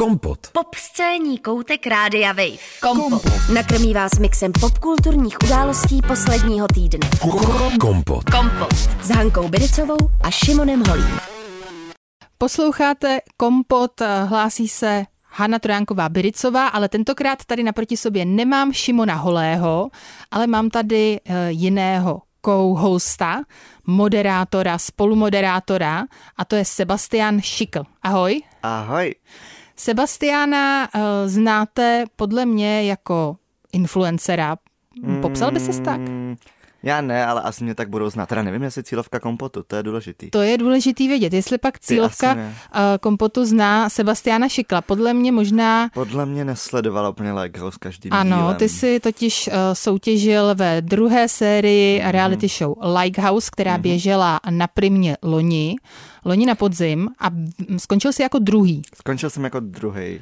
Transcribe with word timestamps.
Kompot. 0.00 0.38
Pop 0.52 0.74
scéní 0.74 1.38
koutek 1.38 1.86
Rádia 1.86 2.32
Wave. 2.32 2.56
Kompot. 2.80 3.22
Nakrmí 3.54 3.94
vás 3.94 4.18
mixem 4.18 4.52
popkulturních 4.60 5.36
událostí 5.44 6.00
posledního 6.08 6.66
týdne. 6.74 7.10
Kompot. 7.80 8.30
Kompot. 8.30 8.74
S 9.02 9.10
Hankou 9.10 9.48
Bericovou 9.48 9.96
a 10.20 10.30
Šimonem 10.30 10.82
Holím. 10.88 11.20
Posloucháte 12.38 13.20
Kompot, 13.36 14.00
eh, 14.00 14.24
hlásí 14.24 14.68
se 14.68 15.04
Hanna 15.24 15.58
Trojánková 15.58 16.08
Biricová, 16.08 16.68
ale 16.68 16.88
tentokrát 16.88 17.44
tady 17.44 17.62
naproti 17.62 17.96
sobě 17.96 18.24
nemám 18.24 18.72
Šimona 18.72 19.14
Holého, 19.14 19.90
ale 20.30 20.46
mám 20.46 20.70
tady 20.70 21.20
eh, 21.24 21.50
jiného 21.50 22.22
co-hosta, 22.44 23.42
moderátora, 23.86 24.78
spolumoderátora 24.78 26.04
a 26.36 26.44
to 26.44 26.56
je 26.56 26.64
Sebastian 26.64 27.40
Šikl. 27.40 27.82
Ahoj. 28.02 28.42
Ahoj. 28.62 29.14
Sebastiana 29.80 30.88
uh, 30.94 31.00
znáte 31.26 32.04
podle 32.16 32.46
mě 32.46 32.84
jako 32.84 33.36
influencera. 33.72 34.56
Popsal 35.22 35.50
by 35.50 35.60
ses 35.60 35.80
tak? 35.80 36.00
Já 36.82 37.00
ne, 37.00 37.26
ale 37.26 37.40
asi 37.42 37.64
mě 37.64 37.74
tak 37.74 37.88
budou 37.88 38.10
znát. 38.10 38.26
Teda 38.28 38.42
nevím, 38.42 38.62
jestli 38.62 38.82
cílovka 38.82 39.20
kompotu, 39.20 39.62
to 39.66 39.76
je 39.76 39.82
důležitý. 39.82 40.30
To 40.30 40.42
je 40.42 40.58
důležitý 40.58 41.08
vědět. 41.08 41.32
Jestli 41.32 41.58
pak 41.58 41.78
cílovka 41.80 42.34
uh, 42.34 42.40
kompotu 43.00 43.44
zná 43.44 43.88
Sebastiana 43.88 44.48
Šikla. 44.48 44.80
Podle 44.82 45.14
mě 45.14 45.32
možná 45.32 45.88
Podle 45.94 46.26
mě 46.26 46.44
nesledovala 46.44 47.08
úplně 47.08 47.32
Lighthouse 47.32 47.78
každým 47.80 48.12
Ano, 48.12 48.36
dílem. 48.36 48.56
ty 48.56 48.68
si 48.68 49.00
totiž 49.00 49.46
uh, 49.48 49.52
soutěžil 49.72 50.54
ve 50.54 50.80
druhé 50.82 51.28
sérii 51.28 52.00
Mhm. 52.02 52.10
reality 52.10 52.48
show 52.48 52.74
Likehouse, 53.02 53.48
která 53.52 53.78
běžela 53.78 54.40
na 54.50 54.66
primě 54.66 55.16
loni, 55.22 55.76
loni 56.24 56.46
na 56.46 56.54
podzim 56.54 57.08
a 57.18 57.30
skončil 57.76 58.12
si 58.12 58.22
jako 58.22 58.38
druhý. 58.38 58.82
Skončil 58.94 59.30
jsem 59.30 59.44
jako 59.44 59.60
druhý. 59.60 60.20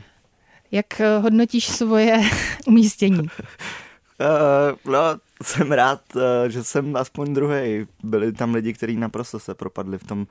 Jak 0.72 1.00
eh, 1.00 1.18
hodnotíš 1.18 1.66
svoje 1.68 2.20
umístění? 2.66 3.18
Uh, 3.18 4.92
no, 4.92 4.98
jsem 5.42 5.72
rád, 5.72 6.00
uh, 6.16 6.22
že 6.48 6.64
jsem 6.64 6.96
aspoň 6.96 7.34
druhý. 7.34 7.86
Byli 8.02 8.32
tam 8.32 8.54
lidi, 8.54 8.72
kteří 8.72 8.96
naprosto 8.96 9.38
se 9.38 9.54
propadli 9.54 9.98
v 9.98 10.04
tom 10.04 10.18
uh, 10.20 10.26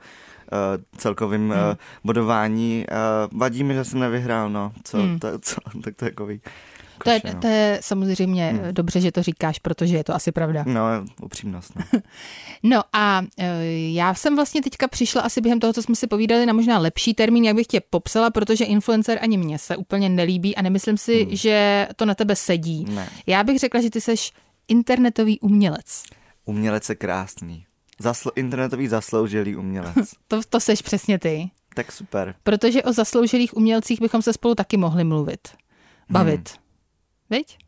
celkovém 0.98 1.50
uh, 1.50 1.56
Hmm. 1.56 1.74
bodování. 2.04 2.84
Uh, 2.90 3.38
vadí 3.38 3.64
mi, 3.64 3.74
že 3.74 3.84
jsem 3.84 4.00
nevyhrál, 4.00 4.50
no. 4.50 4.72
Co, 4.84 4.98
Hmm. 4.98 5.18
to, 5.18 5.38
co, 5.38 5.56
tak 5.84 5.94
to 5.96 6.04
je 6.04 6.10
takový... 6.10 6.40
To 7.04 7.10
je, 7.10 7.20
no. 7.34 7.40
to 7.40 7.46
je 7.46 7.78
samozřejmě 7.82 8.48
Hmm. 8.50 8.74
dobře, 8.74 9.00
že 9.00 9.12
to 9.12 9.22
říkáš, 9.22 9.58
protože 9.58 9.96
je 9.96 10.04
to 10.04 10.14
asi 10.14 10.32
pravda. 10.32 10.64
No, 10.66 10.82
upřímnost, 11.22 11.72
no. 11.76 12.00
No 12.62 12.82
a 12.92 13.22
já 13.92 14.14
jsem 14.14 14.36
vlastně 14.36 14.62
teďka 14.62 14.88
přišla 14.88 15.22
asi 15.22 15.40
během 15.40 15.60
toho, 15.60 15.72
co 15.72 15.82
jsme 15.82 15.94
si 15.94 16.06
povídali, 16.06 16.46
na 16.46 16.52
možná 16.52 16.78
lepší 16.78 17.14
termín, 17.14 17.44
jak 17.44 17.56
bych 17.56 17.66
tě 17.66 17.80
popsala, 17.90 18.30
protože 18.30 18.64
influencer 18.64 19.18
ani 19.22 19.38
mně 19.38 19.58
se 19.58 19.76
úplně 19.76 20.08
nelíbí 20.08 20.56
a 20.56 20.62
nemyslím 20.62 20.98
si, 20.98 21.24
Hmm. 21.24 21.36
že 21.36 21.88
to 21.96 22.04
na 22.06 22.14
tebe 22.14 22.36
sedí. 22.36 22.84
Ne. 22.88 23.08
Já 23.26 23.44
bych 23.44 23.58
řekla, 23.58 23.80
že 23.80 23.90
ty 23.90 24.00
seš 24.00 24.32
internetový 24.68 25.40
umělec. 25.40 26.02
Umělec 26.44 26.88
je 26.88 26.94
krásný. 26.94 27.64
Zasl- 28.02 28.30
internetový 28.36 28.88
zasloužilý 28.88 29.56
umělec. 29.56 29.94
To, 30.28 30.40
to 30.48 30.60
seš 30.60 30.82
přesně 30.82 31.18
ty. 31.18 31.50
tak 31.74 31.92
super. 31.92 32.34
Protože 32.42 32.82
o 32.82 32.92
zasloužilých 32.92 33.56
umělcích 33.56 34.00
bychom 34.00 34.22
se 34.22 34.32
spolu 34.32 34.54
taky 34.54 34.76
mohli 34.76 35.04
mluvit. 35.04 35.48
Bavit. 36.10 36.48
Hmm. 36.50 36.58
Viď? 37.30 37.58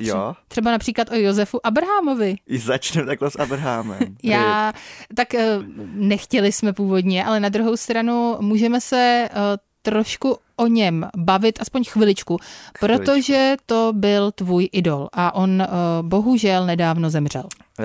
Jo, 0.00 0.34
Třeba 0.48 0.70
například 0.70 1.10
o 1.10 1.14
Josefu 1.14 1.66
Abrahamovi. 1.66 2.36
i 2.46 2.58
začneme 2.58 3.06
takhle 3.06 3.30
s 3.30 3.38
Abrahamem. 3.38 3.98
Já, 4.22 4.72
tak 5.14 5.34
eh, 5.34 5.58
nechtěli 5.94 6.52
jsme 6.52 6.72
původně, 6.72 7.24
ale 7.24 7.40
na 7.40 7.48
druhou 7.48 7.76
stranu 7.76 8.36
můžeme 8.40 8.80
se 8.80 9.28
eh, 9.30 9.34
trošku 9.90 10.36
o 10.56 10.66
něm 10.66 11.08
bavit, 11.16 11.60
aspoň 11.60 11.84
chviličku, 11.84 12.36
Chviličku. 12.38 12.78
protože 12.80 13.56
to 13.66 13.92
byl 13.94 14.32
tvůj 14.32 14.68
idol 14.72 15.08
a 15.12 15.34
on 15.34 15.62
eh, 15.62 15.66
bohužel 16.02 16.66
nedávno 16.66 17.10
zemřel. 17.10 17.44
Uh, 17.78 17.84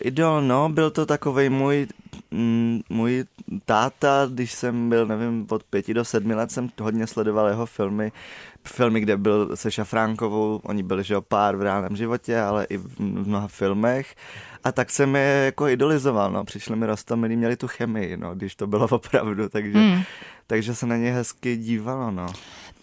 idol, 0.00 0.42
no, 0.42 0.68
byl 0.68 0.90
to 0.90 1.06
takový 1.06 1.48
můj, 1.48 1.86
mm, 2.30 2.80
můj 2.90 3.24
táta, 3.64 4.28
když 4.32 4.52
jsem 4.52 4.88
byl, 4.88 5.06
nevím, 5.06 5.46
od 5.50 5.62
pěti 5.64 5.94
do 5.94 6.04
sedmi 6.04 6.34
let 6.34 6.50
jsem 6.50 6.68
hodně 6.80 7.06
sledoval 7.06 7.48
jeho 7.48 7.66
filmy, 7.66 8.12
filmy, 8.64 9.00
kde 9.00 9.16
byl 9.16 9.56
se 9.56 9.70
Šafránkovou, 9.70 10.60
oni 10.64 10.82
byli, 10.82 11.04
že 11.04 11.14
jo, 11.14 11.20
pár 11.20 11.56
v 11.56 11.62
reálném 11.62 11.96
životě, 11.96 12.40
ale 12.40 12.64
i 12.64 12.76
v, 12.76 12.86
v 12.96 13.28
mnoha 13.28 13.48
filmech. 13.48 14.14
A 14.64 14.72
tak 14.72 14.90
jsem 14.90 15.16
je 15.16 15.42
jako 15.44 15.68
idolizoval, 15.68 16.32
no, 16.32 16.44
přišli 16.44 16.76
mi 16.76 16.86
rostomilí, 16.86 17.36
měli 17.36 17.56
tu 17.56 17.68
chemii, 17.68 18.16
no, 18.16 18.34
když 18.34 18.54
to 18.56 18.66
bylo 18.66 18.88
opravdu, 18.90 19.48
takže, 19.48 19.78
Hmm. 19.78 20.02
takže 20.46 20.74
se 20.74 20.86
na 20.86 20.96
ně 20.96 21.12
hezky 21.12 21.56
dívalo, 21.56 22.10
no. 22.10 22.26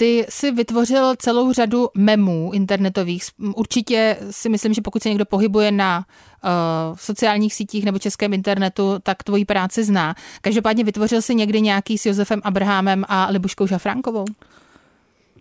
Ty 0.02 0.26
si 0.30 0.52
vytvořil 0.52 1.16
celou 1.16 1.54
řadu 1.54 1.90
memů 1.94 2.52
internetových. 2.54 3.24
Určitě 3.56 4.18
si 4.32 4.50
myslím, 4.50 4.74
že 4.74 4.82
pokud 4.82 5.04
se 5.04 5.10
někdo 5.10 5.26
pohybuje 5.26 5.72
na 5.72 6.06
uh, 6.44 6.98
sociálních 6.98 7.54
sítích 7.54 7.86
nebo 7.86 8.00
českém 8.00 8.34
internetu, 8.34 9.00
tak 9.04 9.24
tvoji 9.24 9.46
práci 9.46 9.84
zná. 9.84 10.16
Každopádně 10.42 10.84
vytvořil 10.84 11.22
si 11.22 11.36
někdy 11.36 11.62
nějaký 11.62 11.98
s 11.98 12.06
Josefem 12.06 12.42
Abrahamem 12.44 13.06
a 13.08 13.28
Libuškou 13.30 13.68
Šafránkovou? 13.68 14.26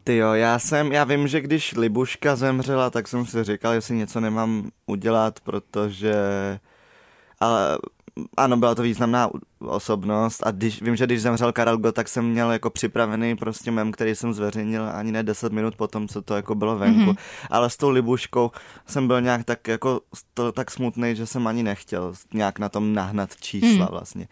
Ty 0.05 0.17
jo, 0.17 0.33
já 0.33 0.59
jsem, 0.59 0.93
já 0.93 1.05
vím, 1.05 1.29
že 1.29 1.41
když 1.41 1.75
Libuška 1.77 2.37
zemřela, 2.37 2.91
tak 2.91 3.09
jsem 3.09 3.27
si 3.27 3.45
říkal, 3.45 3.73
jestli 3.73 3.97
něco 3.97 4.21
nemám 4.21 4.71
udělat, 4.87 5.41
protože, 5.41 6.15
ale 7.41 7.79
ano, 8.37 8.57
byla 8.57 8.75
to 8.75 8.83
významná 8.83 9.31
osobnost 9.59 10.43
a 10.47 10.51
když, 10.51 10.83
vím, 10.83 10.97
že 10.97 11.07
když 11.07 11.23
zemřel 11.23 11.53
Karel 11.53 11.79
Gott, 11.79 11.95
tak 11.95 12.09
jsem 12.09 12.25
měl 12.31 12.53
jako 12.53 12.71
připravený 12.71 13.37
prostě 13.37 13.71
mem, 13.71 13.93
který 13.93 14.15
jsem 14.15 14.35
zveřejnil 14.35 14.89
ani 14.93 15.13
ne 15.13 15.23
10 15.23 15.53
minut 15.53 15.77
potom, 15.77 16.09
co 16.09 16.23
to 16.23 16.37
jako 16.37 16.55
bylo 16.55 16.79
venku, 16.79 17.11
mm-hmm. 17.11 17.47
ale 17.51 17.71
s 17.71 17.77
tou 17.77 17.91
Libuškou 17.91 18.51
jsem 18.87 19.07
byl 19.07 19.21
nějak 19.21 19.45
tak 19.45 19.69
jako 19.69 20.01
to, 20.35 20.53
tak 20.53 20.71
smutný, 20.71 21.17
že 21.17 21.27
jsem 21.27 21.47
ani 21.47 21.63
nechtěl 21.63 22.13
nějak 22.35 22.59
na 22.59 22.69
tom 22.69 22.95
nahnat 22.95 23.37
čísla 23.37 23.87
Mm. 23.87 23.91
vlastně. 23.91 24.29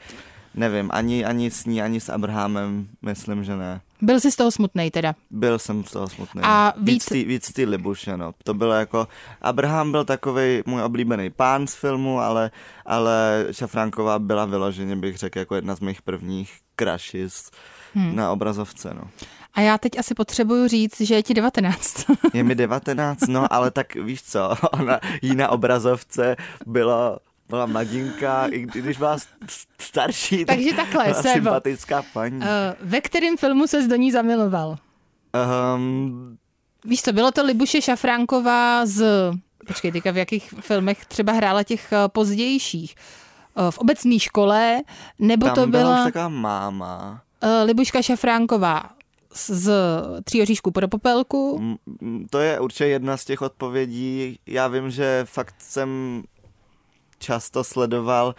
Nevím, 0.54 0.90
ani, 0.92 1.24
ani 1.24 1.50
s 1.50 1.66
ní, 1.66 1.82
ani 1.82 2.00
s 2.00 2.08
Abrahamem, 2.08 2.88
myslím, 3.02 3.44
že 3.44 3.56
ne. 3.56 3.80
Byl 4.00 4.20
jsi 4.20 4.32
z 4.32 4.36
toho 4.36 4.50
smutnej 4.50 4.90
teda. 4.90 5.14
Byl 5.30 5.58
jsem 5.58 5.84
z 5.84 5.90
toho 5.90 6.08
smutný. 6.08 6.42
A 6.44 6.74
víc... 6.76 6.86
víc- 6.86 7.08
tý, 7.08 7.24
víc 7.24 7.52
tý 7.52 7.64
Libuše, 7.64 8.16
no. 8.16 8.32
To 8.44 8.54
bylo 8.54 8.72
jako... 8.72 9.08
Abraham 9.42 9.90
byl 9.90 10.04
takový 10.04 10.62
můj 10.66 10.82
oblíbený 10.82 11.30
pán 11.30 11.66
z 11.66 11.74
filmu, 11.74 12.20
ale, 12.20 12.50
ale 12.86 13.46
Šafránková 13.50 14.18
byla 14.18 14.44
vyloženě, 14.44 14.96
bych 14.96 15.16
řekl, 15.16 15.38
jako 15.38 15.54
jedna 15.54 15.76
z 15.76 15.80
mých 15.80 16.02
prvních 16.02 16.52
crushes 16.80 17.50
hmm. 17.94 18.16
na 18.16 18.32
obrazovce, 18.32 18.94
no. 18.94 19.02
A 19.54 19.60
já 19.60 19.78
teď 19.78 19.98
asi 19.98 20.14
potřebuju 20.14 20.68
říct, 20.68 21.00
že 21.00 21.14
je 21.14 21.22
ti 21.22 21.34
19. 21.34 22.04
Je 22.34 22.44
mi 22.44 22.54
19, 22.54 23.20
no, 23.28 23.52
ale 23.52 23.70
tak 23.70 23.94
víš 23.94 24.22
co, 24.22 24.54
ona 24.72 25.00
jí 25.22 25.36
na 25.36 25.48
obrazovce 25.48 26.36
byla 26.66 27.18
byla 27.48 27.66
mladinka, 27.66 28.46
i 28.46 28.60
když 28.60 28.98
byla 28.98 29.16
starší, 29.80 30.44
tak 30.44 30.56
Takže 30.56 30.72
takhle, 30.74 31.04
byla 31.04 31.22
Sebo. 31.22 31.32
sympatická 31.34 32.02
paní. 32.12 32.40
Eh, 32.42 32.76
Ve 32.80 33.00
kterém 33.00 33.36
filmu 33.36 33.66
ses 33.66 33.86
do 33.86 33.96
ní 33.96 34.12
zamiloval? 34.12 34.76
Um, 35.76 36.38
Víš 36.84 37.02
co, 37.02 37.12
bylo 37.12 37.30
to 37.30 37.44
Libuše 37.44 37.82
Šafránková 37.82 38.86
z... 38.86 39.04
Počkej, 39.66 39.92
teďka 39.92 40.10
v 40.10 40.16
jakých 40.16 40.54
filmech 40.60 41.06
třeba 41.06 41.32
hrála 41.32 41.62
těch 41.62 41.92
eh, 41.92 41.96
pozdějších? 42.08 42.94
Eh, 43.56 43.70
V 43.70 43.78
obecné 43.78 44.18
škole, 44.18 44.80
nebo 45.18 45.46
tam 45.46 45.54
to 45.54 45.66
byla 45.66 45.82
už 45.90 45.94
byla 45.94 46.04
taková 46.04 46.28
máma. 46.28 47.22
Libuška 47.64 48.02
Šafránková 48.02 48.90
z- 49.34 49.70
Tří 50.24 50.42
oříšků 50.42 50.70
pro 50.70 50.88
popelku? 50.88 51.60
To 52.30 52.38
je 52.38 52.60
určitě 52.60 52.86
jedna 52.86 53.16
z 53.16 53.24
těch 53.24 53.42
odpovědí. 53.42 54.38
Já 54.46 54.68
vím, 54.68 54.90
že 54.90 55.22
fakt 55.28 55.54
jsem 55.58 56.22
často 57.18 57.64
sledoval 57.64 58.34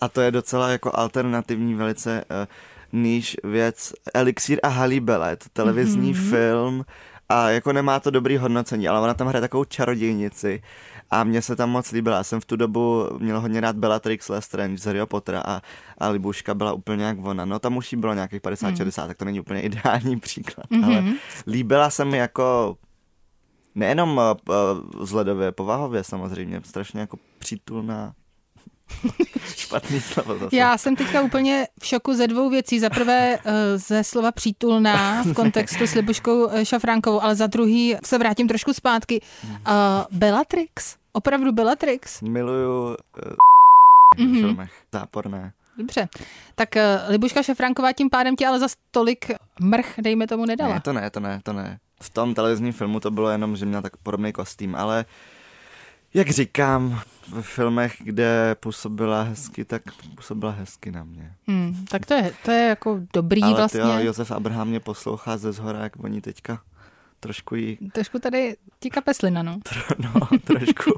a 0.00 0.08
to 0.08 0.20
je 0.20 0.30
docela 0.30 0.68
jako 0.68 0.90
alternativní 0.94 1.74
velice 1.74 2.24
uh, 2.30 3.00
níž 3.02 3.36
věc. 3.44 3.92
Elixír 4.14 4.58
a 4.62 4.68
Halibele, 4.68 5.30
je 5.30 5.36
to 5.36 5.46
televizní 5.52 6.14
mm-hmm. 6.14 6.30
film 6.30 6.84
a 7.28 7.50
jako 7.50 7.72
nemá 7.72 8.00
to 8.00 8.10
dobrý 8.10 8.36
hodnocení, 8.36 8.88
ale 8.88 9.00
ona 9.00 9.14
tam 9.14 9.26
hraje 9.26 9.40
takovou 9.40 9.64
čarodějnici 9.64 10.62
a 11.10 11.24
mně 11.24 11.42
se 11.42 11.56
tam 11.56 11.70
moc 11.70 11.92
líbila. 11.92 12.16
Já 12.16 12.24
jsem 12.24 12.40
v 12.40 12.44
tu 12.44 12.56
dobu 12.56 13.08
měl 13.18 13.40
hodně 13.40 13.60
rád 13.60 13.76
Bellatrix 13.76 14.28
Lestrange 14.28 14.78
z 14.78 14.84
Harryho 14.84 15.06
Pottera 15.06 15.42
a, 15.46 15.62
a 15.98 16.08
Libuška 16.08 16.54
byla 16.54 16.72
úplně 16.72 17.04
jak 17.04 17.16
ona. 17.24 17.44
No 17.44 17.58
tam 17.58 17.76
už 17.76 17.92
jí 17.92 17.98
bylo 17.98 18.14
nějakých 18.14 18.42
50-60, 18.42 19.02
mm. 19.02 19.08
tak 19.08 19.16
to 19.16 19.24
není 19.24 19.40
úplně 19.40 19.60
ideální 19.70 20.20
příklad, 20.20 20.66
mm-hmm. 20.70 20.84
ale 20.84 21.04
líbila 21.46 21.90
se 21.90 22.04
mi 22.04 22.18
jako 22.18 22.76
nejenom 23.74 24.16
uh, 24.16 24.22
uh, 24.48 25.02
vzhledově, 25.02 25.52
povahově 25.52 26.04
samozřejmě, 26.04 26.60
strašně 26.64 27.00
jako 27.00 27.18
přítulná. 27.38 28.14
Špatný 29.56 30.00
slovo 30.00 30.38
zase. 30.38 30.56
Já 30.56 30.78
jsem 30.78 30.96
teďka 30.96 31.20
úplně 31.22 31.66
v 31.80 31.86
šoku 31.86 32.14
ze 32.14 32.26
dvou 32.26 32.50
věcí. 32.50 32.80
Za 32.80 32.90
prvé 32.90 33.38
eh, 33.44 33.78
ze 33.78 34.04
slova 34.04 34.32
přítulná 34.32 35.22
v 35.22 35.32
kontextu 35.34 35.86
s 35.86 35.94
Libuškou 35.94 36.50
eh, 36.50 36.64
Šafránkovou, 36.64 37.22
ale 37.22 37.34
za 37.34 37.46
druhý 37.46 37.96
se 38.04 38.18
vrátím 38.18 38.48
trošku 38.48 38.72
zpátky. 38.72 39.20
Uh, 39.44 39.52
Bellatrix? 40.10 40.96
Opravdu 41.12 41.52
Bellatrix? 41.52 42.20
Miluju 42.22 42.84
uh, 42.86 42.94
Mhm. 44.18 44.32
v 44.36 44.40
filmech. 44.40 44.72
Záporné. 44.92 45.52
Dobře. 45.78 46.08
Tak 46.54 46.76
eh, 46.76 46.98
Libuška 47.08 47.42
Šafránková 47.42 47.92
tím 47.92 48.10
pádem 48.10 48.36
ti 48.36 48.46
ale 48.46 48.58
za 48.58 48.66
tolik 48.90 49.30
mrch, 49.60 49.94
dejme 49.98 50.26
tomu, 50.26 50.44
nedala. 50.46 50.74
Ne, 50.74 50.80
to 50.80 50.92
ne, 50.92 51.10
to 51.10 51.20
ne, 51.20 51.40
to 51.42 51.52
ne. 51.52 51.78
V 52.02 52.10
tom 52.10 52.34
televizním 52.34 52.72
filmu 52.72 53.00
to 53.00 53.10
bylo 53.10 53.28
jenom, 53.30 53.56
že 53.56 53.66
měla 53.66 53.82
tak 53.82 53.96
podobný 53.96 54.32
kostým, 54.32 54.74
ale 54.76 55.04
jak 56.14 56.30
říkám, 56.30 57.00
v 57.28 57.42
filmech, 57.42 57.96
kde 57.98 58.56
působila 58.60 59.22
hezky, 59.22 59.64
tak 59.64 59.82
působila 60.14 60.52
hezky 60.52 60.90
na 60.90 61.04
mě. 61.04 61.32
Hmm, 61.46 61.84
tak 61.90 62.06
to 62.06 62.14
je, 62.14 62.32
to 62.44 62.50
je 62.50 62.68
jako 62.68 63.00
dobrý 63.12 63.42
ale 63.42 63.54
vlastně. 63.54 63.80
Ale 63.80 64.04
Josef 64.04 64.30
Abraham 64.30 64.68
mě 64.68 64.80
poslouchá 64.80 65.36
ze 65.36 65.52
zhora, 65.52 65.82
jak 65.82 66.04
oni 66.04 66.20
teďka 66.20 66.60
trošku 67.20 67.54
jí... 67.54 67.78
Trošku 67.92 68.18
tady 68.18 68.56
ti 68.80 68.90
kapeslina, 68.90 69.42
no. 69.42 69.58
no, 69.98 70.38
trošku. 70.44 70.90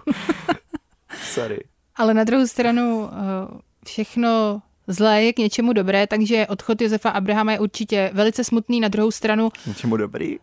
Sorry. 1.23 1.61
Ale 1.97 2.15
na 2.15 2.25
druhou 2.25 2.47
stranu 2.47 3.11
eh, 3.13 3.59
všechno 3.87 4.63
zlé 4.87 5.23
je 5.23 5.33
k 5.33 5.39
něčemu 5.39 5.73
dobré, 5.73 6.07
takže 6.07 6.47
odchod 6.47 6.81
Josefa 6.81 7.11
Abrahama 7.11 7.53
je 7.53 7.59
určitě 7.59 8.11
velice 8.15 8.45
smutný. 8.45 8.81
Na 8.81 8.89
druhou 8.89 9.11
stranu... 9.11 9.51
Něčemu 9.67 9.97
dobrý? 9.97 10.39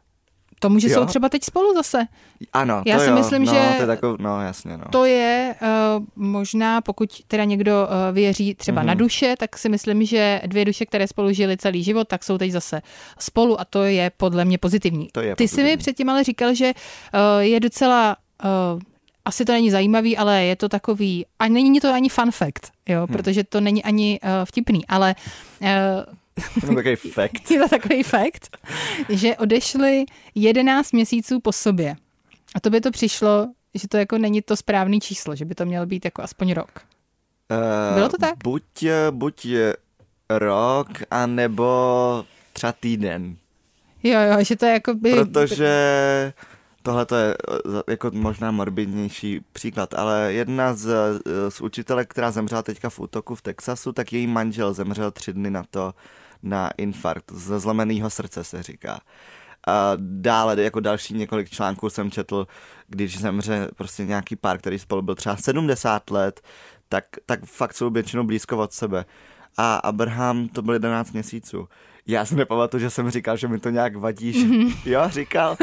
To 0.64 0.70
může 0.70 0.90
jsou 0.90 1.06
třeba 1.06 1.30
teď 1.30 1.44
spolu 1.44 1.74
zase. 1.74 2.06
Ano, 2.54 2.84
Já 2.86 2.98
to 2.98 3.04
si 3.04 3.10
jo. 3.10 3.16
myslím, 3.16 3.46
no, 3.46 3.54
že 3.54 3.60
to 3.76 3.82
je 3.82 3.88
takov, 3.88 4.20
no, 4.20 4.42
jasně, 4.42 4.78
no. 4.78 4.84
to 4.92 5.06
je 5.06 5.56
uh, 5.62 6.06
možná, 6.16 6.82
pokud 6.82 7.10
teda 7.28 7.44
někdo 7.44 7.88
uh, 7.88 8.16
věří 8.16 8.56
třeba 8.56 8.82
mm-hmm. 8.82 8.86
na 8.86 8.94
duše, 8.94 9.36
tak 9.40 9.58
si 9.58 9.70
myslím, 9.70 10.06
že 10.06 10.42
dvě 10.46 10.66
duše, 10.66 10.86
které 10.86 11.08
spolu 11.08 11.32
žili 11.32 11.58
celý 11.58 11.84
život, 11.84 12.08
tak 12.08 12.24
jsou 12.24 12.38
teď 12.38 12.52
zase 12.52 12.82
spolu 13.20 13.62
a 13.62 13.66
to 13.66 13.84
je 13.84 14.12
podle 14.18 14.46
mě 14.46 14.58
pozitivní. 14.58 15.08
To 15.12 15.22
je 15.22 15.36
Ty 15.36 15.44
pozitivní. 15.44 15.70
jsi 15.70 15.72
mi 15.72 15.78
předtím 15.78 16.10
ale 16.10 16.24
říkal, 16.24 16.54
že 16.54 16.72
uh, 16.76 17.40
je 17.40 17.60
docela 17.60 18.18
uh, 18.76 18.82
asi 19.26 19.46
to 19.46 19.52
není 19.52 19.72
zajímavý, 19.72 20.18
ale 20.18 20.44
je 20.44 20.56
to 20.56 20.70
takový, 20.70 21.26
a 21.40 21.48
není 21.48 21.80
to 21.80 21.94
ani 21.94 22.10
fun 22.10 22.32
fact, 22.32 22.72
jo, 22.90 23.00
hmm. 23.00 23.08
protože 23.08 23.44
to 23.44 23.62
není 23.62 23.84
ani 23.84 24.20
uh, 24.24 24.30
vtipný, 24.46 24.88
ale 24.88 25.16
uh, 25.62 25.68
to 26.62 26.76
takový 26.76 26.96
fakt. 26.96 27.52
je 27.52 27.60
to 27.60 27.70
takový 27.70 28.04
fakt, 28.04 28.58
že 29.10 29.38
odešli 29.38 30.06
11 30.36 30.92
měsíců 30.92 31.40
po 31.40 31.52
sobě. 31.52 31.96
A 32.56 32.60
to 32.60 32.70
by 32.70 32.82
to 32.82 32.92
přišlo, 32.92 33.48
že 33.74 33.88
to 33.88 33.98
jako 33.98 34.18
není 34.18 34.42
to 34.42 34.56
správný 34.56 35.00
číslo, 35.00 35.36
že 35.36 35.46
by 35.46 35.56
to 35.56 35.66
mělo 35.66 35.86
být 35.86 36.06
jako 36.06 36.22
aspoň 36.22 36.54
rok. 36.54 36.82
Uh, 37.52 37.96
Bylo 37.96 38.10
to 38.10 38.18
tak? 38.18 38.36
Buď, 38.44 38.64
buď 39.12 39.48
rok, 40.30 40.88
anebo 41.12 42.26
třeba 42.54 42.72
týden. 42.72 43.36
Jo, 44.04 44.20
jo, 44.20 44.44
že 44.44 44.56
to 44.56 44.66
je 44.66 44.72
jako 44.74 44.94
by... 44.94 45.12
Protože 45.12 45.74
tohle 46.84 47.06
to 47.06 47.16
je 47.16 47.36
jako 47.88 48.12
možná 48.14 48.52
morbidnější 48.52 49.42
příklad, 49.54 49.94
ale 49.94 50.34
jedna 50.34 50.74
z, 50.74 50.96
z 51.50 51.62
učitelek, 51.62 52.10
která 52.10 52.32
zemřela 52.32 52.62
teďka 52.62 52.90
v 52.90 53.00
útoku 53.00 53.36
v 53.36 53.42
Texasu, 53.42 53.92
tak 53.92 54.14
její 54.14 54.28
manžel 54.28 54.74
zemřel 54.74 55.12
tři 55.12 55.34
dny 55.34 55.52
na 55.52 55.64
to, 55.72 55.94
na 56.44 56.70
infarkt 56.78 57.32
ze 57.32 57.60
zlomeného 57.60 58.10
srdce 58.10 58.44
se 58.44 58.64
říká. 58.64 59.00
A 59.68 59.92
dále 59.98 60.62
jako 60.62 60.80
další 60.80 61.14
několik 61.14 61.50
článků 61.50 61.90
jsem 61.90 62.12
četl, 62.12 62.48
když 62.88 63.20
zemře 63.20 63.68
prostě 63.76 64.06
nějaký 64.06 64.36
pár, 64.36 64.58
který 64.58 64.80
spolu 64.80 65.02
byl 65.02 65.16
třeba 65.16 65.38
70 65.38 66.10
let, 66.10 66.42
tak, 66.90 67.06
tak 67.26 67.46
fakt 67.46 67.74
jsou 67.74 67.90
většinou 67.90 68.24
blízko 68.24 68.58
od 68.58 68.74
sebe. 68.74 69.06
A 69.58 69.76
Abraham 69.76 70.48
to 70.48 70.62
byl 70.62 70.74
11 70.74 71.12
měsíců. 71.12 71.68
Já 72.08 72.26
si 72.26 72.36
nepamatuju, 72.36 72.82
že 72.82 72.90
jsem 72.90 73.10
říkal, 73.10 73.38
že 73.38 73.48
mi 73.48 73.60
to 73.60 73.70
nějak 73.70 73.96
vadí. 73.96 74.34
Že... 74.34 74.46
Mm-hmm. 74.46 74.76
Jo, 74.86 75.10
říkal. 75.10 75.58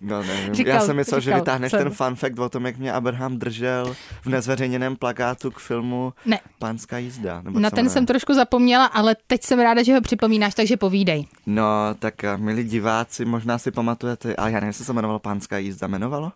No 0.00 0.22
nevím. 0.22 0.54
Říkal, 0.54 0.74
Já 0.74 0.80
jsem 0.80 0.96
myslel, 0.96 1.20
říkal, 1.20 1.36
že 1.36 1.40
vytáhneš 1.40 1.70
jsem. 1.70 1.78
ten 1.82 1.90
fun 1.90 2.14
fact 2.14 2.38
o 2.38 2.48
tom, 2.48 2.66
jak 2.66 2.76
mě 2.76 2.92
Abraham 2.92 3.38
držel 3.38 3.94
v 4.22 4.26
nezveřejněném 4.26 4.96
plakátu 4.96 5.50
k 5.50 5.58
filmu 5.58 6.12
ne. 6.26 6.40
Pánská 6.58 6.98
jízda. 6.98 7.42
Nebo 7.42 7.58
Na 7.58 7.70
ten 7.70 7.84
ne? 7.84 7.90
jsem 7.90 8.06
trošku 8.06 8.34
zapomněla, 8.34 8.86
ale 8.86 9.16
teď 9.26 9.42
jsem 9.44 9.58
ráda, 9.60 9.82
že 9.82 9.94
ho 9.94 10.00
připomínáš, 10.00 10.54
takže 10.54 10.76
povídej. 10.76 11.26
No, 11.46 11.64
tak 11.98 12.14
milí 12.36 12.64
diváci, 12.64 13.24
možná 13.24 13.58
si 13.58 13.70
pamatujete, 13.70 14.36
ale 14.36 14.50
já 14.50 14.54
nevím, 14.54 14.66
jestli 14.68 14.84
se 14.84 14.92
jmenovalo 14.92 15.18
Pánská 15.18 15.58
jízda, 15.58 15.86
jmenovalo? 15.86 16.32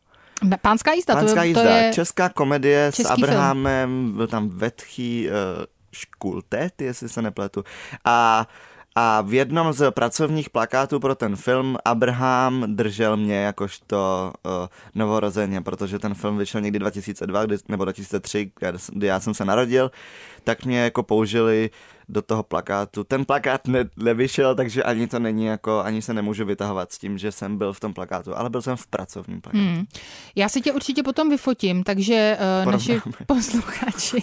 Pánská 0.62 0.93
jízda, 0.93 1.14
Pánská 1.14 1.41
to, 1.41 1.47
jízda, 1.47 1.62
to 1.62 1.69
je 1.69 1.91
česká 1.94 2.29
komedie 2.29 2.91
Český 2.94 3.03
s 3.03 3.11
Abrahamem, 3.11 3.88
film. 3.91 4.17
byl 4.17 4.26
tam 4.26 4.49
Vetchý 4.49 5.29
uh, 5.29 5.64
Škultet, 5.93 6.82
jestli 6.82 7.09
se 7.09 7.23
nepletu. 7.23 7.64
A 8.05 8.47
a 8.94 9.21
v 9.21 9.35
jednom 9.35 9.73
z 9.73 9.91
pracovních 9.91 10.50
plakátů 10.50 11.00
pro 11.00 11.15
ten 11.15 11.37
film 11.37 11.77
Abraham 11.85 12.65
držel 12.77 13.17
mě 13.17 13.37
jakožto 13.37 14.33
uh, 14.44 14.53
novorozeně, 14.94 15.61
protože 15.61 15.99
ten 15.99 16.15
film 16.15 16.39
vyšel 16.39 16.61
někdy 16.61 16.79
2002 16.79 17.44
kdy, 17.44 17.56
nebo 17.69 17.85
2003, 17.85 18.50
kdy 18.93 19.06
já 19.06 19.21
jsem 19.21 19.35
se 19.35 19.44
narodil, 19.44 19.91
tak 20.44 20.65
mě 20.65 20.79
jako 20.79 21.03
použili 21.03 21.71
do 22.08 22.22
toho 22.22 22.43
plakátu. 22.43 23.04
Ten 23.04 23.25
plakát 23.25 23.69
ne, 23.69 23.84
nevyšel, 23.96 24.54
takže 24.54 24.82
ani 24.82 25.06
to 25.06 25.19
není 25.19 25.44
jako, 25.44 25.81
ani 25.81 26.02
se 26.02 26.14
nemůžu 26.14 26.44
vytahovat 26.44 26.93
s 26.93 26.99
tím, 26.99 27.19
že 27.19 27.32
jsem 27.32 27.58
byl 27.58 27.72
v 27.72 27.81
tom 27.81 27.94
plakátu, 27.94 28.37
ale 28.37 28.50
byl 28.50 28.62
jsem 28.62 28.76
v 28.76 28.87
pracovním 28.87 29.40
plakátu. 29.40 29.64
Hmm. 29.64 29.84
Já 30.37 30.49
si 30.49 30.60
tě 30.60 30.72
určitě 30.72 31.02
potom 31.02 31.31
vyfotím, 31.31 31.84
takže 31.84 32.38
uh, 32.64 32.72
naši 32.72 33.00
posluchači 33.26 34.22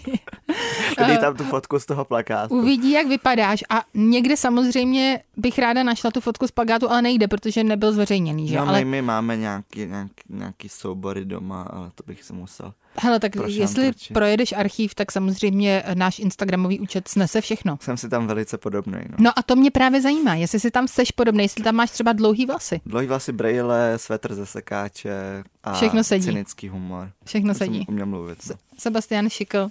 Dej 1.07 1.17
tam 1.17 1.37
tu 1.37 1.43
fotku 1.43 1.79
z 1.79 1.85
toho 1.85 2.05
plakátu. 2.05 2.55
Uvidí, 2.55 2.91
jak 2.91 3.07
vypadáš 3.07 3.63
a 3.69 3.83
někde 3.93 4.37
samozřejmě 4.37 5.23
bych 5.37 5.59
ráda 5.59 5.83
našla 5.83 6.11
tu 6.11 6.21
fotku 6.21 6.47
z 6.47 6.51
plakátu, 6.51 6.91
ale 6.91 7.01
nejde, 7.01 7.27
protože 7.27 7.63
nebyl 7.63 7.91
zveřejněný, 7.91 8.47
že? 8.47 8.57
No, 8.57 8.67
ale... 8.67 8.79
my, 8.79 8.85
my 8.85 9.01
máme 9.01 9.37
nějaký, 9.37 9.85
nějaký, 9.85 10.23
nějaký 10.29 10.69
soubory 10.69 11.25
doma, 11.25 11.61
ale 11.61 11.91
to 11.95 12.03
bych 12.07 12.23
se 12.23 12.33
musel. 12.33 12.73
Hele, 13.01 13.19
tak 13.19 13.31
jestli 13.46 13.94
točit. 13.94 14.13
projedeš 14.13 14.51
archív, 14.51 14.96
tak 14.96 15.12
samozřejmě 15.12 15.84
náš 15.94 16.19
Instagramový 16.19 16.80
účet 16.80 17.07
snese 17.07 17.42
všechno. 17.42 17.78
Jsem 17.81 17.98
si 17.98 18.10
tam 18.10 18.28
velice 18.28 18.57
podobný. 18.57 18.98
No. 19.10 19.16
no 19.19 19.31
a 19.40 19.44
to 19.44 19.56
mě 19.56 19.72
právě 19.72 20.01
zajímá, 20.01 20.36
jestli 20.36 20.60
si 20.60 20.72
tam 20.72 20.88
seš 20.88 21.12
podobný, 21.12 21.44
jestli 21.44 21.63
tam 21.63 21.75
máš 21.75 21.92
třeba 21.92 22.13
dlouhý 22.13 22.46
vlasy. 22.46 22.81
Dlouhý 22.86 23.07
vlasy, 23.07 23.31
brejle, 23.31 23.94
svetr 23.98 24.36
ze 24.36 24.46
sekáče 24.46 25.44
a 25.63 25.74
všechno 25.74 26.04
sedí. 26.04 26.25
cynický 26.25 26.69
humor. 26.69 27.12
Všechno 27.25 27.54
sedí. 27.54 27.86
Uměl 27.90 28.06
mluvit. 28.06 28.38
No. 28.50 28.56
Sebastian 28.78 29.30
Šikl 29.30 29.69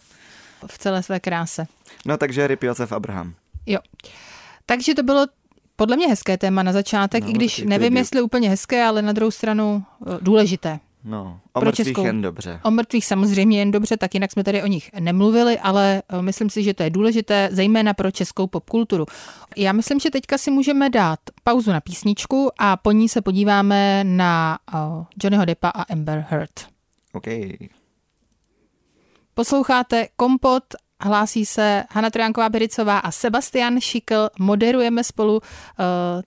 v 0.66 0.78
celé 0.78 1.02
své 1.02 1.20
kráse. 1.20 1.66
No 2.06 2.16
takže 2.16 2.46
Rip 2.46 2.62
Josef 2.62 2.92
Abraham. 2.92 3.34
Jo. 3.66 3.78
Takže 4.66 4.94
to 4.94 5.02
bylo 5.02 5.26
podle 5.76 5.96
mě 5.96 6.08
hezké 6.08 6.38
téma 6.38 6.62
na 6.62 6.72
začátek, 6.72 7.24
no, 7.24 7.30
i 7.30 7.32
když 7.32 7.58
nevím, 7.58 7.96
jestli 7.96 8.22
úplně 8.22 8.50
hezké, 8.50 8.84
ale 8.84 9.02
na 9.02 9.12
druhou 9.12 9.30
stranu 9.30 9.84
důležité. 10.20 10.80
No, 11.04 11.40
o 11.52 11.60
mrtvých 11.60 11.86
českou, 11.86 12.04
jen 12.04 12.22
dobře. 12.22 12.60
O 12.64 12.70
mrtvých 12.70 13.06
samozřejmě 13.06 13.58
jen 13.58 13.70
dobře, 13.70 13.96
tak 13.96 14.14
jinak 14.14 14.32
jsme 14.32 14.44
tady 14.44 14.62
o 14.62 14.66
nich 14.66 14.90
nemluvili, 15.00 15.58
ale 15.58 16.02
myslím 16.20 16.50
si, 16.50 16.62
že 16.62 16.74
to 16.74 16.82
je 16.82 16.90
důležité, 16.90 17.48
zejména 17.52 17.94
pro 17.94 18.10
českou 18.10 18.46
popkulturu. 18.46 19.06
Já 19.56 19.72
myslím, 19.72 20.00
že 20.00 20.10
teďka 20.10 20.38
si 20.38 20.50
můžeme 20.50 20.90
dát 20.90 21.20
pauzu 21.44 21.72
na 21.72 21.80
písničku 21.80 22.50
a 22.58 22.76
po 22.76 22.92
ní 22.92 23.08
se 23.08 23.22
podíváme 23.22 24.04
na 24.04 24.58
uh, 24.74 25.04
Johnnyho 25.22 25.44
Deppa 25.44 25.68
a 25.68 25.82
Amber 25.82 26.26
Heard. 26.28 26.66
OK. 27.12 27.26
Posloucháte 29.34 30.08
Kompot 30.16 30.64
Hlásí 31.00 31.46
se 31.46 31.84
Hanna 31.90 32.10
Trojánková 32.10 32.48
Bericová 32.48 32.98
a 32.98 33.10
Sebastian 33.10 33.80
Šikl. 33.80 34.28
Moderujeme 34.38 35.04
spolu 35.04 35.36
uh, 35.36 35.42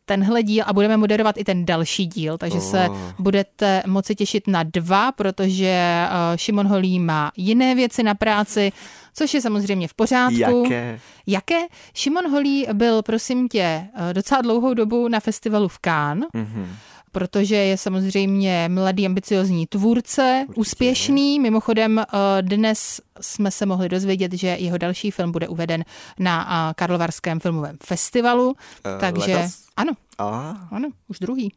tenhle 0.05 0.43
díl 0.43 0.63
a 0.67 0.73
budeme 0.73 0.97
moderovat 0.97 1.37
i 1.37 1.43
ten 1.43 1.65
další 1.65 2.05
díl, 2.05 2.37
takže 2.37 2.57
oh. 2.57 2.63
se 2.63 2.89
budete 3.19 3.83
moci 3.87 4.15
těšit 4.15 4.47
na 4.47 4.63
dva, 4.63 5.11
protože 5.11 6.05
uh, 6.07 6.37
Šimon 6.37 6.67
Holý 6.67 6.99
má 6.99 7.31
jiné 7.37 7.75
věci 7.75 8.03
na 8.03 8.15
práci, 8.15 8.71
což 9.13 9.33
je 9.33 9.41
samozřejmě 9.41 9.87
v 9.87 9.93
pořádku. 9.93 10.63
Jaké? 10.63 10.99
Jaké? 11.27 11.61
Šimon 11.93 12.31
Holý 12.31 12.67
byl, 12.73 13.01
prosím 13.01 13.47
tě, 13.47 13.87
docela 14.13 14.41
dlouhou 14.41 14.73
dobu 14.73 15.07
na 15.07 15.19
festivalu 15.19 15.67
v 15.67 15.79
Cannes. 15.79 16.29
Mm-hmm 16.35 16.65
protože 17.12 17.56
je 17.56 17.77
samozřejmě 17.77 18.70
mladý, 18.70 19.06
ambiciozní 19.06 19.68
tvůrce, 19.68 20.46
Určitě. 20.48 20.60
úspěšný. 20.62 21.39
Mimochodem 21.39 22.03
dnes 22.41 23.01
jsme 23.22 23.51
se 23.51 23.65
mohli 23.65 23.89
dozvědět, 23.89 24.34
že 24.34 24.48
jeho 24.48 24.77
další 24.77 25.12
film 25.12 25.32
bude 25.32 25.48
uveden 25.48 25.84
na 26.20 26.74
Karlovarském 26.75 27.39
filmovém 27.39 27.77
festivalu. 27.84 28.48
Uh, 28.48 28.53
takže 29.00 29.36
letos? 29.36 29.65
ano, 29.77 29.91
A. 30.18 30.50
ano, 30.72 30.89
už 31.08 31.20
druhý. 31.20 31.53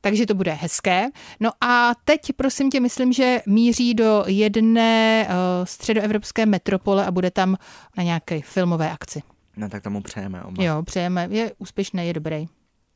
Takže 0.00 0.26
to 0.26 0.34
bude 0.34 0.52
hezké. 0.52 1.06
No 1.40 1.50
a 1.60 1.92
teď, 2.04 2.20
prosím 2.36 2.70
tě, 2.70 2.80
myslím, 2.80 3.12
že 3.12 3.40
míří 3.46 3.94
do 3.94 4.24
jedné 4.26 5.28
středoevropské 5.64 6.46
metropole 6.46 7.06
a 7.06 7.10
bude 7.10 7.30
tam 7.30 7.56
na 7.96 8.02
nějaké 8.02 8.40
filmové 8.42 8.90
akci. 8.90 9.22
No 9.56 9.68
tak 9.68 9.82
tomu 9.82 10.02
přejeme 10.02 10.42
oba. 10.42 10.62
Jo, 10.64 10.82
přejeme. 10.82 11.28
Je 11.30 11.52
úspěšný, 11.58 12.06
je 12.06 12.12
dobrý. 12.12 12.46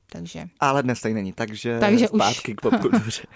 Takže. 0.09 0.45
Ale 0.61 0.83
dnes 0.83 1.01
tady 1.01 1.15
není, 1.15 1.33
takže, 1.33 1.79
takže 1.81 2.09
zpátky 2.09 2.53
už... 2.53 2.57
k 2.57 2.61
popkultuře. 2.61 3.23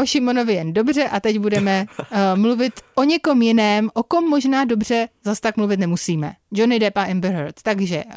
o 0.00 0.06
Šimonovi 0.06 0.54
jen 0.54 0.72
dobře 0.72 1.04
a 1.04 1.20
teď 1.20 1.38
budeme 1.38 1.86
uh, 1.98 2.06
mluvit 2.40 2.72
o 2.94 3.04
někom 3.04 3.42
jiném, 3.42 3.90
o 3.94 4.02
kom 4.02 4.28
možná 4.28 4.64
dobře 4.64 5.08
zas 5.24 5.40
tak 5.40 5.56
mluvit 5.56 5.80
nemusíme. 5.80 6.32
Johnny 6.52 6.78
Depp 6.78 6.96
a 6.96 7.02
Amber 7.02 7.32
Heard. 7.32 7.62
Takže, 7.62 8.04
uh, 8.04 8.12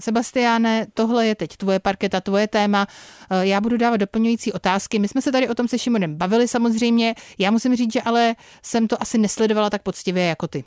Sebastiáne, 0.00 0.86
tohle 0.94 1.26
je 1.26 1.34
teď 1.34 1.56
tvoje 1.56 1.78
parketa, 1.78 2.20
tvoje 2.20 2.48
téma. 2.48 2.86
Uh, 3.30 3.40
já 3.40 3.60
budu 3.60 3.76
dávat 3.76 3.96
doplňující 3.96 4.52
otázky. 4.52 4.98
My 4.98 5.08
jsme 5.08 5.22
se 5.22 5.32
tady 5.32 5.48
o 5.48 5.54
tom 5.54 5.68
se 5.68 5.78
Šimonem 5.78 6.16
bavili 6.16 6.48
samozřejmě. 6.48 7.14
Já 7.38 7.50
musím 7.50 7.76
říct, 7.76 7.92
že 7.92 8.02
ale 8.02 8.34
jsem 8.62 8.88
to 8.88 9.02
asi 9.02 9.18
nesledovala 9.18 9.70
tak 9.70 9.82
poctivě 9.82 10.24
jako 10.24 10.48
ty. 10.48 10.64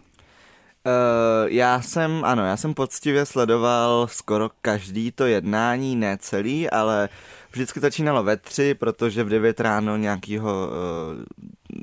Uh, 0.86 1.48
já 1.48 1.82
jsem, 1.82 2.26
ano, 2.26 2.46
já 2.46 2.58
jsem 2.58 2.74
poctivě 2.74 3.26
sledoval 3.26 4.08
skoro 4.08 4.50
každý 4.62 5.12
to 5.12 5.26
jednání, 5.26 5.96
ne 5.96 6.18
celý, 6.22 6.70
ale 6.70 7.10
vždycky 7.52 7.80
začínalo 7.80 8.24
ve 8.24 8.38
tři, 8.38 8.74
protože 8.74 9.24
v 9.24 9.30
9 9.30 9.60
ráno 9.60 9.98
nějakého 9.98 10.68
uh, 10.68 11.24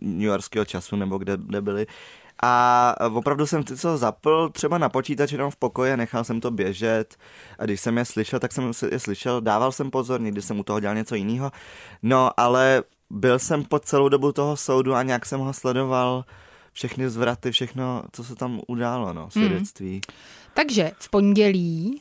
New 0.02 0.26
Yorkského 0.26 0.64
času 0.64 0.96
nebo 0.96 1.18
kde, 1.18 1.36
kde 1.36 1.60
byli. 1.60 1.86
A 2.42 2.94
opravdu 3.12 3.46
jsem 3.46 3.62
ty 3.62 3.76
co 3.76 3.98
zapl 3.98 4.48
třeba 4.48 4.78
na 4.78 4.88
počítač 4.88 5.32
jenom 5.32 5.50
v 5.50 5.56
pokoji 5.56 5.96
nechal 5.96 6.24
jsem 6.24 6.40
to 6.40 6.50
běžet. 6.50 7.16
A 7.58 7.64
když 7.64 7.80
jsem 7.80 7.98
je 7.98 8.04
slyšel, 8.04 8.40
tak 8.40 8.52
jsem 8.52 8.72
je 8.90 8.98
slyšel, 8.98 9.40
dával 9.40 9.72
jsem 9.72 9.90
pozor, 9.90 10.20
někdy 10.20 10.42
jsem 10.42 10.58
u 10.58 10.62
toho 10.62 10.80
dělal 10.80 10.96
něco 10.96 11.14
jiného. 11.14 11.52
No, 12.02 12.30
ale 12.36 12.82
byl 13.10 13.38
jsem 13.38 13.64
po 13.64 13.78
celou 13.78 14.08
dobu 14.08 14.32
toho 14.32 14.56
soudu 14.56 14.94
a 14.94 15.02
nějak 15.02 15.26
jsem 15.26 15.40
ho 15.40 15.52
sledoval 15.52 16.24
všechny 16.72 17.10
zvraty, 17.10 17.50
všechno, 17.50 18.02
co 18.12 18.24
se 18.24 18.34
tam 18.34 18.60
událo, 18.68 19.12
no, 19.12 19.30
svědectví. 19.30 19.94
Mm. 19.94 20.00
Takže 20.54 20.92
v 20.98 21.10
pondělí, 21.10 22.00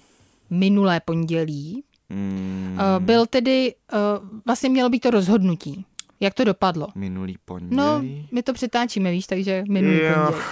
minulé 0.49 0.99
pondělí, 0.99 1.83
mm. 2.09 2.79
uh, 2.79 3.03
byl 3.03 3.25
tedy, 3.25 3.75
uh, 3.93 4.29
vlastně 4.45 4.69
mělo 4.69 4.89
být 4.89 4.99
to 4.99 5.11
rozhodnutí. 5.11 5.85
Jak 6.19 6.33
to 6.33 6.43
dopadlo? 6.43 6.87
Minulý 6.95 7.37
pondělí? 7.45 7.75
No, 7.75 8.01
my 8.31 8.43
to 8.43 8.53
přetáčíme, 8.53 9.11
víš, 9.11 9.27
takže 9.27 9.63
minulý 9.69 9.99
jo. 9.99 10.13
pondělí. 10.15 10.43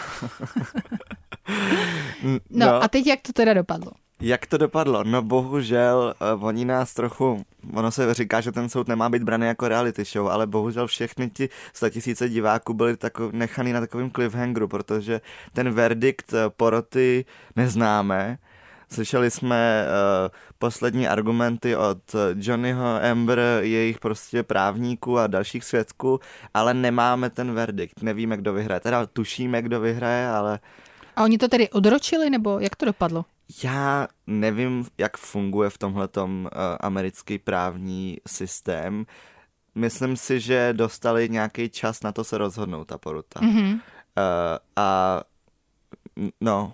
no, 2.49 2.65
no 2.65 2.83
a 2.83 2.87
teď 2.87 3.07
jak 3.07 3.21
to 3.21 3.33
teda 3.33 3.53
dopadlo? 3.53 3.91
Jak 4.21 4.45
to 4.45 4.57
dopadlo? 4.57 5.03
No 5.03 5.21
bohužel, 5.21 6.15
uh, 6.35 6.45
oni 6.45 6.65
nás 6.65 6.93
trochu, 6.93 7.45
ono 7.73 7.91
se 7.91 8.13
říká, 8.13 8.41
že 8.41 8.51
ten 8.51 8.69
soud 8.69 8.87
nemá 8.87 9.09
být 9.09 9.23
braný 9.23 9.47
jako 9.47 9.67
reality 9.67 10.03
show, 10.03 10.27
ale 10.27 10.47
bohužel 10.47 10.87
všechny 10.87 11.29
ti 11.29 11.49
tisíce 11.89 12.29
diváků 12.29 12.73
byli 12.73 12.97
tako, 12.97 13.29
nechaný 13.31 13.73
na 13.73 13.79
takovém 13.79 14.11
cliffhangeru, 14.11 14.67
protože 14.67 15.21
ten 15.53 15.71
verdikt 15.71 16.33
uh, 16.33 16.39
poroty 16.57 17.25
neznáme. 17.55 18.37
Slyšeli 18.91 19.31
jsme 19.31 19.85
uh, 19.85 20.29
poslední 20.59 21.07
argumenty 21.07 21.75
od 21.75 22.15
Johnnyho, 22.35 23.03
Amber, 23.11 23.39
jejich 23.61 23.99
prostě 23.99 24.43
právníků 24.43 25.17
a 25.17 25.27
dalších 25.27 25.63
svědků, 25.63 26.19
ale 26.53 26.73
nemáme 26.73 27.29
ten 27.29 27.53
verdikt, 27.53 28.01
nevíme, 28.01 28.37
kdo 28.37 28.53
vyhraje. 28.53 28.79
Teda 28.79 29.05
tušíme, 29.05 29.61
kdo 29.61 29.79
vyhraje, 29.79 30.27
ale... 30.27 30.59
A 31.15 31.23
oni 31.23 31.37
to 31.37 31.47
tedy 31.47 31.69
odročili, 31.69 32.29
nebo 32.29 32.59
jak 32.59 32.75
to 32.75 32.85
dopadlo? 32.85 33.25
Já 33.63 34.07
nevím, 34.27 34.85
jak 34.97 35.17
funguje 35.17 35.69
v 35.69 35.77
tomhletom 35.77 36.41
uh, 36.41 36.49
americký 36.79 37.37
právní 37.37 38.17
systém. 38.27 39.05
Myslím 39.75 40.17
si, 40.17 40.39
že 40.39 40.73
dostali 40.73 41.29
nějaký 41.29 41.69
čas 41.69 42.03
na 42.03 42.11
to 42.11 42.23
se 42.23 42.37
rozhodnout, 42.37 42.85
ta 42.85 42.97
poruta. 42.97 43.39
Mm-hmm. 43.39 43.73
Uh, 43.73 43.79
a 44.75 45.21
no. 46.41 46.73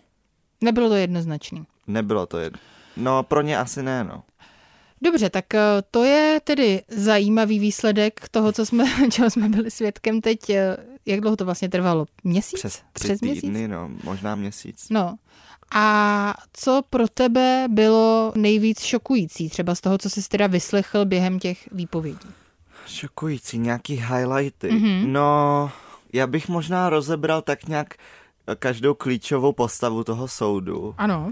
Nebylo 0.61 0.89
to 0.89 0.95
jednoznačný. 0.95 1.65
Nebylo 1.87 2.25
to 2.25 2.37
jedno. 2.37 2.59
No, 2.97 3.23
pro 3.23 3.41
ně 3.41 3.57
asi 3.57 3.83
ne, 3.83 4.03
no. 4.03 4.23
Dobře, 5.01 5.29
tak 5.29 5.45
uh, 5.53 5.59
to 5.91 6.03
je 6.03 6.39
tedy 6.43 6.81
zajímavý 6.87 7.59
výsledek 7.59 8.29
toho, 8.29 8.51
co 8.51 8.65
jsme, 8.65 8.85
čeho 9.11 9.29
jsme 9.29 9.49
byli 9.49 9.71
svědkem 9.71 10.21
teď. 10.21 10.39
Jak 11.05 11.21
dlouho 11.21 11.35
to 11.35 11.45
vlastně 11.45 11.69
trvalo? 11.69 12.05
Měsíc? 12.23 12.59
Přes 12.59 12.81
tři 12.93 13.07
Přes 13.07 13.19
týdny, 13.19 13.49
měsíc? 13.49 13.69
no, 13.71 13.89
možná 14.03 14.35
měsíc. 14.35 14.87
No, 14.89 15.15
a 15.75 16.33
co 16.53 16.81
pro 16.89 17.07
tebe 17.07 17.67
bylo 17.69 18.33
nejvíc 18.35 18.79
šokující, 18.83 19.49
třeba 19.49 19.75
z 19.75 19.81
toho, 19.81 19.97
co 19.97 20.09
jsi 20.09 20.29
teda 20.29 20.47
vyslechl 20.47 21.05
během 21.05 21.39
těch 21.39 21.69
výpovědí? 21.71 22.29
Šokující, 22.87 23.57
nějaký 23.57 23.95
highlighty. 23.95 24.69
Mm-hmm. 24.69 25.07
No, 25.07 25.71
já 26.13 26.27
bych 26.27 26.47
možná 26.49 26.89
rozebral 26.89 27.41
tak 27.41 27.67
nějak 27.67 27.93
každou 28.59 28.93
klíčovou 28.93 29.53
postavu 29.53 30.03
toho 30.03 30.27
soudu. 30.27 30.95
Ano. 30.97 31.31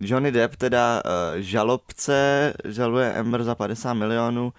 Johnny 0.00 0.32
Depp, 0.32 0.56
teda 0.56 1.02
uh, 1.04 1.40
žalobce, 1.40 2.52
žaluje 2.64 3.14
Amber 3.14 3.44
za 3.44 3.54
50 3.54 3.94
milionů. 3.94 4.52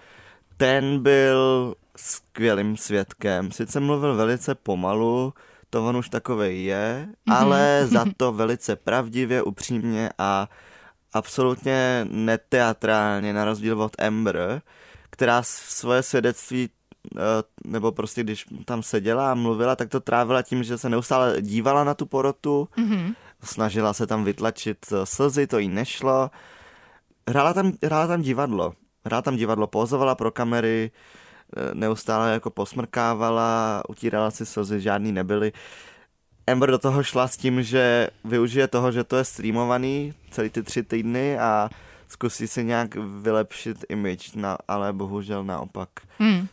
Ten 0.56 1.02
byl 1.02 1.74
skvělým 1.96 2.76
svědkem. 2.76 3.52
Sice 3.52 3.80
mluvil 3.80 4.16
velice 4.16 4.54
pomalu, 4.54 5.34
to 5.70 5.86
on 5.86 5.96
už 5.96 6.08
takový 6.08 6.64
je, 6.64 7.08
mm-hmm. 7.08 7.36
ale 7.36 7.86
za 7.90 8.04
to 8.16 8.32
velice 8.32 8.76
pravdivě, 8.76 9.42
upřímně 9.42 10.10
a 10.18 10.48
absolutně 11.12 12.06
neteatrálně, 12.10 13.32
na 13.32 13.44
rozdíl 13.44 13.82
od 13.82 14.02
Amber, 14.02 14.62
která 15.10 15.42
svoje 15.42 16.02
svědectví 16.02 16.70
eh, 17.16 17.20
nebo 17.64 17.92
prostě 17.92 18.22
když 18.22 18.46
tam 18.64 18.82
seděla 18.82 19.30
a 19.30 19.34
mluvila, 19.34 19.76
tak 19.76 19.88
to 19.88 20.00
trávila 20.00 20.42
tím, 20.42 20.62
že 20.62 20.78
se 20.78 20.88
neustále 20.88 21.42
dívala 21.42 21.84
na 21.84 21.94
tu 21.94 22.06
porotu, 22.06 22.68
mm-hmm. 22.76 23.14
snažila 23.42 23.92
se 23.92 24.06
tam 24.06 24.24
vytlačit 24.24 24.78
eh, 24.92 25.06
slzy, 25.06 25.46
to 25.46 25.58
jí 25.58 25.68
nešlo. 25.68 26.30
Hrála 27.28 27.54
tam, 27.54 27.72
hrála 27.82 28.06
tam 28.06 28.22
divadlo. 28.22 28.72
Hrála 29.04 29.22
tam 29.22 29.36
divadlo, 29.36 29.66
pozovala 29.66 30.14
pro 30.14 30.30
kamery, 30.30 30.90
Eh, 31.56 31.74
neustále 31.74 32.32
jako 32.32 32.50
posmrkávala, 32.50 33.82
utírala 33.88 34.30
si 34.30 34.46
slzy, 34.46 34.80
žádný 34.80 35.12
nebyly. 35.12 35.52
Ember 36.46 36.70
do 36.70 36.78
toho 36.78 37.02
šla 37.02 37.28
s 37.28 37.36
tím, 37.36 37.62
že 37.62 38.10
využije 38.24 38.68
toho, 38.68 38.92
že 38.92 39.04
to 39.04 39.16
je 39.16 39.24
streamovaný 39.24 40.14
celý 40.30 40.50
ty 40.50 40.62
tři 40.62 40.82
týdny 40.82 41.38
a 41.38 41.70
zkusí 42.08 42.48
si 42.48 42.64
nějak 42.64 42.94
vylepšit 42.94 43.84
image, 43.88 44.34
na, 44.34 44.58
ale 44.68 44.92
bohužel 44.92 45.44
naopak. 45.44 45.88
Hmm. 46.18 46.48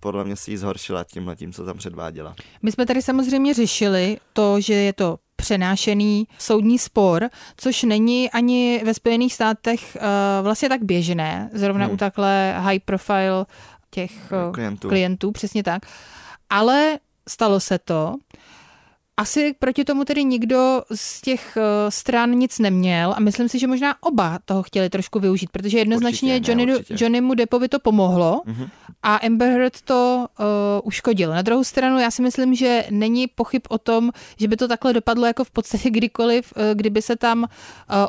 Podle 0.00 0.24
mě 0.24 0.36
si 0.36 0.50
ji 0.50 0.58
zhoršila 0.58 1.04
tímhle 1.04 1.36
tím, 1.36 1.52
co 1.52 1.64
tam 1.64 1.78
předváděla. 1.78 2.34
My 2.62 2.72
jsme 2.72 2.86
tady 2.86 3.02
samozřejmě 3.02 3.54
řešili 3.54 4.18
to, 4.32 4.60
že 4.60 4.74
je 4.74 4.92
to 4.92 5.18
přenášený 5.44 6.26
soudní 6.38 6.78
spor, 6.78 7.28
což 7.56 7.82
není 7.82 8.30
ani 8.30 8.82
ve 8.84 8.94
Spojených 8.94 9.34
státech 9.34 9.96
uh, 9.96 10.02
vlastně 10.42 10.68
tak 10.68 10.82
běžné, 10.84 11.50
zrovna 11.52 11.84
hmm. 11.84 11.94
u 11.94 11.96
takhle 11.96 12.54
high 12.58 12.78
profile 12.84 13.46
těch 13.90 14.32
eh, 14.32 14.52
klientů. 14.52 14.88
klientů, 14.88 15.32
přesně 15.32 15.62
tak. 15.62 15.82
Ale 16.50 16.98
stalo 17.28 17.60
se 17.60 17.78
to. 17.78 18.14
Asi 19.16 19.54
proti 19.58 19.84
tomu 19.84 20.04
tedy 20.04 20.24
nikdo 20.24 20.82
z 20.94 21.20
těch 21.20 21.56
uh, 21.56 21.62
stran 21.90 22.30
nic 22.30 22.58
neměl 22.58 23.14
a 23.16 23.20
myslím 23.20 23.48
si, 23.48 23.58
že 23.58 23.66
možná 23.66 24.02
oba 24.02 24.38
toho 24.44 24.62
chtěli 24.62 24.90
trošku 24.90 25.20
využít, 25.20 25.50
protože 25.50 25.78
jednoznačně 25.78 26.34
určitě, 26.34 26.50
Johnny, 26.50 26.66
ne, 26.66 26.78
Johnnymu 26.90 27.34
Depovi 27.34 27.68
to 27.68 27.78
pomohlo 27.78 28.42
mm-hmm. 28.46 28.68
a 29.02 29.16
Amber 29.16 29.48
Heard 29.48 29.80
to 29.82 30.26
uh, 30.38 30.44
uškodil. 30.84 31.30
Na 31.30 31.42
druhou 31.42 31.64
stranu 31.64 31.98
já 31.98 32.10
si 32.10 32.22
myslím, 32.22 32.54
že 32.54 32.84
není 32.90 33.26
pochyb 33.26 33.62
o 33.68 33.78
tom, 33.78 34.10
že 34.38 34.48
by 34.48 34.56
to 34.56 34.68
takhle 34.68 34.92
dopadlo 34.92 35.26
jako 35.26 35.44
v 35.44 35.50
podstatě 35.50 35.90
kdykoliv, 35.90 36.52
uh, 36.56 36.62
kdyby 36.74 37.02
se 37.02 37.16
tam 37.16 37.42
uh, 37.42 37.46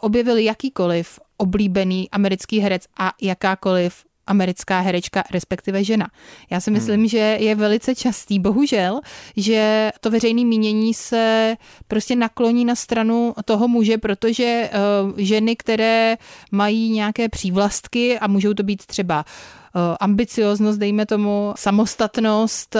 objevil 0.01 0.37
jakýkoliv 0.37 1.19
oblíbený 1.37 2.11
americký 2.11 2.59
herec 2.59 2.85
a 2.99 3.11
jakákoliv 3.21 4.03
americká 4.27 4.79
herečka, 4.79 5.23
respektive 5.31 5.83
žena. 5.83 6.07
Já 6.49 6.59
si 6.59 6.71
myslím, 6.71 6.99
hmm. 6.99 7.07
že 7.07 7.17
je 7.17 7.55
velice 7.55 7.95
častý, 7.95 8.39
bohužel, 8.39 8.99
že 9.37 9.91
to 9.99 10.11
veřejné 10.11 10.43
mínění 10.43 10.93
se 10.93 11.55
prostě 11.87 12.15
nakloní 12.15 12.65
na 12.65 12.75
stranu 12.75 13.33
toho 13.45 13.67
muže, 13.67 13.97
protože 13.97 14.69
uh, 15.05 15.13
ženy, 15.17 15.55
které 15.55 16.17
mají 16.51 16.89
nějaké 16.89 17.29
přívlastky 17.29 18.19
a 18.19 18.27
můžou 18.27 18.53
to 18.53 18.63
být 18.63 18.85
třeba 18.85 19.25
eh, 19.75 19.79
ambicioznost, 19.99 20.79
dejme 20.79 21.05
tomu, 21.05 21.53
samostatnost 21.57 22.75
eh, 22.75 22.79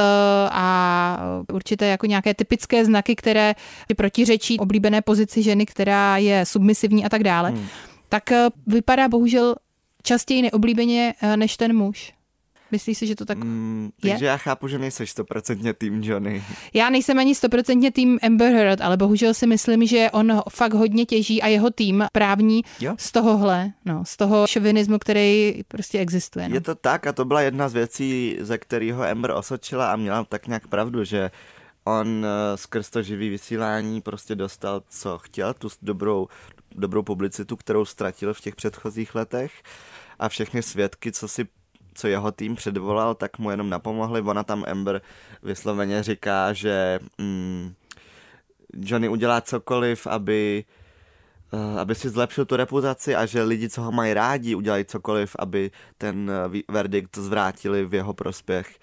a 0.51 1.19
určité 1.53 1.85
jako 1.85 2.05
nějaké 2.05 2.33
typické 2.33 2.85
znaky, 2.85 3.15
které 3.15 3.55
protiřečí 3.97 4.59
oblíbené 4.59 5.01
pozici 5.01 5.43
ženy, 5.43 5.65
která 5.65 6.17
je 6.17 6.45
submisivní 6.45 7.05
a 7.05 7.09
tak 7.09 7.23
dále, 7.23 7.49
hmm. 7.49 7.65
tak 8.09 8.23
vypadá 8.67 9.07
bohužel 9.07 9.55
častěji 10.05 10.41
neoblíbeně 10.41 11.13
eh, 11.21 11.37
než 11.37 11.57
ten 11.57 11.75
muž. 11.75 12.13
Myslíš 12.71 12.97
si, 12.97 13.07
že 13.07 13.15
to 13.15 13.25
tak 13.25 13.37
mm, 13.37 13.89
je? 14.03 14.11
Takže 14.11 14.25
já 14.25 14.37
chápu, 14.37 14.67
že 14.67 14.79
nejseš 14.79 15.11
stoprocentně 15.11 15.73
tým 15.73 16.03
Johnny. 16.03 16.43
Já 16.73 16.89
nejsem 16.89 17.19
ani 17.19 17.35
stoprocentně 17.35 17.91
tým 17.91 18.19
Amber 18.23 18.53
Heard, 18.53 18.81
ale 18.81 18.97
bohužel 18.97 19.33
si 19.33 19.47
myslím, 19.47 19.87
že 19.87 20.11
on 20.11 20.41
fakt 20.49 20.73
hodně 20.73 21.05
těží 21.05 21.41
a 21.41 21.47
jeho 21.47 21.69
tým 21.69 22.05
právní 22.11 22.63
jo? 22.79 22.95
z 22.99 23.11
tohohle, 23.11 23.71
no, 23.85 24.05
z 24.05 24.17
toho 24.17 24.47
šovinismu, 24.47 24.99
který 24.99 25.61
prostě 25.67 25.99
existuje. 25.99 26.49
No. 26.49 26.55
Je 26.55 26.61
to 26.61 26.75
tak 26.75 27.07
a 27.07 27.13
to 27.13 27.25
byla 27.25 27.41
jedna 27.41 27.69
z 27.69 27.73
věcí, 27.73 28.37
ze 28.39 28.57
kterého 28.57 29.03
Amber 29.03 29.31
osočila 29.31 29.91
a 29.91 29.95
měla 29.95 30.23
tak 30.23 30.47
nějak 30.47 30.67
pravdu, 30.67 31.03
že 31.03 31.31
on 31.83 32.25
eh, 32.25 32.57
skrz 32.57 32.89
to 32.89 33.01
živý 33.01 33.29
vysílání 33.29 34.01
prostě 34.01 34.35
dostal, 34.35 34.83
co 34.89 35.17
chtěl, 35.17 35.53
tu 35.53 35.69
dobrou, 35.81 36.27
dobrou 36.77 37.03
publicitu, 37.03 37.55
kterou 37.55 37.85
ztratil 37.85 38.33
v 38.33 38.41
těch 38.41 38.55
předchozích 38.55 39.15
letech 39.15 39.63
a 40.19 40.29
všechny 40.29 40.63
svědky, 40.63 41.11
co 41.11 41.27
si 41.27 41.47
co 41.97 42.07
jeho 42.07 42.31
tým 42.31 42.55
předvolal, 42.55 43.15
tak 43.15 43.39
mu 43.39 43.51
jenom 43.51 43.69
napomohli. 43.69 44.21
Ona 44.21 44.43
tam 44.43 44.63
Ember 44.67 45.01
vysloveně 45.43 46.03
říká, 46.03 46.53
že 46.53 46.99
mm, 47.17 47.73
Johnny 48.73 49.09
udělá 49.09 49.41
cokoliv, 49.41 50.07
aby, 50.07 50.63
uh, 51.51 51.79
aby 51.79 51.95
si 51.95 52.09
zlepšil 52.09 52.45
tu 52.45 52.55
reputaci 52.55 53.15
a 53.15 53.25
že 53.25 53.43
lidi, 53.43 53.69
co 53.69 53.81
ho 53.81 53.91
mají 53.91 54.13
rádi, 54.13 54.55
udělají 54.55 54.85
cokoliv, 54.85 55.35
aby 55.39 55.71
ten 55.97 56.31
uh, 56.45 56.75
verdikt 56.75 57.17
zvrátili 57.17 57.85
v 57.85 57.93
jeho 57.93 58.13
prospěch. 58.13 58.79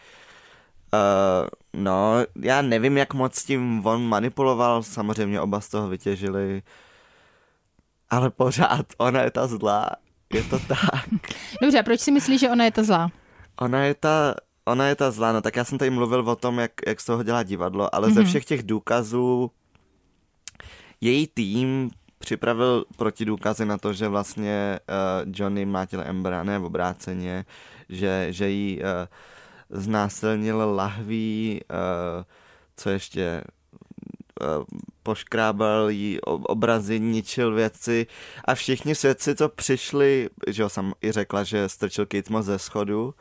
Uh, 0.95 1.49
No, 1.75 2.15
já 2.37 2.63
nevím, 2.63 2.97
jak 2.97 3.15
moc 3.15 3.45
tím 3.45 3.87
on 3.87 4.09
manipuloval, 4.09 4.83
samozřejmě 4.83 5.41
oba 5.41 5.61
z 5.61 5.69
toho 5.69 5.89
vytěžili, 5.89 6.63
ale 8.13 8.31
pořád 8.31 8.87
ona 8.99 9.23
je 9.23 9.31
ta 9.31 9.47
zlá, 9.47 9.91
je 10.33 10.43
to 10.45 10.59
tak. 10.59 11.09
Dobře, 11.63 11.79
a 11.81 11.83
proč 11.83 12.01
si 12.01 12.11
myslíš, 12.13 12.41
že 12.41 12.51
ona 12.51 12.65
je 12.65 12.71
ta 12.71 12.83
zlá? 12.83 13.11
Ona 13.61 13.85
je 13.85 13.95
ta, 13.95 14.35
ona 14.65 14.87
je 14.87 14.95
ta 14.95 15.11
zlá, 15.11 15.33
no 15.33 15.41
tak 15.41 15.57
já 15.57 15.65
jsem 15.65 15.79
tady 15.79 15.91
mluvil 15.91 16.21
o 16.31 16.37
tom, 16.37 16.59
jak, 16.59 16.73
jak 16.87 17.01
z 17.01 17.05
toho 17.05 17.23
dělá 17.23 17.43
divadlo, 17.43 17.95
ale 17.95 18.09
mm-hmm. 18.09 18.15
ze 18.15 18.21
Mhm. 18.21 18.29
všech 18.29 18.45
těch 18.45 18.63
důkazů 18.63 19.51
její 21.01 21.27
tým 21.27 21.91
připravil 22.19 22.85
protidůkazy 22.97 23.65
na 23.65 23.79
to, 23.79 23.93
že 23.93 24.09
vlastně 24.09 24.81
uh, 24.89 25.33
Johnny 25.35 25.65
mlátil 25.67 26.03
Embera, 26.07 26.43
ne 26.43 26.59
v 26.59 26.65
obráceně, 26.65 27.45
že, 27.89 28.27
že 28.31 28.49
jí 28.51 28.81
uh, 28.81 28.87
znásilnil 29.71 30.75
lahví, 30.75 31.61
uh, 31.71 32.25
co 32.77 32.91
ještě 32.91 33.45
uh, 34.41 34.65
poškrábal 35.03 35.91
jí 35.91 36.21
ob- 36.21 36.43
obrazy, 36.45 37.01
ničil 37.01 37.55
věci 37.55 38.07
a 38.45 38.55
všichni 38.55 38.95
svědci, 38.95 39.35
co 39.35 39.49
přišli, 39.49 40.29
že 40.47 40.63
jo, 40.63 40.69
sam 40.69 40.93
i 41.03 41.13
řekla, 41.13 41.45
že 41.45 41.69
strčil 41.69 42.07
Kate 42.07 42.33
Moss 42.33 42.47
ze 42.47 42.59
schodu 42.59 43.15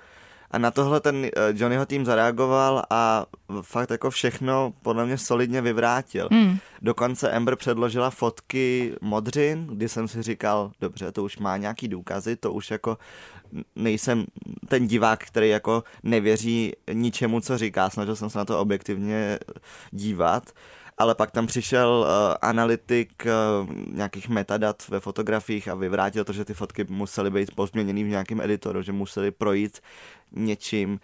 a 0.51 0.57
na 0.57 0.71
tohle 0.71 0.99
ten 0.99 1.25
eh, 1.25 1.29
Johnnyho 1.53 1.85
tým 1.85 2.05
zareagoval 2.05 2.83
a 2.89 3.25
fakt 3.61 3.91
jako 3.91 4.09
všechno 4.09 4.73
podle 4.81 5.05
mě 5.05 5.17
solidně 5.17 5.61
vyvrátil. 5.61 6.27
Hmm. 6.31 6.57
Dokonce 6.81 7.31
Amber 7.31 7.55
předložila 7.55 8.09
fotky 8.09 8.95
modřin, 9.01 9.67
kdy 9.67 9.89
jsem 9.89 10.07
si 10.07 10.21
říkal, 10.21 10.71
dobře, 10.81 11.11
to 11.11 11.23
už 11.23 11.37
má 11.37 11.57
nějaký 11.57 11.87
důkazy, 11.87 12.35
to 12.35 12.53
už 12.53 12.71
jako 12.71 12.97
nejsem 13.75 14.25
ten 14.67 14.87
divák, 14.87 15.23
který 15.23 15.49
jako 15.49 15.83
nevěří 16.03 16.73
ničemu, 16.93 17.41
co 17.41 17.57
říká, 17.57 17.89
snažil 17.89 18.15
jsem 18.15 18.29
se 18.29 18.37
na 18.37 18.45
to 18.45 18.59
objektivně 18.59 19.39
dívat, 19.91 20.49
ale 20.97 21.15
pak 21.15 21.31
tam 21.31 21.47
přišel 21.47 22.05
uh, 22.07 22.35
analytik 22.41 23.25
uh, 23.25 23.69
nějakých 23.95 24.29
metadat 24.29 24.87
ve 24.89 24.99
fotografiích 24.99 25.67
a 25.67 25.75
vyvrátil 25.75 26.23
to, 26.23 26.33
že 26.33 26.45
ty 26.45 26.53
fotky 26.53 26.85
musely 26.89 27.31
být 27.31 27.55
pozměněny 27.55 28.03
v 28.03 28.07
nějakém 28.07 28.41
editoru, 28.41 28.81
že 28.81 28.91
musely 28.91 29.31
projít 29.31 29.79
něčím 30.31 30.91
uh, 30.91 30.99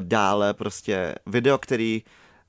dále, 0.00 0.54
prostě 0.54 1.14
video, 1.26 1.58
který 1.58 2.02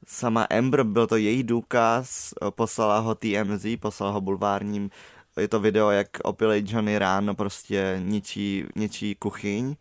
sama 0.08 0.44
Amber, 0.44 0.84
byl 0.84 1.08
to 1.08 1.16
její 1.16 1.44
důkaz, 1.44 2.34
uh, 2.42 2.52
poslala 2.52 3.00
ho 3.00 3.16
TMZ, 3.16 3.66
poslala 3.80 4.12
ho 4.12 4.22
bulvárním, 4.22 4.90
je 5.40 5.48
to 5.48 5.60
video, 5.60 5.90
jak 5.92 6.08
opilej 6.24 6.64
Johnny 6.68 7.00
ráno 7.00 7.36
prostě 7.36 8.02
ničí, 8.04 8.66
ničí 8.76 9.16
kuchyň. 9.16 9.76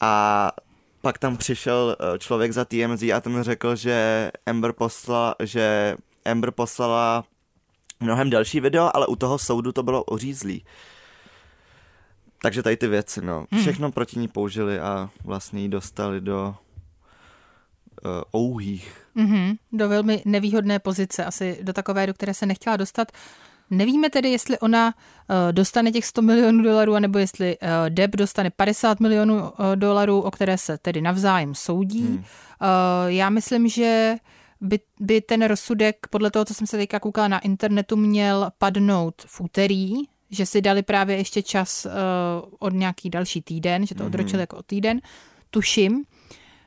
A 0.00 0.52
pak 1.00 1.18
tam 1.18 1.36
přišel 1.36 1.96
eh, 2.00 2.18
člověk 2.18 2.52
za 2.52 2.64
TMZ 2.64 3.02
a 3.02 3.20
ten 3.20 3.42
řekl, 3.42 3.76
že 3.76 4.30
Amber 4.46 4.72
poslala, 4.72 5.34
že 5.42 5.96
Amber 6.24 6.50
poslala 6.50 7.24
mnohem 8.00 8.30
delší 8.30 8.60
video, 8.60 8.90
ale 8.94 9.06
u 9.06 9.16
toho 9.16 9.38
soudu 9.38 9.72
to 9.72 9.82
bylo 9.82 10.04
ořízlý. 10.04 10.64
Takže 12.42 12.62
tady 12.62 12.76
ty 12.76 12.88
věci, 12.88 13.20
no. 13.20 13.46
Všechno 13.60 13.92
proti 13.92 14.18
ní 14.18 14.28
použili 14.28 14.80
a 14.80 15.10
vlastně 15.24 15.62
ji 15.62 15.68
dostali 15.68 16.20
do 16.20 16.54
uh, 18.04 18.40
ouhých. 18.42 19.06
Mhm, 19.14 19.54
do 19.72 19.88
velmi 19.88 20.22
nevýhodné 20.24 20.78
pozice, 20.78 21.24
asi 21.24 21.58
do 21.62 21.72
takové, 21.72 22.06
do 22.06 22.14
které 22.14 22.34
se 22.34 22.46
nechtěla 22.46 22.76
dostat. 22.76 23.12
Nevíme 23.70 24.10
tedy, 24.10 24.30
jestli 24.30 24.58
ona 24.58 24.86
uh, 24.94 25.52
dostane 25.52 25.92
těch 25.92 26.04
100 26.04 26.22
milionů 26.22 26.62
dolarů, 26.62 26.94
anebo 26.94 27.18
jestli 27.18 27.58
uh, 27.58 27.68
Deb 27.88 28.16
dostane 28.16 28.50
50 28.50 29.00
milionů 29.00 29.34
uh, 29.34 29.50
dolarů, 29.74 30.20
o 30.20 30.30
které 30.30 30.58
se 30.58 30.78
tedy 30.78 31.00
navzájem 31.00 31.54
soudí. 31.54 32.06
Hmm. 32.06 32.24
Já 33.06 33.30
myslím, 33.30 33.68
že 33.68 34.16
by, 34.60 34.80
by 35.00 35.20
ten 35.20 35.44
rozsudek, 35.44 35.96
podle 36.10 36.30
toho, 36.30 36.44
co 36.44 36.54
jsem 36.54 36.66
se 36.66 36.76
teďka 36.76 37.00
koukala 37.00 37.28
na 37.28 37.38
internetu, 37.38 37.96
měl 37.96 38.50
padnout 38.58 39.14
v 39.26 39.40
úterý, 39.40 39.94
že 40.30 40.46
si 40.46 40.62
dali 40.62 40.82
právě 40.82 41.16
ještě 41.16 41.42
čas 41.42 41.86
od 42.58 42.72
nějaký 42.72 43.10
další 43.10 43.42
týden, 43.42 43.86
že 43.86 43.94
to 43.94 44.06
odročili 44.06 44.42
jako 44.42 44.56
o 44.56 44.62
týden, 44.62 45.00
tuším, 45.50 46.04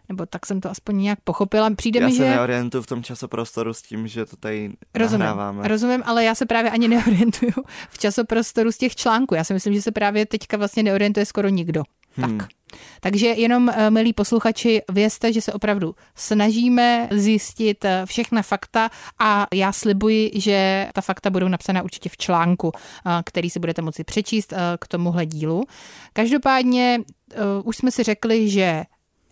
nebo 0.10 0.26
tak 0.26 0.46
jsem 0.46 0.62
to 0.62 0.70
aspoň 0.72 0.98
nějak 0.98 1.20
pochopila. 1.24 1.70
Přijde 1.76 2.00
Já 2.00 2.08
mi, 2.08 2.12
se 2.12 2.18
že... 2.18 2.30
neorientuju 2.30 2.84
v 2.84 2.88
tom 2.88 3.04
časoprostoru 3.04 3.74
s 3.74 3.82
tím, 3.82 4.08
že 4.08 4.26
to 4.26 4.36
tady 4.36 4.72
Rozumím, 4.96 5.20
nahráváme. 5.20 5.68
rozumím, 5.68 6.04
ale 6.06 6.24
já 6.24 6.36
se 6.36 6.46
právě 6.46 6.72
ani 6.72 6.88
neorientuju 6.96 7.54
v 7.90 7.98
časoprostoru 7.98 8.72
z 8.72 8.78
těch 8.78 8.96
článků. 8.96 9.36
Já 9.36 9.44
si 9.44 9.54
myslím, 9.54 9.74
že 9.74 9.82
se 9.82 9.92
právě 9.92 10.26
teďka 10.26 10.58
vlastně 10.58 10.84
neorientuje 10.84 11.26
skoro 11.26 11.50
nikdo. 11.50 11.84
Hmm. 12.16 12.38
Tak. 12.38 12.48
Takže 13.00 13.28
jenom, 13.28 13.70
eh, 13.70 13.90
milí 13.90 14.14
posluchači, 14.14 14.82
vězte, 14.92 15.34
že 15.34 15.42
se 15.42 15.54
opravdu 15.54 15.96
snažíme 16.16 17.08
zjistit 17.12 17.86
eh, 17.86 18.06
všechna 18.06 18.42
fakta 18.42 18.90
a 19.20 19.48
já 19.54 19.72
slibuji, 19.72 20.32
že 20.36 20.88
ta 20.94 21.02
fakta 21.02 21.30
budou 21.30 21.48
napsána 21.48 21.82
určitě 21.82 22.10
v 22.10 22.18
článku, 22.18 22.72
eh, 22.76 23.10
který 23.26 23.50
si 23.50 23.60
budete 23.60 23.82
moci 23.82 24.04
přečíst 24.04 24.54
k 24.80 24.88
tomuhle 24.88 25.26
dílu. 25.26 25.64
Každopádně 26.14 27.00
už 27.64 27.78
jsme 27.78 27.92
si 27.92 28.04
řekli, 28.04 28.50
že 28.50 28.84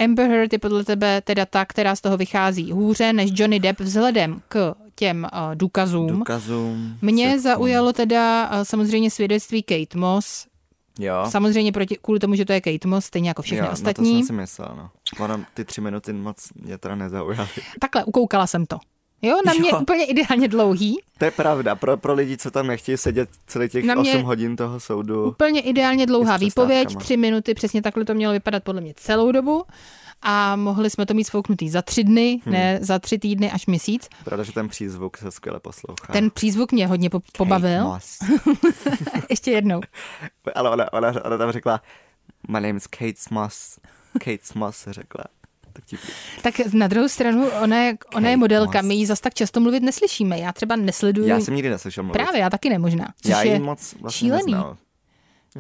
Amber 0.04 0.30
Heard 0.30 0.54
je 0.54 0.60
podle 0.60 0.84
tebe 0.84 1.22
teda 1.22 1.46
ta, 1.46 1.66
která 1.66 1.96
z 1.96 2.02
toho 2.02 2.18
vychází 2.18 2.72
hůře 2.72 3.14
než 3.14 3.32
Johnny 3.34 3.60
Depp 3.60 3.80
vzhledem 3.80 4.42
k 4.48 4.74
těm 4.96 5.28
uh, 5.34 5.56
důkazům. 5.56 6.08
Důkazům. 6.08 6.98
Mě 7.02 7.24
svědkům. 7.26 7.44
zaujalo 7.44 7.94
teda 7.94 8.50
uh, 8.50 8.64
samozřejmě 8.64 9.12
svědectví 9.12 9.64
Kate 9.64 9.98
Moss. 9.98 10.48
Jo. 11.00 11.26
Samozřejmě 11.30 11.72
proti, 11.72 11.98
kvůli 12.02 12.20
tomu, 12.20 12.36
že 12.36 12.46
to 12.46 12.54
je 12.54 12.62
Kate 12.62 12.88
Moss, 12.88 13.06
stejně 13.06 13.30
jako 13.30 13.42
všechny 13.42 13.58
jo, 13.58 13.64
No 13.64 13.70
to 13.70 13.74
ostatní. 13.74 14.14
jsem 14.20 14.28
si 14.28 14.34
myslel, 14.34 14.74
no. 14.78 14.90
Ono, 15.26 15.44
ty 15.54 15.66
tři 15.66 15.82
minuty 15.82 16.14
moc 16.14 16.50
mě 16.56 16.78
teda 16.78 16.96
nezaujaly. 16.96 17.48
Takhle, 17.80 18.04
ukoukala 18.04 18.48
jsem 18.48 18.66
to. 18.66 18.78
Jo, 19.22 19.36
na 19.46 19.54
mě 19.54 19.70
Jo. 19.70 19.80
úplně 19.82 20.06
ideálně 20.06 20.48
dlouhý. 20.48 20.98
To 21.18 21.26
je 21.26 21.32
pravda, 21.32 21.76
pro, 21.76 21.98
pro 21.98 22.14
lidi, 22.14 22.38
co 22.38 22.52
tam 22.52 22.68
nechtějí 22.68 22.98
sedět 22.98 23.30
celý 23.48 23.70
těch 23.70 23.86
Na 23.86 23.96
mě- 23.96 24.12
8 24.12 24.24
hodin 24.24 24.56
toho 24.56 24.80
soudu. 24.80 25.26
Úplně 25.30 25.62
ideálně 25.62 26.06
dlouhá 26.06 26.38
výpověď, 26.38 26.80
přestávkama. 26.88 27.04
tři 27.06 27.18
minuty, 27.18 27.54
přesně 27.54 27.82
takhle 27.82 28.06
to 28.06 28.14
mělo 28.14 28.34
vypadat 28.34 28.64
podle 28.64 28.82
mě 28.82 28.94
celou 28.98 29.32
dobu. 29.32 29.64
A 30.24 30.56
mohli 30.56 30.90
jsme 30.90 31.06
to 31.06 31.14
mít 31.14 31.24
sfouknutý 31.24 31.70
za 31.70 31.82
tři 31.82 32.04
dny, 32.04 32.40
Hmm. 32.44 32.54
ne 32.54 32.80
za 32.82 33.00
tři 33.00 33.20
týdny 33.20 33.52
až 33.52 33.66
měsíc. 33.66 34.10
Pravda, 34.24 34.44
že 34.44 34.52
ten 34.52 34.70
přízvuk 34.70 35.18
se 35.18 35.32
skvěle 35.32 35.60
poslouchá. 35.60 36.14
Ten 36.14 36.30
přízvuk 36.32 36.72
mě 36.72 36.88
hodně 36.88 37.10
po- 37.10 37.22
pobavil. 37.38 37.98
Ještě 39.30 39.52
jednou. 39.52 39.82
Ale 40.56 40.70
ona, 40.70 40.94
ona, 40.94 41.14
ona 41.26 41.38
tam 41.38 41.52
řekla, 41.52 41.82
my 42.50 42.54
name 42.62 42.78
is 42.78 42.88
Kate 42.88 43.14
Moss. 43.32 43.80
Kate 44.14 44.38
Moss 44.60 44.88
řekla. 44.92 45.24
Tak 45.74 45.84
Tak 46.42 46.74
na 46.74 46.88
druhou 46.88 47.08
stranu, 47.10 47.50
ona 47.64 47.78
je, 47.84 47.98
ona 48.16 48.30
je 48.30 48.38
modelka, 48.38 48.78
Moss. 48.80 48.88
my 48.88 48.96
ji 48.96 49.06
zas 49.06 49.20
tak 49.22 49.34
často 49.34 49.60
mluvit 49.60 49.84
neslyšíme. 49.84 50.40
Já 50.40 50.54
třeba 50.54 50.76
nesleduju. 50.76 51.28
Já 51.28 51.40
jsem 51.40 51.56
nikdy 51.56 51.70
neslyšel 51.70 52.04
mluvit. 52.04 52.14
Právě, 52.14 52.42
já 52.42 52.50
taky 52.50 52.70
nemožná. 52.70 53.14
Já 53.26 53.42
je 53.44 53.54
ji 53.54 53.60
moc 53.60 53.96
vlastně 54.02 54.20
šílený. 54.20 54.54
neznal. 54.54 54.78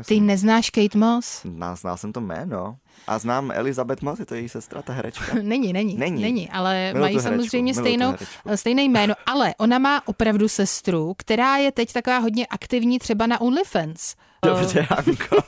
Ty 0.05 0.19
neznáš 0.19 0.69
Kate 0.69 0.97
Moss? 0.97 1.41
Znal, 1.45 1.75
znal 1.75 1.97
jsem 1.97 2.13
to 2.13 2.21
jméno. 2.21 2.75
A 3.07 3.19
znám 3.19 3.51
Elizabeth 3.51 4.01
Moss, 4.01 4.19
je 4.19 4.25
to 4.25 4.35
její 4.35 4.49
sestra, 4.49 4.81
ta 4.81 4.93
herečka. 4.93 5.25
Není, 5.41 5.73
není, 5.73 5.97
Není. 5.97 6.21
není, 6.21 6.49
ale 6.49 6.87
Miluji 6.93 7.01
mají 7.01 7.15
herečku, 7.15 7.29
samozřejmě 7.29 7.73
stejnou, 7.73 8.13
stejné 8.55 8.83
jméno, 8.83 9.13
ale 9.25 9.53
ona 9.57 9.79
má 9.79 10.07
opravdu 10.07 10.47
sestru, 10.47 11.13
která 11.17 11.57
je 11.57 11.71
teď 11.71 11.93
taková 11.93 12.17
hodně 12.17 12.47
aktivní 12.47 12.99
třeba 12.99 13.27
na 13.27 13.41
OnlyFans. 13.41 14.15
Dobře, 14.45 14.81
Hanko. 14.89 15.37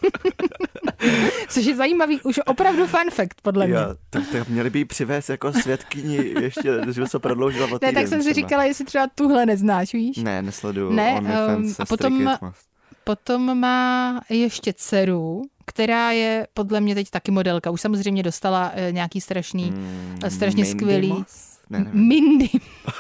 Což 1.50 1.66
je 1.66 1.76
zajímavý, 1.76 2.22
už 2.22 2.40
opravdu 2.46 2.88
fun 2.88 3.12
fact, 3.12 3.42
podle 3.42 3.68
mě. 3.68 3.76
Jo, 3.76 3.96
tak, 4.10 4.24
tak 4.32 4.50
měli 4.50 4.70
by 4.70 4.86
přivést 4.86 5.30
jako 5.30 5.54
svědkyni 5.54 6.16
ještě, 6.42 6.82
že 6.92 7.08
se 7.08 7.20
prodloužila 7.20 7.66
o 7.68 7.70
Ne, 7.70 7.80
týden 7.80 7.96
tak 7.96 8.08
jsem 8.08 8.24
si 8.24 8.32
třeba. 8.32 8.48
říkala, 8.48 8.64
jestli 8.64 8.86
třeba 8.86 9.08
tuhle 9.16 9.46
neznáš, 9.46 9.94
víš? 9.94 10.18
Ne, 10.18 10.42
nesleduju 10.42 10.92
Ne, 10.92 11.16
OnlyFans 11.18 11.68
um, 11.68 11.76
a 11.80 11.86
potom- 11.86 12.26
Kate 12.26 12.46
Moss. 12.46 12.58
Potom 13.04 13.60
má 13.60 14.22
ještě 14.30 14.74
dceru, 14.74 15.42
která 15.66 16.12
je 16.12 16.48
podle 16.54 16.82
mě 16.82 16.96
teď 16.96 17.10
taky 17.10 17.32
modelka. 17.32 17.70
Už 17.70 17.82
samozřejmě 17.82 18.24
dostala 18.24 18.72
eh, 18.76 18.92
nějaký 18.92 19.22
strašný, 19.22 19.72
Mm, 19.72 20.20
strašně 20.30 20.64
Mindy 20.64 20.80
skvělý. 20.80 21.08
Moss? 21.08 21.54
Ne, 21.70 21.80
nevím. 21.80 22.08
Mindy, 22.08 22.50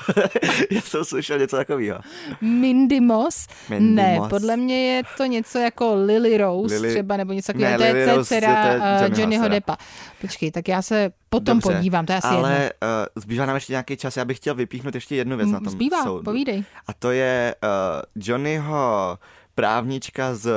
Já 0.71 0.81
jsem 0.81 1.05
slyšel 1.05 1.39
něco 1.39 1.55
takového. 1.55 1.99
Mindy 2.41 2.99
Moss. 2.99 3.47
Mindy 3.69 3.93
ne, 4.01 4.15
Moss. 4.17 4.29
podle 4.29 4.57
mě 4.57 4.85
je 4.87 5.03
to 5.17 5.25
něco 5.25 5.57
jako 5.59 5.95
Lily 5.95 6.37
Rose 6.37 6.75
Lily- 6.75 6.89
třeba, 6.93 7.17
nebo 7.17 7.33
něco 7.33 7.53
Ne, 7.55 7.59
takového. 7.59 7.77
To 7.77 7.83
Lily 7.83 7.99
je 7.99 8.15
Rose, 8.15 8.27
dcera 8.27 8.61
to 8.63 8.67
je 8.67 8.79
eh, 8.83 9.21
Johnnyho. 9.21 9.47
Deppa. 9.47 9.77
Počkej, 10.21 10.51
tak 10.51 10.67
já 10.67 10.81
se 10.81 11.11
potom 11.29 11.59
Dobře, 11.59 11.75
podívám, 11.77 12.05
to 12.05 12.11
je 12.11 12.17
asi 12.17 12.27
jedno. 12.27 12.39
Ale 12.45 12.71
uh, 12.83 13.21
zbývá 13.21 13.45
nám 13.45 13.55
ještě 13.55 13.73
nějaký 13.73 13.97
čas, 13.97 14.17
já 14.17 14.25
bych 14.25 14.37
chtěl 14.37 14.55
vypíchnout 14.55 14.95
ještě 14.95 15.15
jednu 15.15 15.37
věc 15.37 15.49
na 15.49 15.59
tom 15.59 15.69
Zbývá, 15.69 16.03
soudu. 16.03 16.23
povídej. 16.23 16.63
A 16.87 16.93
to 16.93 17.11
je 17.11 17.55
uh, 17.63 17.69
Johnnyho 18.15 19.17
právnička 19.55 20.35
z 20.35 20.51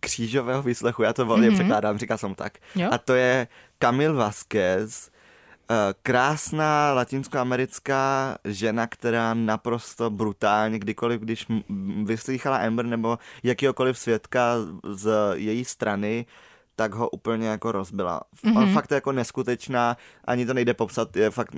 křížového 0.00 0.62
výslechu, 0.62 1.02
já 1.02 1.12
to 1.12 1.26
volně 1.26 1.46
Mhm. 1.46 1.54
mm-hmm. 1.56 1.60
překládám, 1.60 1.98
říká 1.98 2.16
jsem 2.16 2.34
tak. 2.34 2.52
Jo. 2.76 2.88
A 2.92 2.98
to 2.98 3.14
je 3.14 3.48
Camille 3.78 4.14
Vasquez, 4.14 5.10
uh, 5.70 5.76
krásná 6.02 6.92
latinskoamerická 6.92 8.36
žena, 8.44 8.86
která 8.86 9.34
naprosto 9.34 10.10
brutálně, 10.10 10.78
kdykoliv, 10.78 11.20
když 11.20 11.46
vyslýchala 12.04 12.56
Amber 12.56 12.84
nebo 12.86 13.18
jakýhokoliv 13.42 13.98
svědka 13.98 14.54
z 14.90 15.10
její 15.34 15.64
strany, 15.64 16.26
tak 16.80 16.94
ho 16.94 17.08
úplně 17.10 17.48
jako 17.48 17.72
rozbila. 17.72 18.20
Mm-hmm. 18.44 18.58
On 18.58 18.72
fakt 18.72 18.90
je 18.90 18.94
jako 18.94 19.12
neskutečná, 19.12 19.96
ani 20.24 20.46
to 20.46 20.54
nejde 20.54 20.74
popsat, 20.74 21.16
je 21.16 21.30
fakt 21.30 21.56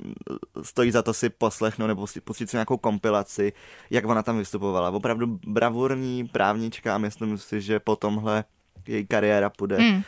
stojí 0.61 0.91
za 0.91 1.01
to 1.01 1.13
si 1.13 1.29
poslechnout 1.29 1.87
nebo 1.87 2.07
si 2.07 2.21
pustit 2.21 2.49
si 2.49 2.55
nějakou 2.55 2.77
kompilaci, 2.77 3.53
jak 3.89 4.05
ona 4.05 4.23
tam 4.23 4.37
vystupovala. 4.37 4.89
Opravdu 4.89 5.39
bravurní 5.47 6.27
právnička 6.27 6.95
a 6.95 6.97
myslím 6.97 7.37
si, 7.37 7.61
že 7.61 7.79
po 7.79 7.95
tomhle 7.95 8.43
její 8.87 9.07
kariéra 9.07 9.49
půjde 9.49 9.77
mm. 9.79 10.03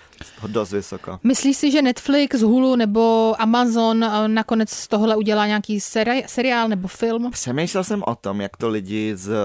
dost 0.47 0.71
vysoko. 0.71 1.19
Myslíš 1.23 1.57
si, 1.57 1.71
že 1.71 1.81
Netflix, 1.81 2.41
Hulu 2.41 2.75
nebo 2.75 3.35
Amazon 3.41 4.03
eh, 4.03 4.27
nakonec 4.27 4.69
z 4.69 4.87
tohle 4.87 5.15
udělá 5.15 5.47
nějaký 5.47 5.79
seri- 5.79 6.23
seriál 6.27 6.67
nebo 6.69 6.87
film? 6.87 7.31
Přemýšlel 7.31 7.83
jsem 7.83 8.03
o 8.07 8.15
tom, 8.15 8.41
jak 8.41 8.57
to 8.57 8.69
lidi 8.69 9.11
z, 9.15 9.35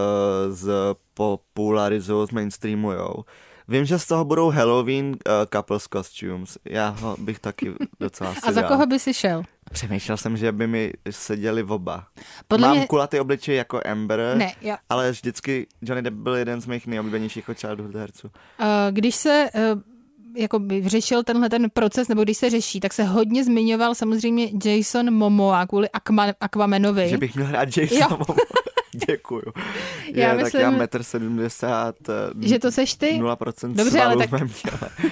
z 0.50 0.70
popularizují, 1.14 2.26
z 2.26 2.30
mainstreamujou. 2.30 3.24
Vím, 3.70 3.85
že 3.85 3.98
z 3.98 4.06
toho 4.06 4.24
budou 4.24 4.50
Halloween 4.50 5.06
uh, 5.06 5.14
couples 5.54 5.88
costumes. 5.92 6.59
Já 6.64 6.88
ho 6.88 7.16
bych 7.18 7.38
taky 7.38 7.72
docela 8.00 8.35
A 8.42 8.52
za 8.52 8.62
koho 8.62 8.87
by 8.87 8.98
si 8.98 9.14
šel? 9.14 9.42
Přemýšlel 9.72 10.16
jsem, 10.16 10.37
že 10.37 10.52
by 10.52 10.66
mi 10.66 10.92
seděli 11.11 11.62
v 11.62 11.72
oba. 11.72 12.06
Podle 12.48 12.68
Mám 12.68 12.76
mě... 12.76 12.87
kulatý 12.87 13.20
obličej 13.20 13.56
jako 13.56 13.80
Amber, 13.90 14.20
ne, 14.37 14.52
já... 14.61 14.78
ale 14.88 15.11
vždycky 15.11 15.66
Johnny 15.83 16.02
Depp 16.02 16.16
byl 16.16 16.35
jeden 16.35 16.61
z 16.61 16.66
mých 16.66 16.87
nejoblíbenějších 16.87 17.48
od 17.48 17.59
childhood 17.59 17.94
herců. 17.94 18.26
Uh, 18.26 18.66
když 18.90 19.14
se 19.14 19.50
uh 19.74 19.80
jako 20.37 20.59
by 20.59 20.88
řešil 20.88 21.22
tenhle 21.22 21.48
ten 21.48 21.70
proces, 21.70 22.09
nebo 22.09 22.22
když 22.22 22.37
se 22.37 22.50
řeší, 22.50 22.80
tak 22.80 22.92
se 22.92 23.04
hodně 23.04 23.44
zmiňoval 23.44 23.94
samozřejmě 23.94 24.50
Jason 24.64 25.14
Momoa 25.14 25.66
kvůli 25.66 25.88
Aqua, 25.90 26.26
Aquamanovi. 26.40 27.09
Že 27.09 27.18
bych 27.18 27.35
měl 27.35 27.46
hrát 27.46 27.76
Jason 27.76 28.11
Momoa. 28.11 28.37
Děkuju. 29.09 29.43
Já 30.15 30.29
je, 30.29 30.35
myslím, 30.35 30.53
tak 30.53 30.61
já 30.61 30.71
metr 30.71 31.03
70. 31.03 31.95
Že 32.41 32.59
to 32.59 32.73
seš 32.73 32.95
ty? 32.95 33.21
0% 33.21 33.75
Dobře, 33.75 34.01
ale 34.01 34.17
tak 34.17 34.31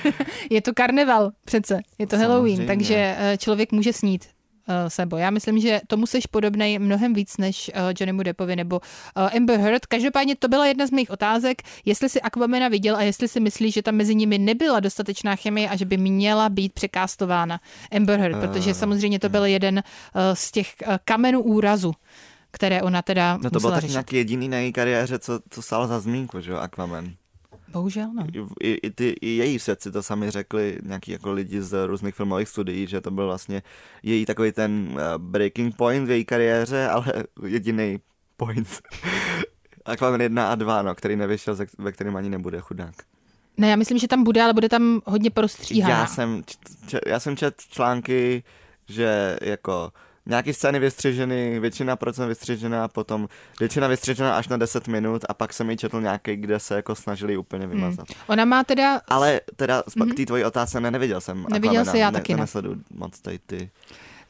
je 0.51 0.63
to 0.63 0.75
karneval 0.75 1.31
přece, 1.45 1.81
je 1.99 2.07
to 2.07 2.17
Samozřejmě. 2.17 2.35
Halloween, 2.35 2.67
takže 2.67 3.17
eh, 3.19 3.37
člověk 3.39 3.73
může 3.73 3.93
snít 3.93 4.25
uh, 4.69 4.89
Sebo. 4.89 5.17
Já 5.17 5.31
myslím, 5.31 5.59
že 5.59 5.81
tomu 5.87 6.07
seš 6.07 6.27
podobnej 6.27 6.79
mnohem 6.79 7.15
víc 7.15 7.37
než 7.37 7.71
uh, 7.75 7.81
Johnnymu 7.99 8.23
Deppovi 8.23 8.57
nebo 8.57 8.81
uh, 8.81 9.37
Amber 9.37 9.61
Heard. 9.61 9.87
Každopádně 9.87 10.37
to 10.37 10.49
byla 10.49 10.67
jedna 10.67 10.87
z 10.87 10.91
mých 10.91 11.11
otázek, 11.11 11.63
jestli 11.85 12.09
si 12.09 12.21
Aquamena 12.21 12.69
viděl 12.69 12.97
a 12.97 13.03
jestli 13.03 13.29
si 13.29 13.41
myslíš, 13.41 13.75
že 13.75 13.83
tam 13.83 13.95
mezi 13.95 14.15
nimi 14.15 14.39
nebyla 14.39 14.81
dostatečná 14.81 15.37
chemie 15.37 15.69
a 15.69 15.77
že 15.77 15.85
by 15.85 15.97
měla 15.97 16.49
být 16.49 16.73
překástována 16.73 17.61
Amber 17.97 18.21
Heard, 18.21 18.41
protože 18.41 18.75
samozřejmě 18.75 19.19
to 19.19 19.29
byl 19.29 19.45
jeden 19.45 19.75
uh, 19.77 20.21
z 20.35 20.53
těch 20.53 20.75
uh, 20.87 20.97
kamenů 21.05 21.43
úrazu 21.43 21.93
které 22.51 22.83
ona 22.83 23.03
teda 23.03 23.39
No 23.43 23.51
to 23.51 23.61
byl 23.61 23.71
tak 23.71 23.85
nějaký 23.85 24.17
jediný 24.17 24.49
na 24.49 24.57
její 24.57 24.73
kariéře, 24.73 25.19
co, 25.19 25.41
co 25.51 25.63
stál 25.63 25.87
za 25.87 26.01
zmínku, 26.01 26.41
že 26.41 26.51
jo, 26.51 26.57
Aquaman. 26.57 27.13
Bohužel, 27.69 28.11
no. 28.15 28.27
I, 28.61 28.73
i, 28.73 28.91
ty, 28.91 29.17
i 29.21 29.29
její 29.29 29.59
svědci 29.59 29.93
to 29.93 30.03
sami 30.03 30.31
řekli, 30.31 30.79
nějaký 30.83 31.13
jako 31.13 31.33
lidi 31.33 31.63
z 31.63 31.87
různých 31.87 32.15
filmových 32.15 32.49
studií, 32.49 32.87
že 32.87 33.01
to 33.01 33.11
byl 33.11 33.27
vlastně 33.27 33.63
její 34.03 34.27
takový 34.27 34.53
ten 34.53 34.89
uh, 34.93 34.99
breaking 35.17 35.77
point 35.77 36.09
v 36.09 36.11
její 36.11 36.25
kariéře, 36.25 36.89
ale 36.93 37.13
jediný 37.47 37.99
point. 38.37 38.69
Aquaman 39.85 40.21
1 40.21 40.51
a 40.51 40.55
2, 40.55 40.83
no, 40.83 40.95
který 40.95 41.17
nevyšel, 41.17 41.57
ve 41.79 41.93
kterém 41.93 42.17
ani 42.17 42.29
nebude 42.29 42.61
chudák. 42.61 42.95
Ne, 43.57 43.71
já 43.71 43.77
myslím, 43.77 43.99
že 43.99 44.09
tam 44.09 44.25
bude, 44.25 44.43
ale 44.43 44.53
bude 44.53 44.69
tam 44.69 45.01
hodně 45.05 45.31
prostříhaná. 45.31 45.99
Já 45.99 46.07
jsem, 46.07 46.43
č, 46.87 46.99
já 47.07 47.21
jsem 47.21 47.37
čet 47.37 47.55
články, 47.71 48.43
že 48.89 49.39
jako 49.43 49.93
nějaký 50.29 50.53
scény 50.53 50.79
vystřiženy, 50.79 51.61
většina 51.61 51.97
procent 51.97 52.29
vystřižená, 52.29 52.89
potom 52.89 53.29
většina 53.61 53.89
vystřižená 53.89 54.37
až 54.37 54.49
na 54.49 54.57
10 54.57 54.89
minut 54.89 55.25
a 55.29 55.35
pak 55.35 55.53
jsem 55.53 55.71
ji 55.71 55.77
četl 55.77 56.01
nějaký, 56.01 56.37
kde 56.37 56.61
se 56.61 56.75
jako 56.75 56.95
snažili 56.95 57.37
úplně 57.37 57.67
hmm. 57.67 57.75
vymazat. 57.75 58.09
Hmm. 58.09 58.19
Ona 58.27 58.45
má 58.45 58.65
teda... 58.65 59.01
Ale 59.09 59.41
teda 59.57 59.83
mm-hmm. 59.83 60.13
k 60.13 60.17
té 60.17 60.27
tvojí 60.27 60.45
otázce 60.45 60.81
ne, 60.81 60.91
neviděl 60.91 61.21
jsem. 61.21 61.47
Neviděl 61.53 61.85
jsi, 61.85 61.99
já 61.99 62.11
ne, 62.11 62.19
taky 62.19 62.35
ne. 62.35 62.47
moc 62.91 63.21
tady 63.21 63.39
ty. 63.39 63.71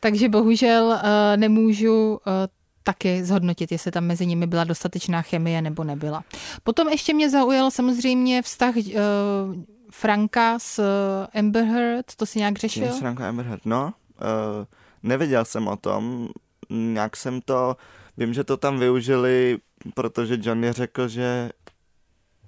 Takže 0.01 0.29
bohužel 0.29 0.85
uh, 0.85 1.01
nemůžu 1.37 2.11
uh, 2.13 2.33
taky 2.83 3.25
zhodnotit, 3.25 3.73
jestli 3.73 3.91
tam 3.91 4.05
mezi 4.05 4.27
nimi 4.27 4.47
byla 4.47 4.65
dostatečná 4.65 5.23
chemie 5.23 5.63
nebo 5.63 5.85
nebyla. 5.85 6.25
Potom 6.63 6.89
ještě 6.89 7.15
mě 7.15 7.31
zaujal 7.31 7.71
samozřejmě 7.71 8.43
vztah 8.43 8.75
uh, 8.77 8.83
Franka 9.91 10.59
s 10.59 10.83
Amber 11.35 11.65
Heard, 11.65 12.17
to 12.17 12.27
si 12.27 12.39
nějak 12.39 12.59
řešil? 12.59 12.89
Franka 12.89 13.29
Amber 13.29 13.47
Heard, 13.47 13.67
no. 13.67 13.93
Uh, 14.21 14.67
Nevěděl 15.03 15.45
jsem 15.45 15.69
o 15.69 15.77
tom, 15.77 16.29
nějak 16.71 17.17
jsem 17.17 17.41
to, 17.41 17.77
vím, 18.17 18.35
že 18.35 18.45
to 18.45 18.57
tam 18.57 18.79
využili, 18.79 19.59
protože 19.95 20.39
Johnny 20.41 20.73
řekl, 20.73 21.09
že, 21.09 21.51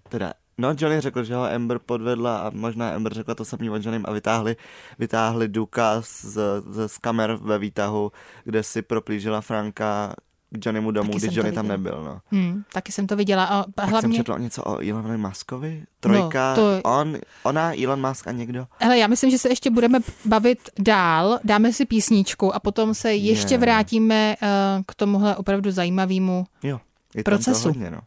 teda, 0.08 0.32
no 0.58 0.74
Johnny 0.78 1.00
řekl, 1.00 1.24
že 1.24 1.34
ho 1.34 1.44
Amber 1.44 1.78
podvedla 1.78 2.38
a 2.38 2.50
možná 2.50 2.90
Amber 2.90 3.14
řekla 3.14 3.34
to 3.34 3.44
samý 3.44 3.70
o 3.70 3.74
Johnnym 3.74 4.04
a 4.06 4.12
vytáhli, 4.12 4.56
vytáhli 4.98 5.48
důkaz 5.48 6.20
z, 6.24 6.38
z, 6.66 6.88
z 6.88 6.98
kamer 6.98 7.34
ve 7.34 7.58
výtahu, 7.58 8.12
kde 8.44 8.62
si 8.62 8.82
proplížila 8.82 9.40
Franka 9.40 10.14
k 10.50 10.66
Johnnymu 10.66 10.90
domů, 10.90 11.12
taky 11.12 11.26
když 11.26 11.36
Johnny 11.36 11.52
tam 11.52 11.68
nebyl. 11.68 12.02
No. 12.04 12.20
Hmm, 12.30 12.62
taky 12.72 12.92
jsem 12.92 13.06
to 13.06 13.16
viděla. 13.16 13.44
A 13.44 13.64
hlavně... 13.76 13.92
Tak 13.92 14.00
jsem 14.00 14.12
četla 14.12 14.38
něco 14.38 14.64
o 14.64 14.88
Elonovi 14.88 15.16
Muskovi? 15.16 15.84
Trojka, 16.00 16.54
no, 16.56 16.56
to... 16.56 16.82
on, 16.82 17.16
ona, 17.42 17.82
Elon 17.82 18.08
Musk 18.08 18.28
a 18.28 18.32
někdo? 18.32 18.66
Hele, 18.78 18.98
já 18.98 19.06
myslím, 19.06 19.30
že 19.30 19.38
se 19.38 19.48
ještě 19.48 19.70
budeme 19.70 19.98
bavit 20.24 20.58
dál, 20.78 21.38
dáme 21.44 21.72
si 21.72 21.86
písničku 21.86 22.54
a 22.54 22.60
potom 22.60 22.94
se 22.94 23.14
ještě 23.14 23.54
yeah. 23.54 23.60
vrátíme 23.60 24.36
uh, 24.42 24.48
k 24.86 24.94
tomuhle 24.94 25.36
opravdu 25.36 25.70
zajímavému 25.70 26.46
jo, 26.62 26.80
je 27.14 27.24
procesu. 27.24 27.62
To 27.62 27.68
hodně, 27.68 27.90
no. 27.90 28.00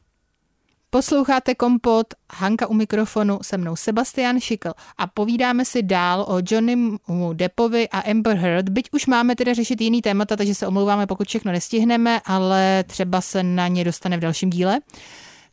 Posloucháte 0.94 1.56
Kompot, 1.56 2.08
Hanka 2.34 2.68
u 2.68 2.74
mikrofonu, 2.74 3.40
se 3.42 3.58
mnou 3.58 3.76
Sebastian 3.76 4.40
Šikl 4.40 4.72
a 4.98 5.08
povídáme 5.08 5.66
si 5.66 5.84
dál 5.84 6.26
o 6.30 6.40
Johnny 6.50 6.98
Deppovi 7.34 7.90
a 7.90 8.00
Amber 8.00 8.38
Heard, 8.38 8.70
byť 8.70 8.90
už 8.92 9.06
máme 9.06 9.36
teda 9.36 9.54
řešit 9.54 9.82
jiný 9.82 10.02
témata, 10.02 10.36
takže 10.36 10.56
se 10.56 10.68
omlouváme, 10.68 11.08
pokud 11.08 11.28
všechno 11.28 11.52
nestihneme, 11.52 12.22
ale 12.26 12.84
třeba 12.88 13.22
se 13.22 13.44
na 13.44 13.68
ně 13.68 13.84
dostane 13.84 14.18
v 14.18 14.20
dalším 14.20 14.50
díle. 14.50 14.80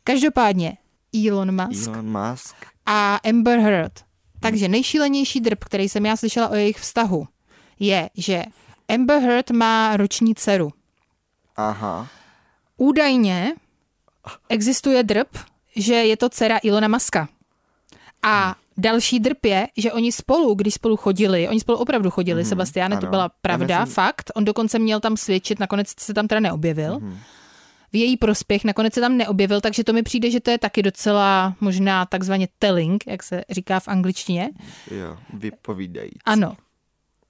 Každopádně 0.03 0.77
Elon 1.27 1.67
Musk, 1.67 1.87
Elon 1.87 2.21
Musk. 2.21 2.55
a 2.85 3.15
Amber 3.15 3.59
Heard. 3.59 3.93
Takže 4.39 4.67
nejšílenější 4.67 5.39
drb, 5.39 5.63
který 5.63 5.89
jsem 5.89 6.05
já 6.05 6.17
slyšela 6.17 6.49
o 6.49 6.55
jejich 6.55 6.77
vztahu, 6.77 7.27
je, 7.79 8.09
že 8.13 8.43
Amber 8.93 9.21
Heard 9.21 9.51
má 9.51 9.97
roční 9.97 10.35
dceru. 10.35 10.71
Aha. 11.55 12.07
Údajně 12.77 13.53
existuje 14.49 15.03
drb, 15.03 15.27
že 15.75 15.93
je 15.93 16.17
to 16.17 16.29
dcera 16.29 16.59
Ilona 16.63 16.87
Maska. 16.87 17.29
A 18.23 18.55
další 18.77 19.19
drb 19.19 19.45
je, 19.45 19.67
že 19.77 19.91
oni 19.91 20.11
spolu, 20.11 20.55
když 20.55 20.73
spolu 20.73 20.97
chodili, 20.97 21.49
oni 21.49 21.59
spolu 21.59 21.77
opravdu 21.77 22.09
chodili, 22.09 22.41
mm, 22.43 22.49
Sebastiane, 22.49 22.95
ano. 22.95 23.01
to 23.01 23.07
byla 23.07 23.31
pravda, 23.41 23.79
myslím... 23.79 23.93
fakt. 23.93 24.31
On 24.35 24.45
dokonce 24.45 24.79
měl 24.79 24.99
tam 24.99 25.17
svědčit, 25.17 25.59
nakonec 25.59 25.87
se 25.99 26.13
tam 26.13 26.27
teda 26.27 26.39
neobjevil. 26.39 26.99
Mm. 26.99 27.17
V 27.93 27.95
její 27.95 28.17
prospěch 28.17 28.63
nakonec 28.63 28.93
se 28.93 29.01
tam 29.01 29.17
neobjevil, 29.17 29.61
takže 29.61 29.83
to 29.83 29.93
mi 29.93 30.03
přijde, 30.03 30.31
že 30.31 30.39
to 30.39 30.51
je 30.51 30.57
taky 30.57 30.83
docela 30.83 31.55
možná 31.59 32.05
takzvaně 32.05 32.47
telling, 32.59 33.07
jak 33.07 33.23
se 33.23 33.43
říká 33.49 33.79
v 33.79 33.87
angličtině. 33.87 34.49
Jo, 34.91 35.17
vypovídající. 35.33 36.19
Ano, 36.25 36.55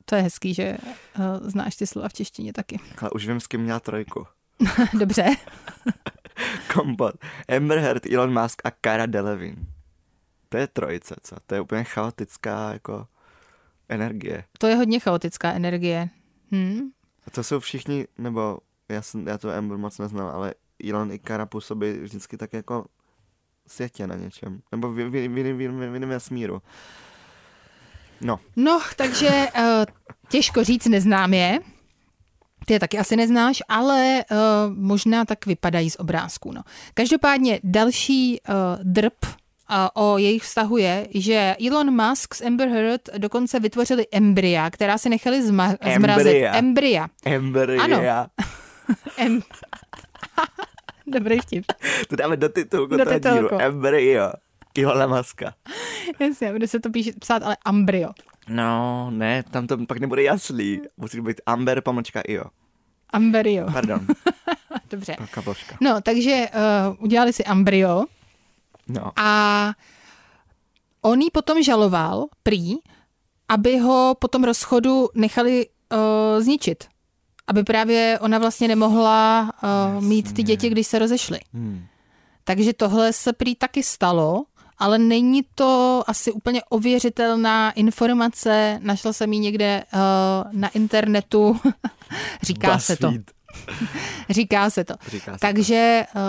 to 0.05 0.15
je 0.15 0.21
hezký, 0.21 0.53
že 0.53 0.77
uh, 1.19 1.49
znáš 1.49 1.75
ty 1.75 1.87
slova 1.87 2.09
v 2.09 2.13
češtině 2.13 2.53
taky. 2.53 2.79
Ale 2.97 3.11
už 3.11 3.27
vím, 3.27 3.39
s 3.39 3.47
kým 3.47 3.61
měla 3.61 3.79
trojku. 3.79 4.27
Dobře. 4.99 5.25
kompot. 6.73 7.15
Amber 7.57 7.79
Heard, 7.79 8.05
Elon 8.05 8.41
Musk 8.41 8.61
a 8.65 8.71
Cara 8.85 9.05
Delevingne. 9.05 9.65
To 10.49 10.57
je 10.57 10.67
trojice, 10.67 11.15
co? 11.23 11.35
To 11.45 11.55
je 11.55 11.61
úplně 11.61 11.83
chaotická 11.83 12.73
jako 12.73 13.07
energie. 13.89 14.43
To 14.57 14.67
je 14.67 14.75
hodně 14.75 14.99
chaotická 14.99 15.51
energie. 15.51 16.09
Hm? 16.51 16.79
A 17.27 17.31
to 17.31 17.43
jsou 17.43 17.59
všichni, 17.59 18.07
nebo 18.17 18.57
já, 18.89 19.01
jsem, 19.01 19.27
já 19.27 19.37
to 19.37 19.53
Amber 19.53 19.77
moc 19.77 19.97
neznal, 19.97 20.29
ale 20.29 20.53
Elon 20.89 21.11
i 21.11 21.19
Cara 21.19 21.45
působí 21.45 21.91
vždycky 21.91 22.37
tak 22.37 22.53
jako 22.53 22.85
světě 23.67 24.07
na 24.07 24.15
něčem. 24.15 24.61
Nebo 24.71 24.91
v, 24.91 24.95
v, 24.95 25.09
v, 25.09 25.27
v, 25.27 25.67
v, 25.67 25.91
v 25.91 25.93
jiném 25.93 26.19
smíru. 26.19 26.61
No. 28.21 28.39
No, 28.55 28.81
takže 28.95 29.29
uh, 29.29 29.63
těžko 30.29 30.63
říct, 30.63 30.85
neznám 30.85 31.33
je. 31.33 31.59
Ty 32.65 32.73
je 32.73 32.79
taky 32.79 32.97
asi 32.99 33.15
neznáš, 33.15 33.63
ale 33.69 34.23
uh, 34.31 34.37
možná 34.75 35.25
tak 35.25 35.45
vypadají 35.45 35.89
z 35.89 35.95
obrázků. 35.99 36.51
No. 36.51 36.61
Každopádně 36.93 37.59
další 37.63 38.39
uh, 38.49 38.55
drb 38.83 39.13
uh, 39.25 39.33
o 39.93 40.17
jejich 40.17 40.43
vztahu 40.43 40.77
je, 40.77 41.07
že 41.15 41.55
Elon 41.67 41.91
Musk 42.07 42.35
s 42.35 42.41
Amber 42.45 42.69
Heard 42.69 43.01
dokonce 43.17 43.59
vytvořili 43.59 44.05
embrya, 44.11 44.69
která 44.69 44.97
si 44.97 45.09
nechali 45.09 45.41
zma- 45.43 45.77
embrya. 45.79 46.15
zmrazit. 46.15 46.43
Embrya. 46.51 47.07
Embrya. 47.25 47.81
Ano. 47.83 47.97
em- 49.17 49.41
Dobrý 51.07 51.39
vtip. 51.39 51.65
To 52.09 52.15
dáme 52.15 52.37
do 52.37 52.49
titulku 52.49 52.97
do 52.97 53.05
toho 53.05 53.19
dílu. 53.19 53.49
Embryo. 53.61 54.31
Ilona 54.77 55.07
Muska. 55.07 55.53
Jasně, 56.19 56.51
bude 56.51 56.67
se 56.67 56.79
to 56.79 56.89
píš, 56.89 57.09
psát, 57.19 57.43
ale 57.43 57.57
embryo. 57.67 58.09
No, 58.47 59.07
ne, 59.11 59.43
tam 59.43 59.67
to 59.67 59.85
pak 59.85 59.97
nebude 59.97 60.23
jasný. 60.23 60.81
Musí 60.97 61.21
být 61.21 61.41
Amber 61.45 61.81
pomočka 61.81 62.21
jo. 62.27 62.43
Amberio. 63.09 63.71
Pardon. 63.73 64.07
Dobře. 64.89 65.15
Kaboška. 65.31 65.77
No, 65.81 66.01
takže 66.01 66.47
uh, 66.89 67.03
udělali 67.03 67.33
si 67.33 67.43
Ambrio. 67.43 68.05
No. 68.87 69.11
A 69.19 69.71
on 71.01 71.21
jí 71.21 71.31
potom 71.31 71.63
žaloval, 71.63 72.25
prý, 72.43 72.75
aby 73.49 73.77
ho 73.77 74.15
po 74.19 74.27
tom 74.27 74.43
rozchodu 74.43 75.09
nechali 75.15 75.65
uh, 75.65 76.43
zničit. 76.43 76.83
Aby 77.47 77.63
právě 77.63 78.19
ona 78.21 78.39
vlastně 78.39 78.67
nemohla 78.67 79.51
uh, 79.63 80.03
mít 80.03 80.33
ty 80.33 80.43
děti, 80.43 80.69
když 80.69 80.87
se 80.87 80.99
rozešly. 80.99 81.39
Hmm. 81.53 81.85
Takže 82.43 82.73
tohle 82.73 83.13
se 83.13 83.33
prý 83.33 83.55
taky 83.55 83.83
stalo, 83.83 84.43
ale 84.81 84.97
není 84.97 85.41
to 85.55 86.03
asi 86.07 86.31
úplně 86.31 86.63
ověřitelná 86.63 87.71
informace. 87.71 88.79
Našla 88.81 89.13
jsem 89.13 89.33
ji 89.33 89.39
někde 89.39 89.83
uh, 89.93 89.99
na 90.51 90.67
internetu. 90.67 91.59
Říká 92.41 92.79
se 92.79 92.97
to. 92.97 93.13
Říká 94.29 94.69
se 94.69 94.83
to. 94.83 94.93
Říká 95.07 95.33
se 95.33 95.37
Takže 95.39 96.05
uh, 96.15 96.21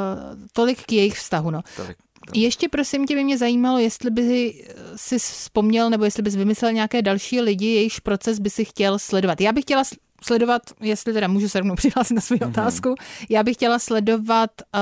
tolik 0.52 0.84
k 0.84 0.92
jejich 0.92 1.14
vztahu. 1.14 1.50
No. 1.50 1.62
to. 1.62 1.82
Tolik, 1.82 1.96
to. 2.26 2.40
Ještě 2.40 2.68
prosím 2.68 3.06
tě, 3.06 3.14
by 3.14 3.24
mě 3.24 3.38
zajímalo, 3.38 3.78
jestli 3.78 4.10
by 4.10 4.54
si 4.96 5.18
vzpomněl, 5.18 5.90
nebo 5.90 6.04
jestli 6.04 6.22
bys 6.22 6.34
vymyslel 6.34 6.72
nějaké 6.72 7.02
další 7.02 7.40
lidi, 7.40 7.66
jejichž 7.66 7.98
proces 7.98 8.38
by 8.38 8.50
si 8.50 8.64
chtěl 8.64 8.98
sledovat. 8.98 9.40
Já 9.40 9.52
bych 9.52 9.64
chtěla 9.64 9.84
sledovat, 10.22 10.62
jestli 10.80 11.12
teda 11.12 11.28
můžu 11.28 11.48
se 11.48 11.58
rovnou 11.58 11.74
přihlásit 11.76 12.14
na 12.14 12.20
svou 12.20 12.36
Mhm. 12.40 12.50
otázku, 12.50 12.94
já 13.30 13.42
bych 13.42 13.56
chtěla 13.56 13.78
sledovat 13.78 14.50
uh, 14.74 14.80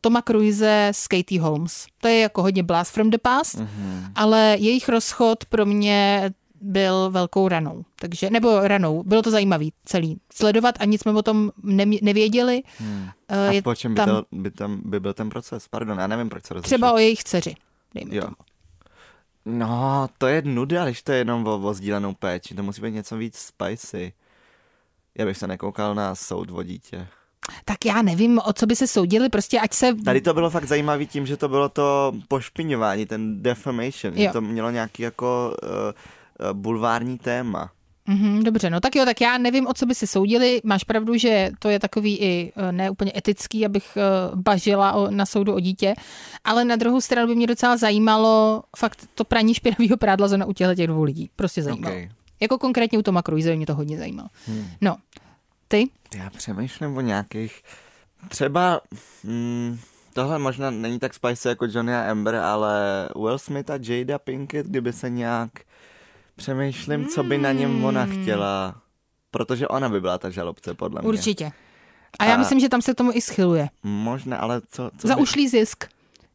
Toma 0.00 0.22
Cruise 0.22 0.88
s 0.94 1.06
Katie 1.08 1.40
Holmes. 1.40 1.86
To 2.00 2.08
je 2.08 2.20
jako 2.20 2.42
hodně 2.42 2.62
blast 2.62 2.92
from 2.92 3.10
the 3.10 3.18
past, 3.22 3.54
Mhm. 3.54 4.04
ale 4.14 4.56
jejich 4.58 4.88
rozchod 4.88 5.44
pro 5.44 5.66
mě 5.66 6.30
byl 6.60 7.10
velkou 7.10 7.48
ranou. 7.48 7.84
Takže, 8.00 8.30
nebo 8.30 8.60
ranou, 8.60 9.02
bylo 9.02 9.22
to 9.22 9.30
zajímavý 9.30 9.72
celý 9.84 10.20
sledovat 10.34 10.74
a 10.80 10.84
nic 10.84 11.02
jsme 11.02 11.12
o 11.12 11.22
tom 11.22 11.50
nemě- 11.62 11.98
nevěděli. 12.02 12.62
Hmm. 12.78 13.02
Uh, 13.30 13.48
A 13.48 13.52
je 13.52 13.62
po 13.62 13.74
čem 13.74 13.94
by, 13.94 14.00
tam 14.00 14.22
by, 14.32 14.50
tam, 14.50 14.80
by 14.84 15.00
byl 15.00 15.14
ten 15.14 15.28
proces? 15.28 15.68
Pardon, 15.68 15.98
já 15.98 16.06
nevím, 16.06 16.28
proč 16.28 16.44
se 16.44 16.54
rozešli. 16.54 16.68
třeba 16.68 16.92
o 16.92 16.98
jejich 16.98 17.24
dceři. 17.24 17.54
Dejme 17.94 18.14
Jo. 18.16 18.22
tomu. 18.22 18.34
No, 19.46 20.08
to 20.18 20.26
je 20.26 20.42
nuda, 20.42 20.84
když 20.84 21.02
to 21.02 21.12
je 21.12 21.18
jenom 21.18 21.46
o, 21.46 21.58
o 21.58 21.74
sdílenou 21.74 22.14
péči. 22.14 22.54
To 22.54 22.62
musí 22.62 22.80
být 22.82 22.90
něco 22.90 23.16
víc 23.16 23.36
spicy. 23.38 24.12
Já 25.18 25.24
bych 25.26 25.36
se 25.36 25.46
nekoukal 25.46 25.94
na 25.94 26.14
soud 26.14 26.50
o 26.52 26.62
dítě. 26.62 27.06
Tak 27.64 27.84
já 27.84 28.02
nevím, 28.02 28.40
o 28.44 28.52
co 28.52 28.66
by 28.66 28.76
se 28.76 28.86
soudili, 28.86 29.28
prostě 29.28 29.60
ať 29.60 29.72
se... 29.72 29.94
Tady 30.04 30.20
to 30.20 30.34
bylo 30.34 30.50
fakt 30.50 30.64
zajímavé 30.64 31.06
tím, 31.06 31.26
že 31.26 31.36
to 31.36 31.48
bylo 31.48 31.68
to 31.68 32.12
pošpiňování, 32.28 33.06
ten 33.06 33.42
defamation, 33.42 34.14
Jo. 34.14 34.22
že 34.22 34.28
to 34.28 34.40
mělo 34.40 34.70
nějaký 34.70 35.02
jako 35.02 35.56
uh, 35.62 35.68
uh, 35.68 36.52
bulvární 36.52 37.18
téma. 37.18 37.70
Mhm, 38.06 38.42
dobře, 38.42 38.70
no 38.70 38.80
tak 38.80 38.96
jo, 38.96 39.04
tak 39.04 39.20
já 39.20 39.38
nevím, 39.38 39.66
o 39.66 39.74
co 39.74 39.86
by 39.86 39.94
se 39.94 40.06
soudili. 40.06 40.60
Máš 40.64 40.84
pravdu, 40.84 41.16
že 41.16 41.50
to 41.58 41.68
je 41.68 41.78
takový 41.78 42.18
i 42.20 42.52
eh, 42.56 42.72
ne 42.72 42.90
úplně 42.90 43.12
etický, 43.16 43.66
abych 43.66 43.98
bažila 44.34 44.92
o, 44.92 45.10
na 45.10 45.26
soudu 45.26 45.54
o 45.54 45.60
dítě, 45.60 45.94
ale 46.44 46.64
na 46.64 46.76
druhou 46.76 47.00
stranu 47.00 47.28
by 47.28 47.34
mě 47.34 47.46
docela 47.46 47.76
zajímalo 47.76 48.62
fakt 48.76 49.08
to 49.14 49.24
praní 49.24 49.54
špinavého 49.54 49.96
prádla 49.96 50.28
zrovna 50.28 50.46
u 50.46 50.52
těchto 50.52 50.74
těch 50.74 50.86
dvou 50.86 51.02
lidí. 51.02 51.30
Prostě 51.36 51.62
zajímalo. 51.62 51.94
Okay. 51.94 52.10
Jako 52.40 52.58
konkrétně 52.58 52.98
u 52.98 53.02
Toma 53.02 53.22
Cruise 53.22 53.56
mě 53.56 53.66
to 53.66 53.74
hodně 53.74 53.98
zajímalo. 53.98 54.28
Hmm. 54.46 54.66
No, 54.80 54.96
ty? 55.68 55.88
Já 56.16 56.30
přemýšlím 56.30 56.96
o 56.96 57.00
nějakých, 57.00 57.62
třeba, 58.28 58.80
hmm, 59.24 59.78
tohle 60.12 60.38
možná 60.38 60.70
není 60.70 60.98
tak 60.98 61.14
spicy 61.14 61.48
jako 61.48 61.66
Johnny 61.70 61.94
a 61.94 62.10
Amber, 62.10 62.34
ale 62.34 63.08
Will 63.16 63.38
Smith 63.38 63.70
a 63.70 63.78
Jada 63.82 64.18
Pinkett, 64.18 64.66
kdyby 64.66 64.92
se 64.92 65.10
nějak, 65.10 65.50
přemýšlím, 66.36 67.06
co 67.06 67.22
by 67.22 67.38
na 67.38 67.52
něm 67.52 67.84
ona 67.84 68.02
Hmm. 68.02 68.22
chtěla, 68.22 68.74
protože 69.30 69.68
ona 69.68 69.88
by 69.88 70.00
byla 70.00 70.18
ta 70.18 70.30
žalobce, 70.30 70.74
podle 70.74 71.00
mě. 71.02 71.08
Určitě. 71.08 71.52
A 72.18 72.24
já 72.24 72.34
A- 72.34 72.38
myslím, 72.38 72.60
že 72.60 72.68
tam 72.68 72.82
se 72.82 72.92
k 72.94 72.96
tomu 72.96 73.10
i 73.14 73.20
schyluje. 73.20 73.68
Možná, 73.82 74.36
ale 74.38 74.60
co, 74.70 74.90
co 74.98 75.08
Za 75.08 75.14
by... 75.16 75.22
ušlý 75.22 75.48
zisk. 75.48 75.84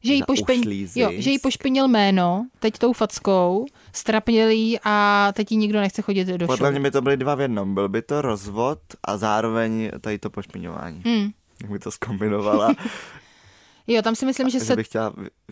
Že 0.04 0.14
jí, 0.14 0.24
pošpin... 0.28 0.62
jo, 0.96 1.10
že 1.14 1.30
jí 1.32 1.40
pošpinil 1.40 1.88
jméno, 1.88 2.46
teď 2.60 2.78
tou 2.78 2.94
fackou, 2.94 3.66
strapnil 3.94 4.50
jí 4.50 4.80
a 4.84 5.28
teď 5.36 5.52
jí 5.52 5.58
nikdo 5.58 5.80
nechce 5.80 6.02
chodit 6.02 6.26
do 6.28 6.48
Podle 6.48 6.58
show. 6.58 6.72
mě 6.72 6.80
by 6.80 6.92
to 6.92 7.02
byly 7.02 7.18
dva 7.18 7.36
v 7.36 7.42
jednom. 7.42 7.74
Byl 7.74 7.90
by 7.90 8.02
to 8.02 8.22
rozvod 8.22 8.80
a 9.04 9.18
zároveň 9.18 9.92
tady 10.02 10.20
to 10.20 10.30
pošpiňování. 10.30 11.02
Hmm. 11.06 11.30
Jak 11.62 11.72
by 11.72 11.80
to 11.80 11.92
zkombinovala. 11.92 12.74
Jo, 13.88 14.02
tam 14.02 14.16
si 14.16 14.26
myslím, 14.26 14.50
že 14.50 14.60
že 14.60 14.66
se 14.66 14.76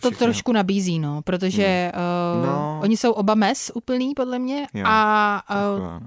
to 0.02 0.10
trošku 0.10 0.52
nabízí, 0.52 0.98
no, 0.98 1.22
protože 1.22 1.92
uh, 2.40 2.46
No. 2.46 2.80
oni 2.82 2.96
jsou 2.96 3.12
oba 3.12 3.34
mes 3.34 3.70
úplný, 3.74 4.14
podle 4.14 4.38
mě, 4.38 4.66
Jo, 4.74 4.84
a 4.86 5.42
uh, 5.76 6.02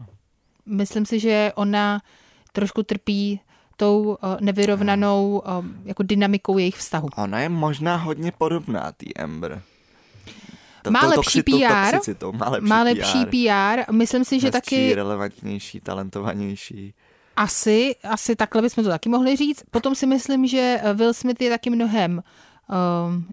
myslím 0.65 1.05
si, 1.05 1.19
že 1.19 1.51
ona 1.55 2.01
trošku 2.51 2.83
trpí 2.83 3.41
tou 3.77 4.03
uh, 4.03 4.15
nevyrovnanou 4.39 5.43
uh, 5.59 5.65
jako 5.85 6.03
dynamikou 6.03 6.57
jejich 6.57 6.75
vztahu. 6.75 7.07
Ona 7.17 7.39
je 7.39 7.49
možná 7.49 7.95
hodně 7.95 8.31
podobná 8.31 8.91
tý 8.97 9.17
Amber. 9.17 9.61
To- 10.81 10.91
Má 10.91 10.99
tou 11.01 11.09
lepší 11.09 11.41
toxi- 11.41 11.67
PR, 11.67 11.91
toxicitou, 11.95 12.31
má 12.31 12.49
lepší, 12.49 12.67
Má 12.69 12.83
lepší 12.83 13.25
PR, 13.25 13.91
myslím 13.93 14.25
si, 14.25 14.39
že 14.39 14.47
Hezčí, 14.47 14.61
taky 14.61 14.95
relevantnější, 14.95 15.79
talentovanější. 15.79 16.93
asi, 17.37 17.95
asi 18.03 18.35
takhle 18.35 18.61
bychom 18.61 18.83
to 18.83 18.89
taky 18.89 19.09
mohli 19.09 19.35
říct. 19.35 19.63
Potom 19.71 19.95
si 19.95 20.07
myslím, 20.07 20.47
že 20.47 20.81
Will 20.93 21.13
Smith 21.13 21.41
je 21.41 21.49
taky 21.49 21.69
mnohem 21.69 22.23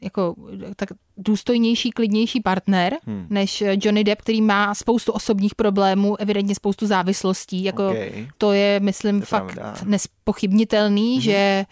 jako 0.02 0.34
tak 0.76 0.88
důstojnější, 1.16 1.90
klidnější 1.90 2.40
partner, 2.40 2.96
Hmm. 3.06 3.26
než 3.30 3.62
Johnny 3.66 4.04
Depp, 4.04 4.22
který 4.22 4.42
má 4.42 4.74
spoustu 4.74 5.12
osobních 5.12 5.54
problémů, 5.54 6.20
evidentně 6.20 6.54
spoustu 6.54 6.86
závislostí. 6.86 7.64
Jako 7.64 7.88
Okay. 7.88 8.28
To 8.38 8.52
je, 8.52 8.80
myslím, 8.80 9.20
To 9.20 9.26
fakt 9.26 9.54
pravda. 9.54 9.74
nespochybnitelný, 9.84 11.20
že 11.20 11.64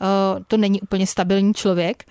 uh, 0.00 0.42
to 0.48 0.56
není 0.56 0.80
úplně 0.80 1.06
stabilní 1.06 1.54
člověk. 1.54 2.04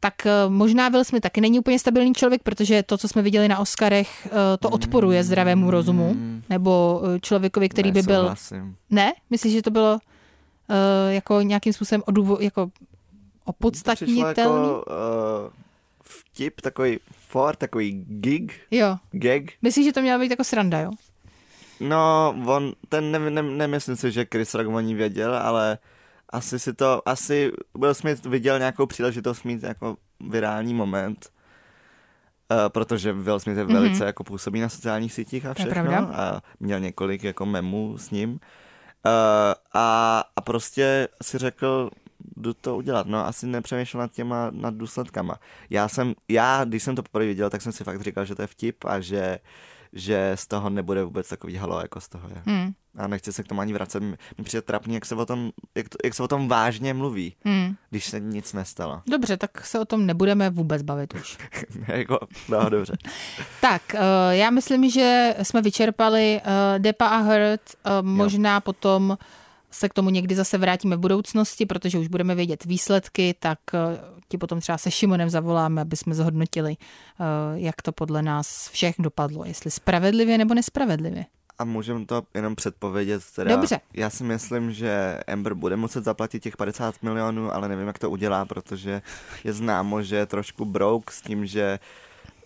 Tak 0.00 0.14
uh, 0.24 0.52
možná 0.52 0.88
Will 0.88 1.04
Smith 1.04 1.22
taky 1.22 1.40
není 1.40 1.58
úplně 1.58 1.78
stabilní 1.78 2.14
člověk, 2.14 2.42
protože 2.42 2.82
to, 2.82 2.98
co 2.98 3.08
jsme 3.08 3.22
viděli 3.22 3.48
na 3.48 3.58
Oscarech, 3.58 4.28
uh, 4.30 4.38
to 4.60 4.68
odporuje 4.68 5.24
zdravému 5.24 5.70
rozumu. 5.70 6.14
Mm. 6.14 6.42
Nebo 6.50 7.02
člověkovi, 7.22 7.68
který 7.68 7.92
by 7.92 8.02
byl... 8.02 8.14
Nesouhlasím. 8.14 8.76
Ne? 8.90 9.12
Myslíš, 9.30 9.52
že 9.52 9.62
to 9.62 9.70
bylo 9.70 9.98
jako 11.08 11.40
nějakým 11.42 11.72
způsobem 11.72 12.02
odůvo, 12.06 12.38
jako 12.40 12.70
opodstatnitelný? 13.46 14.68
jako 14.68 14.84
uh, 14.86 15.52
vtip, 16.02 16.60
takový 16.60 16.98
for, 17.28 17.56
takový 17.56 18.04
gig, 18.08 18.60
Jo. 18.70 18.96
gag. 19.12 19.42
Myslíš, 19.62 19.86
že 19.86 19.92
to 19.92 20.00
měla 20.02 20.18
být 20.18 20.30
jako 20.30 20.44
sranda, 20.44 20.80
jo? 20.80 20.90
No, 21.80 22.34
on, 22.46 22.72
ten 22.88 23.12
ne, 23.12 23.18
ne, 23.30 23.42
nemyslím 23.42 23.96
si, 23.96 24.12
že 24.12 24.26
Chris 24.32 24.54
Rock 24.54 24.66
o 24.68 24.80
ní 24.80 24.94
věděl, 24.94 25.34
ale 25.36 25.78
asi 26.30 26.58
si 26.58 26.74
to, 26.74 27.08
asi 27.08 27.52
Will 27.74 27.94
Smith 27.94 28.26
viděl 28.26 28.58
nějakou 28.58 28.86
příležitost 28.86 29.42
mít 29.42 29.62
jako 29.62 29.96
virální 30.20 30.74
moment, 30.74 31.26
uh, 32.50 32.58
protože 32.68 33.12
Will 33.12 33.40
Smith 33.40 33.58
je 33.58 33.64
Mhm. 33.64 33.72
velice 33.74 34.04
jako 34.04 34.24
působí 34.24 34.60
na 34.60 34.68
sociálních 34.68 35.12
sítích 35.12 35.46
a 35.46 35.54
všechno 35.54 35.92
a 36.14 36.42
měl 36.60 36.80
několik 36.80 37.24
jako 37.24 37.46
memů 37.46 37.98
s 37.98 38.10
ním 38.10 38.30
uh, 38.30 38.38
a, 39.74 40.24
a 40.36 40.40
prostě 40.40 41.08
si 41.22 41.38
řekl, 41.38 41.90
jdu 42.36 42.54
to 42.54 42.76
udělat. 42.76 43.06
No, 43.06 43.26
asi 43.26 43.46
nepřemýšlel 43.46 44.00
nad 44.00 44.12
těma, 44.12 44.50
nad 44.50 44.74
důsledkama. 44.74 45.36
Já 45.70 45.88
jsem, 45.88 46.14
já, 46.28 46.64
když 46.64 46.82
jsem 46.82 46.96
to 46.96 47.02
poprvé 47.02 47.26
viděl, 47.26 47.50
tak 47.50 47.62
jsem 47.62 47.72
si 47.72 47.84
fakt 47.84 48.00
říkal, 48.02 48.24
že 48.24 48.34
to 48.34 48.42
je 48.42 48.46
vtip 48.46 48.84
a 48.84 49.00
že, 49.00 49.38
že 49.92 50.32
z 50.34 50.46
toho 50.46 50.70
nebude 50.70 51.04
vůbec 51.04 51.28
takový 51.28 51.56
halo, 51.56 51.80
jako 51.80 52.00
z 52.00 52.08
toho 52.08 52.28
je. 52.28 52.42
Hmm. 52.46 52.72
A 52.98 53.06
nechci 53.06 53.32
se 53.32 53.42
k 53.42 53.48
tomu 53.48 53.60
ani 53.60 53.72
vracet. 53.72 54.00
Mi 54.00 54.16
přijde 54.44 54.62
trapný, 54.62 54.94
jak 54.94 55.06
se 55.06 55.14
o 55.14 55.26
tom, 55.26 55.50
jak, 55.74 55.88
to, 55.88 55.98
jak 56.04 56.14
se 56.14 56.22
o 56.22 56.28
tom 56.28 56.48
vážně 56.48 56.94
mluví, 56.94 57.34
Hmm. 57.44 57.76
když 57.90 58.04
se 58.04 58.20
nic 58.20 58.52
nestalo. 58.52 59.02
Dobře, 59.10 59.36
tak 59.36 59.66
se 59.66 59.80
o 59.80 59.84
tom 59.84 60.06
nebudeme 60.06 60.50
vůbec 60.50 60.82
bavit 60.82 61.14
už. 61.14 61.38
jako, 61.88 62.18
no, 62.48 62.70
dobře. 62.70 62.92
Tak, 63.60 63.82
uh, 63.94 64.00
já 64.30 64.50
myslím, 64.50 64.90
že 64.90 65.34
jsme 65.42 65.62
vyčerpali 65.62 66.40
uh, 66.44 66.78
Depa 66.78 67.06
a 67.06 67.16
Hurt. 67.16 67.60
Uh, 67.86 68.06
možná 68.06 68.60
potom 68.60 69.18
se 69.70 69.88
k 69.88 69.94
tomu 69.94 70.10
někdy 70.10 70.34
zase 70.34 70.58
vrátíme 70.58 70.96
v 70.96 71.00
budoucnosti, 71.00 71.66
protože 71.66 71.98
už 71.98 72.08
budeme 72.08 72.34
vědět 72.34 72.64
výsledky, 72.64 73.34
tak 73.38 73.58
uh, 73.72 73.80
ti 74.28 74.38
potom 74.38 74.60
třeba 74.60 74.78
se 74.78 74.90
Šimonem 74.90 75.30
zavoláme, 75.30 75.80
aby 75.80 75.96
jsme 75.96 76.14
zhodnotili, 76.14 76.76
uh, 76.76 77.26
jak 77.54 77.82
to 77.82 77.92
podle 77.92 78.22
nás 78.22 78.68
všech 78.68 78.94
dopadlo, 78.98 79.44
jestli 79.44 79.70
spravedlivě 79.70 80.38
nebo 80.38 80.54
nespravedlivě. 80.54 81.24
A 81.58 81.64
můžeme 81.64 82.06
to 82.06 82.22
jenom 82.34 82.56
předpovědět. 82.56 83.22
Teda, 83.36 83.56
Dobře. 83.56 83.80
Já 83.94 84.10
si 84.10 84.24
myslím, 84.24 84.72
že 84.72 85.20
Amber 85.32 85.54
bude 85.54 85.76
muset 85.76 86.04
zaplatit 86.04 86.42
těch 86.42 86.56
50 86.56 87.02
milionů, 87.02 87.54
ale 87.54 87.68
nevím, 87.68 87.86
jak 87.86 87.98
to 87.98 88.10
udělá, 88.10 88.44
protože 88.44 89.02
je 89.44 89.52
známo, 89.52 90.02
že 90.02 90.16
je 90.16 90.26
trošku 90.26 90.64
broke 90.64 91.14
s 91.14 91.22
tím, 91.22 91.46
že 91.46 91.78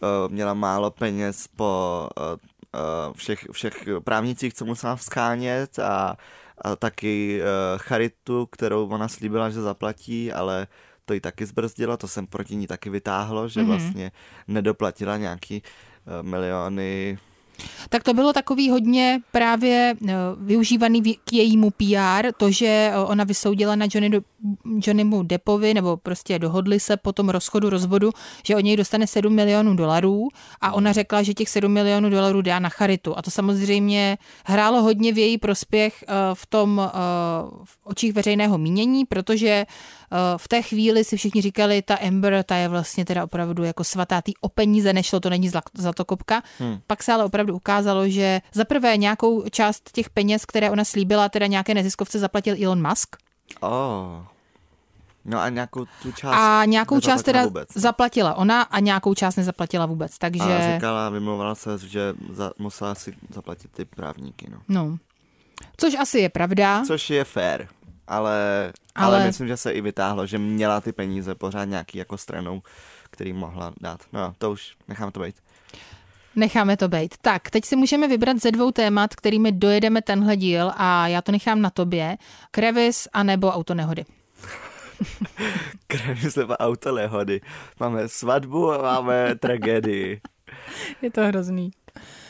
uh, 0.00 0.32
měla 0.32 0.54
málo 0.54 0.90
peněz 0.90 1.48
po 1.56 2.08
uh, 2.18 3.12
všech, 3.16 3.46
všech 3.52 3.88
právnicích, 4.04 4.54
co 4.54 4.64
musela 4.64 4.96
vzkánět 4.96 5.78
a, 5.78 6.16
a 6.64 6.76
taky 6.76 7.40
uh, 7.42 7.78
charitu, 7.78 8.46
kterou 8.46 8.88
ona 8.88 9.08
slíbila, 9.08 9.50
že 9.50 9.60
zaplatí, 9.60 10.32
ale 10.32 10.66
to 11.04 11.14
ji 11.14 11.20
taky 11.20 11.46
zbrzdilo, 11.46 11.96
to 11.96 12.08
jsem 12.08 12.26
proti 12.26 12.56
ní 12.56 12.66
taky 12.66 12.90
vytáhlo, 12.90 13.48
že 13.48 13.60
Mhm. 13.60 13.68
vlastně 13.68 14.12
nedoplatila 14.48 15.16
nějaký 15.16 15.62
uh, 15.62 16.26
miliony 16.28 17.18
Tak 17.88 18.02
to 18.02 18.14
bylo 18.14 18.32
takový 18.32 18.70
hodně 18.70 19.20
právě 19.32 19.94
eh, 20.08 20.12
využívaný 20.36 21.02
k 21.02 21.32
jejímu 21.32 21.70
PR, 21.70 22.32
to, 22.36 22.50
že 22.50 22.66
eh, 22.66 22.96
ona 22.96 23.24
vysoudila 23.24 23.76
na 23.76 23.86
Johnny, 23.94 24.20
Johnnymu 24.64 25.22
Depovi, 25.22 25.74
nebo 25.74 25.96
prostě 25.96 26.38
dohodli 26.38 26.80
se 26.80 26.96
po 26.96 27.12
tom 27.12 27.28
rozchodu, 27.28 27.70
rozvodu, 27.70 28.10
že 28.44 28.56
od 28.56 28.60
něj 28.60 28.76
dostane 28.76 29.06
7 29.06 29.34
milionů 29.34 29.74
dolarů 29.74 30.28
a 30.60 30.72
ona 30.72 30.92
řekla, 30.92 31.22
že 31.22 31.34
těch 31.34 31.48
7 31.48 31.72
milionů 31.72 32.10
dolarů 32.10 32.42
dá 32.42 32.58
na 32.58 32.68
charitu. 32.68 33.18
A 33.18 33.22
to 33.22 33.30
samozřejmě 33.30 34.18
hrálo 34.44 34.82
hodně 34.82 35.12
v 35.12 35.18
její 35.18 35.38
prospěch 35.38 36.04
eh, 36.08 36.14
v 36.34 36.46
tom 36.46 36.90
v 37.64 37.78
očích 37.84 38.12
veřejného 38.12 38.58
mínění, 38.58 39.04
protože 39.04 39.66
v 40.36 40.48
té 40.48 40.62
chvíli 40.62 41.04
si 41.04 41.16
všichni 41.16 41.42
říkali, 41.42 41.82
ta 41.82 41.94
Amber, 41.94 42.42
ta 42.42 42.56
je 42.56 42.68
vlastně 42.68 43.04
teda 43.04 43.24
opravdu 43.24 43.64
jako 43.64 43.84
svatá, 43.84 44.22
tý 44.22 44.32
o 44.40 44.48
peníze 44.48 44.92
nešlo, 44.92 45.20
to 45.20 45.30
není 45.30 45.50
zla- 45.50 45.62
zlatokopka. 45.74 46.42
Hmm. 46.58 46.80
Pak 46.86 47.02
se 47.02 47.12
ale 47.12 47.24
opravdu 47.24 47.56
ukázalo, 47.56 48.08
že 48.08 48.40
za 48.52 48.64
prvé 48.64 48.96
nějakou 48.96 49.48
část 49.48 49.90
těch 49.92 50.10
peněz, 50.10 50.44
které 50.44 50.70
ona 50.70 50.84
slíbila, 50.84 51.28
teda 51.28 51.46
nějaké 51.46 51.74
neziskovce 51.74 52.18
zaplatil 52.18 52.56
Elon 52.64 52.88
Musk 52.88 53.16
Oh. 53.60 54.24
No 55.24 55.40
a 55.40 55.48
nějakou 55.48 55.86
tu 56.02 56.12
část 56.12 56.36
a 56.40 56.64
nějakou 56.64 57.00
část 57.00 57.22
teda 57.22 57.44
vůbec. 57.44 57.68
zaplatila 57.74 58.34
ona 58.34 58.62
a 58.62 58.80
nějakou 58.80 59.14
část 59.14 59.36
nezaplatila 59.36 59.86
vůbec, 59.86 60.18
takže... 60.18 60.42
A 60.42 60.74
říkala, 60.74 61.08
vymlouvala 61.08 61.54
se, 61.54 61.78
že 61.78 62.14
za, 62.30 62.52
musela 62.58 62.94
si 62.94 63.14
zaplatit 63.30 63.70
ty 63.72 63.84
právníky, 63.84 64.46
no. 64.50 64.58
No. 64.68 64.98
Což 65.76 65.94
asi 65.94 66.18
je 66.18 66.28
pravda. 66.28 66.82
Což 66.86 67.10
je 67.10 67.24
fair, 67.24 67.66
ale, 68.08 68.72
ale, 69.00 69.16
Ale- 69.16 69.26
myslím, 69.26 69.48
že 69.48 69.56
se 69.56 69.72
i 69.72 69.80
vytáhlo, 69.80 70.26
že 70.26 70.38
měla 70.38 70.80
ty 70.80 70.92
peníze 70.92 71.34
pořád 71.34 71.64
nějaký 71.64 71.98
jako 71.98 72.18
stranou, 72.18 72.62
který 73.10 73.32
mohla 73.32 73.72
dát. 73.80 74.00
No 74.12 74.20
jo, 74.20 74.34
to 74.38 74.50
už 74.50 74.74
nechám 74.88 75.10
to 75.12 75.20
být. 75.20 75.34
Necháme 76.36 76.76
to 76.76 76.88
být. 76.88 77.14
Tak, 77.20 77.50
teď 77.50 77.64
si 77.64 77.76
můžeme 77.76 78.08
vybrat 78.08 78.38
ze 78.38 78.50
dvou 78.52 78.70
témat, 78.70 79.14
kterými 79.14 79.52
dojedeme 79.52 80.02
tenhle 80.02 80.36
díl 80.36 80.72
a 80.76 81.08
já 81.08 81.22
to 81.22 81.32
nechám 81.32 81.60
na 81.62 81.70
tobě. 81.70 82.16
Krevis 82.50 83.08
a 83.12 83.22
nebo 83.22 83.48
autonehody. 83.48 84.04
Krevy 85.86 86.30
se 86.30 86.46
auto 86.46 86.92
nehody. 86.92 87.40
Máme 87.80 88.08
svatbu 88.08 88.72
a 88.72 88.82
máme 88.82 89.34
tragédii. 89.34 90.20
Je 91.02 91.10
to 91.10 91.26
hrozný. 91.26 91.70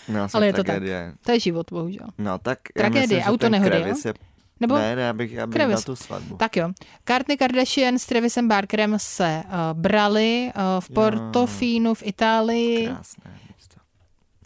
No, 0.08 0.26
Ale 0.32 0.46
je 0.46 0.52
to 0.52 0.64
tragédie. 0.64 1.12
To 1.24 1.32
je 1.32 1.40
život, 1.40 1.66
bohužel. 1.70 2.06
No 2.18 2.38
tak 2.38 2.58
Tragédie, 2.74 3.24
autonehody, 3.24 3.70
Krevis 3.70 4.04
je... 4.04 4.14
Nebo 4.60 4.78
Ne, 4.78 4.96
ne, 4.96 5.02
já 5.02 5.12
bych, 5.12 5.32
já 5.32 5.46
bych 5.46 5.54
Krevis. 5.54 5.74
dal 5.74 5.82
tu 5.82 5.96
svatbu. 5.96 6.36
Tak 6.36 6.56
jo. 6.56 6.70
Kourtney 7.06 7.36
Kardashian 7.36 7.98
s 7.98 8.06
Travisem 8.06 8.48
Barkerem 8.48 8.94
se 8.98 9.42
uh, 9.46 9.52
brali 9.72 10.52
uh, 10.56 10.62
v 10.80 10.90
Portofínu 10.90 11.94
v 11.94 12.02
Itálii. 12.06 12.86
Krásné 12.86 13.24
místo. 13.56 13.76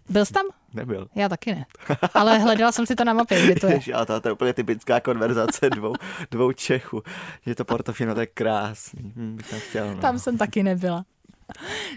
Byl 0.09 0.25
jsi 0.25 0.33
tam? 0.33 0.47
Nebyl. 0.75 1.09
Já 1.15 1.29
taky 1.29 1.55
ne. 1.55 1.67
Ale 2.15 2.39
hledala 2.39 2.73
jsem 2.73 2.87
si 2.87 2.95
to 2.95 3.05
na 3.05 3.13
mapě, 3.13 3.45
kde 3.45 3.55
to 3.55 3.67
je. 3.67 3.75
Ježi, 3.75 3.93
ale 3.93 4.07
to, 4.07 4.21
to 4.21 4.29
je 4.29 4.33
úplně 4.33 4.53
typická 4.53 5.01
konverzace 5.01 5.71
dvou, 5.71 5.95
dvou 6.31 6.53
Čechů. 6.53 7.03
Že 7.47 7.55
to 7.55 7.65
Portofino, 7.65 8.15
to 8.15 8.21
je 8.21 8.27
krásný. 8.27 9.13
Hm, 9.17 9.39
tam 9.51 9.61
chtěl, 9.61 9.95
no. 9.95 10.01
Tam 10.01 10.19
jsem 10.19 10.39
taky 10.39 10.63
nebyla. 10.63 11.05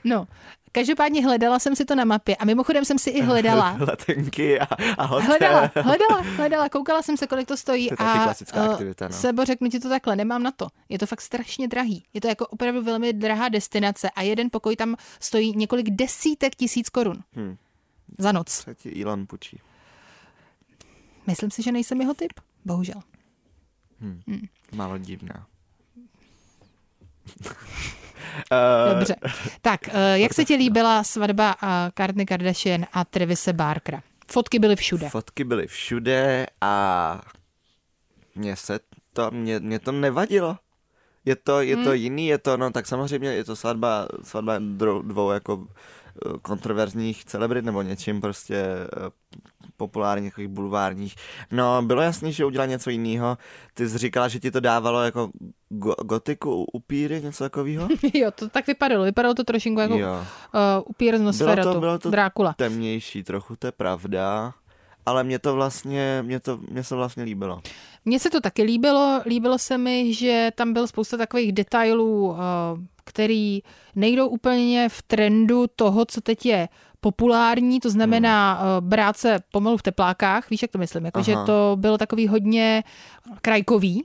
No, 0.04 0.28
každopádně 0.72 1.26
hledala 1.26 1.60
jsem 1.60 1.76
si 1.76 1.86
to 1.86 1.96
na 1.96 2.06
mapě 2.06 2.36
a 2.36 2.46
mimochodem 2.46 2.86
jsem 2.86 3.00
si 3.00 3.10
i 3.10 3.22
hledala. 3.22 3.78
Letenky 3.80 4.60
a, 4.60 4.66
a 4.98 5.06
hotel. 5.06 5.28
Hledala, 5.28 5.72
hledala, 5.76 6.22
hledala, 6.36 6.70
koukala 6.70 7.02
jsem 7.02 7.18
se, 7.18 7.28
kolik 7.28 7.48
to 7.48 7.58
stojí 7.58 7.88
To 7.88 7.94
je 7.94 7.98
taky 7.98 8.20
a 8.20 8.24
klasická 8.24 8.66
eh, 8.66 8.70
aktivita, 8.70 9.08
no. 9.08 9.14
Sebo, 9.14 9.46
řeknu 9.46 9.70
ti 9.70 9.80
to 9.80 9.90
takhle, 9.90 10.16
nemám 10.16 10.44
na 10.44 10.52
to. 10.52 10.68
Je 10.90 11.00
to 11.00 11.06
fakt 11.06 11.22
strašně 11.22 11.68
drahý. 11.68 12.06
Je 12.14 12.22
to 12.22 12.28
jako 12.28 12.48
opravdu 12.48 12.84
velmi 12.84 13.14
drahá 13.14 13.50
destinace 13.50 14.10
a 14.10 14.22
jeden 14.22 14.50
pokoj 14.52 14.76
tam 14.76 14.96
stojí 15.20 15.54
několik 15.56 15.90
desítek 15.90 16.56
tisíc 16.56 16.90
korun. 16.90 17.24
Hm. 17.36 17.58
Za 18.18 18.32
noc. 18.32 18.64
Co 18.64 18.74
ti 18.74 19.04
Elon 19.04 19.28
půjčí? 19.28 19.60
Myslím 21.28 21.52
si, 21.52 21.64
že 21.64 21.72
nejsem 21.72 22.02
jeho 22.02 22.14
typ. 22.14 22.34
Bohužel. 22.66 23.02
Málo 24.72 24.98
divná. 24.98 25.48
Dobře. 28.94 29.16
Tak, 29.62 29.88
eh, 29.88 30.20
jak 30.20 30.34
se 30.34 30.46
ti 30.46 30.56
líbila 30.56 31.04
svatba 31.04 31.56
a 31.62 31.92
Kourtney 31.92 32.26
Kardashian 32.26 32.86
a 32.94 33.06
Travise 33.06 33.54
Barkera? 33.54 34.02
Fotky 34.32 34.60
byly 34.60 34.76
všude. 34.76 35.10
Fotky 35.10 35.44
byly 35.44 35.68
všude 35.68 36.48
a 36.62 37.22
mně 38.36 38.56
se 38.56 38.80
to, 39.14 39.32
mě, 39.32 39.60
mě 39.60 39.80
to 39.80 39.92
nevadilo. 39.92 40.58
Je 41.26 41.36
to, 41.36 41.62
je 41.62 41.76
Hmm. 41.76 41.84
to 41.86 41.94
jiný, 41.94 42.28
je 42.28 42.38
to, 42.38 42.58
no 42.58 42.72
tak 42.72 42.88
samozřejmě 42.88 43.30
je 43.34 43.44
to 43.44 43.56
svatba, 43.56 44.08
svatba 44.24 44.60
dvou, 45.02 45.32
jako 45.32 45.68
eh, 46.26 46.38
kontroverzních 46.42 47.26
celebrit 47.26 47.66
nebo 47.66 47.82
něčím 47.82 48.22
prostě 48.22 48.56
eh, 48.56 49.10
populárních, 49.78 50.32
takových 50.32 50.50
bulvárních. 50.50 51.16
No, 51.52 51.82
bylo 51.82 52.02
jasný, 52.02 52.34
že 52.34 52.46
udělal 52.46 52.68
něco 52.68 52.90
jiného. 52.90 53.38
Ty 53.74 53.90
jsi 53.90 53.98
říkala, 53.98 54.28
že 54.28 54.40
ti 54.40 54.52
to 54.52 54.60
dávalo 54.60 55.02
jako 55.04 55.30
go, 55.70 55.96
gotiku, 56.06 56.66
upíry, 56.74 57.22
něco 57.22 57.44
takového? 57.44 57.88
jo, 58.14 58.32
to 58.32 58.50
tak 58.50 58.68
vypadalo. 58.68 59.04
Vypadalo 59.04 59.34
to 59.34 59.44
trošinku 59.44 59.80
jako 59.82 59.94
uh, 59.94 60.00
Jo. 60.00 60.18
upír 60.86 61.18
z 61.18 61.22
Nosferatu, 61.22 61.80
bylo 61.80 62.00
to 62.00 62.10
Drákula. 62.12 62.54
temnější 62.58 63.24
trochu, 63.24 63.56
to 63.56 63.68
je 63.68 63.72
pravda. 63.72 64.54
Ale 65.06 65.24
mě 65.24 65.40
to 65.40 65.54
vlastně, 65.54 66.24
mě 66.26 66.40
to, 66.40 66.60
mě 66.72 66.84
se 66.84 66.96
vlastně 66.96 67.24
líbilo. 67.24 67.62
Mně 68.06 68.20
se 68.20 68.30
to 68.30 68.42
taky 68.42 68.64
líbilo. 68.64 69.22
Líbilo 69.26 69.58
se 69.58 69.78
mi, 69.78 70.14
že 70.14 70.52
tam 70.56 70.74
byl 70.74 70.88
spousta 70.88 71.18
takových 71.18 71.52
detailů, 71.52 72.30
uh, 72.30 72.38
který 73.06 73.60
nejdou 73.96 74.28
úplně 74.28 74.90
v 74.90 75.02
trendu 75.02 75.66
toho, 75.76 76.06
co 76.06 76.22
teď 76.22 76.46
je 76.46 76.70
populární, 77.02 77.80
to 77.80 77.90
znamená 77.90 78.54
hmm. 78.54 78.90
brát 78.90 79.18
se 79.18 79.40
pomalu 79.52 79.78
v 79.78 79.82
teplákách, 79.82 80.50
víš, 80.50 80.62
jak 80.62 80.72
to 80.72 80.78
myslím, 80.78 81.06
jako, 81.06 81.24
že 81.24 81.36
to 81.46 81.76
bylo 81.80 81.98
takový 81.98 82.28
hodně 82.28 82.84
krajkový, 83.42 84.04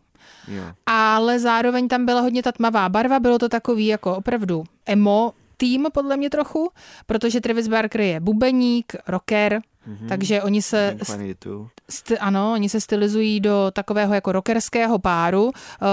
Jo. 0.48 0.62
ale 0.86 1.38
zároveň 1.38 1.88
tam 1.88 2.06
byla 2.06 2.20
hodně 2.20 2.42
ta 2.42 2.52
tmavá 2.52 2.88
barva, 2.88 3.20
bylo 3.20 3.38
to 3.38 3.48
takový 3.48 3.86
jako 3.86 4.16
opravdu 4.16 4.64
emo 4.86 5.32
tým 5.62 5.86
podle 5.92 6.16
mě 6.16 6.30
trochu, 6.30 6.70
protože 7.06 7.40
Travis 7.40 7.68
Barker 7.68 8.00
je 8.00 8.20
bubeník, 8.20 8.96
rocker, 9.08 9.60
mm-hmm. 9.88 10.08
takže 10.08 10.42
oni 10.42 10.62
se 10.62 10.96
Blink-182. 10.98 11.68
St- 11.90 12.16
ano, 12.20 12.52
oni 12.52 12.68
se 12.68 12.80
stylizují 12.80 13.40
do 13.40 13.70
takového 13.72 14.14
jako 14.14 14.32
rockerského 14.32 14.98
páru. 14.98 15.44
Uh, 15.44 15.52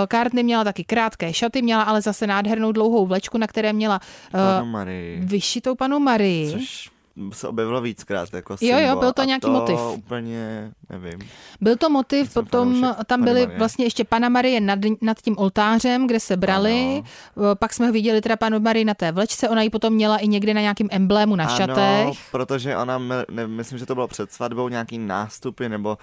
Kourtney 0.10 0.43
měla 0.43 0.63
taky 0.63 0.84
krátké 0.84 1.34
šaty, 1.34 1.62
měla 1.62 1.84
ale 1.84 2.01
zase 2.01 2.27
nádhernou 2.27 2.71
dlouhou 2.71 3.05
vlečku, 3.05 3.38
na 3.38 3.47
které 3.47 3.73
měla 3.73 3.99
Panu 4.32 4.65
uh, 4.65 4.69
Marii. 4.71 5.19
vyšitou 5.21 5.75
panu 5.75 5.99
Marii. 5.99 6.51
Což 6.51 6.89
se 7.34 7.47
objevilo 7.47 7.82
víckrát 7.82 8.34
jako 8.34 8.55
Jo, 8.62 8.77
jo, 8.77 8.77
symbol. 8.79 8.99
byl 8.99 9.13
to 9.13 9.23
nějaký 9.23 9.41
to 9.41 9.51
motiv. 9.51 9.79
úplně, 9.79 10.71
nevím. 10.89 11.19
Byl 11.62 11.75
to 11.75 11.89
motiv, 11.89 12.32
Jsem 12.32 12.43
potom 12.45 12.82
fanoušek 12.82 13.05
tam 13.08 13.23
byly 13.23 13.41
Marie. 13.41 13.58
vlastně 13.60 13.86
ještě 13.86 14.03
pana 14.03 14.29
Marie 14.29 14.62
nad, 14.62 14.79
nad 15.01 15.21
tím 15.21 15.38
oltářem, 15.38 16.08
kde 16.08 16.19
se 16.19 16.38
brali. 16.38 17.03
Uh, 17.36 17.43
Pak 17.60 17.73
jsme 17.73 17.88
ho 17.88 17.93
viděli 17.93 18.21
teda 18.21 18.36
panu 18.38 18.60
Marii 18.60 18.86
na 18.86 18.93
té 18.93 19.12
vlečce, 19.12 19.49
ona 19.49 19.62
ji 19.62 19.69
potom 19.69 19.93
měla 19.93 20.17
i 20.17 20.27
někde 20.27 20.53
na 20.53 20.62
nějakém 20.62 20.88
emblému 20.91 21.36
na 21.36 21.45
ano, 21.45 21.58
šatech. 21.58 22.17
protože 22.32 22.77
ona, 22.77 22.97
me- 22.97 23.25
ne, 23.32 23.47
myslím, 23.47 23.79
že 23.79 23.86
to 23.86 23.95
bylo 23.95 24.08
před 24.08 24.32
svatbou, 24.32 24.69
nějaký 24.69 24.97
nástupy, 24.97 25.69
nebo 25.69 25.97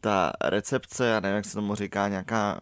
ta 0.00 0.32
recepce, 0.44 1.06
já 1.06 1.20
nevím, 1.20 1.36
jak 1.36 1.44
se 1.44 1.54
tomu 1.54 1.74
říká, 1.74 2.08
nějaká 2.08 2.58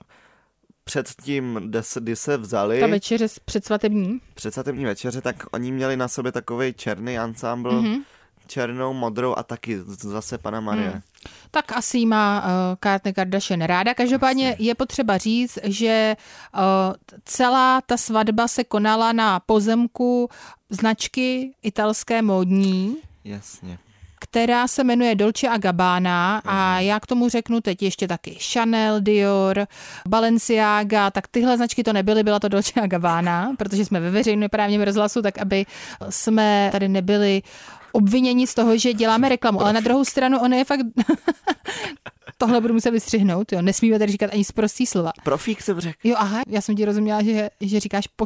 předtím, 0.85 1.55
kdy 1.66 1.83
se, 1.83 2.01
kdy 2.01 2.16
se 2.16 2.37
vzali, 2.37 2.81
Ta 2.81 2.87
večeře 2.87 3.27
předsvatební. 3.44 4.20
před 4.35 4.55
svatební 4.55 4.85
večeře, 4.85 5.20
tak 5.20 5.37
oni 5.53 5.73
měli 5.73 5.97
na 5.97 6.09
sobě 6.09 6.33
takový 6.33 6.73
černý 6.75 7.18
ansámbl, 7.18 7.73
Mhm. 7.73 7.85
mm-hmm. 7.94 8.03
černou, 8.47 8.92
modrou 8.92 9.35
a 9.37 9.42
taky 9.42 9.79
zase 9.87 10.38
pana 10.38 10.61
Marie. 10.61 10.90
Hmm. 10.90 11.01
Tak 11.51 11.73
asi 11.73 12.07
má 12.07 12.44
uh, 12.44 12.51
Kourtney 12.81 13.14
Kardashian 13.14 13.61
ráda. 13.62 13.94
Každopádně 13.94 14.57
je 14.59 14.75
potřeba 14.75 15.18
říct, 15.18 15.59
že 15.62 16.16
uh, 16.55 16.61
celá 17.25 17.81
ta 17.81 17.97
svatba 17.97 18.49
se 18.49 18.64
konala 18.64 19.12
na 19.12 19.40
pozemku 19.40 20.29
značky 20.70 21.55
italské 21.62 22.23
módní, 22.23 22.97
Jasně. 23.25 23.79
Která 24.35 24.68
se 24.68 24.85
jmenuje 24.85 25.14
Dolce 25.14 25.49
a 25.49 25.59
Gabbana 25.59 26.42
a 26.44 26.81
já 26.81 27.01
k 27.01 27.07
tomu 27.07 27.29
řeknu 27.29 27.61
teď 27.61 27.83
ještě 27.83 28.09
taky 28.09 28.38
Chanel, 28.53 29.01
Dior, 29.01 29.66
Balenciaga, 30.09 31.11
tak 31.11 31.29
tyhle 31.29 31.57
značky 31.57 31.85
to 31.85 31.92
nebyly, 31.92 32.23
byla 32.23 32.40
to 32.40 32.49
Dolce 32.49 32.81
a 32.81 32.87
Gabbana, 32.87 33.53
protože 33.59 33.85
jsme 33.85 34.01
ve 34.01 34.11
veřejnoprávním 34.11 34.83
rozhlasu, 34.83 35.23
tak 35.23 35.38
aby 35.38 35.66
jsme 36.11 36.68
tady 36.73 36.88
nebyli 36.88 37.42
obviněni 37.92 38.47
z 38.47 38.55
toho, 38.55 38.79
že 38.79 38.92
děláme 38.92 39.29
reklamu. 39.29 39.61
Ale 39.61 39.73
na 39.73 39.81
druhou 39.81 40.05
stranu, 40.05 40.38
on 40.38 40.53
je 40.53 40.64
fakt... 40.64 40.87
Tohle 42.38 42.61
budu 42.61 42.75
muset 42.75 42.90
vystřihnout, 42.90 43.53
jo. 43.53 43.62
Nesmíme 43.62 43.99
tady 43.99 44.12
říkat 44.12 44.31
ani 44.33 44.44
zprostý 44.44 44.87
slova. 44.87 45.11
Profík 45.25 45.62
jsem 45.62 45.81
řekl, 45.81 45.99
Jo, 46.05 46.14
aha, 46.18 46.42
já 46.47 46.61
jsem 46.61 46.77
ti 46.77 46.85
rozuměla, 46.85 47.23
že, 47.23 47.51
že 47.61 47.81
říkáš 47.81 48.07
po... 48.07 48.25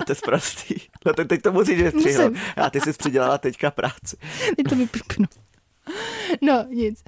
to 0.06 0.12
je 0.12 0.16
prostý. 0.24 0.74
No 1.06 1.12
tak 1.12 1.28
teď 1.28 1.42
to 1.42 1.52
musíš 1.52 1.82
vystřihnout. 1.82 2.32
A 2.56 2.70
ty 2.70 2.80
jsi 2.80 2.92
přidělala 2.92 3.38
teďka 3.38 3.70
práci. 3.70 4.16
Teď 4.56 4.66
to 4.68 4.76
vypípnu. 4.76 5.26
No, 6.42 6.64
nic. 6.68 7.04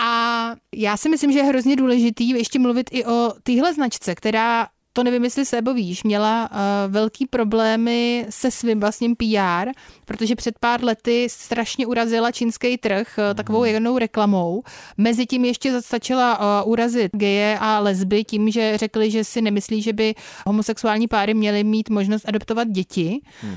A 0.00 0.52
já 0.74 0.96
si 0.96 1.08
myslím, 1.08 1.32
že 1.32 1.38
je 1.38 1.44
hrozně 1.44 1.76
důležitý 1.76 2.28
ještě 2.28 2.58
mluvit 2.58 2.90
i 2.92 3.04
o 3.04 3.32
téhle 3.42 3.74
značce, 3.74 4.14
která 4.14 4.68
to 4.92 5.04
nevím, 5.04 5.24
jestli 5.24 5.44
Sebo 5.44 5.74
víš, 5.74 6.04
měla 6.04 6.50
uh, 6.50 6.58
velký 6.92 7.26
problémy 7.26 8.26
se 8.30 8.50
svým 8.50 8.80
vlastním 8.80 9.16
PR, 9.16 9.70
protože 10.04 10.36
před 10.36 10.58
pár 10.58 10.84
lety 10.84 11.26
strašně 11.30 11.86
urazila 11.86 12.32
čínský 12.32 12.76
trh 12.76 13.18
uh, 13.18 13.34
takovou 13.34 13.64
jednou 13.64 13.98
reklamou. 13.98 14.62
Mezitím 14.96 15.44
ještě 15.44 15.82
stačila 15.82 16.38
uh, 16.64 16.70
urazit 16.70 17.12
geje 17.16 17.58
a 17.60 17.78
lesby 17.78 18.24
tím, 18.24 18.50
že 18.50 18.78
řekli, 18.78 19.10
že 19.10 19.24
si 19.24 19.42
nemyslí, 19.42 19.82
že 19.82 19.92
by 19.92 20.14
homosexuální 20.46 21.08
páry 21.08 21.34
měly 21.34 21.64
mít 21.64 21.90
možnost 21.90 22.28
adoptovat 22.28 22.68
děti. 22.68 23.20
Hmm. 23.40 23.56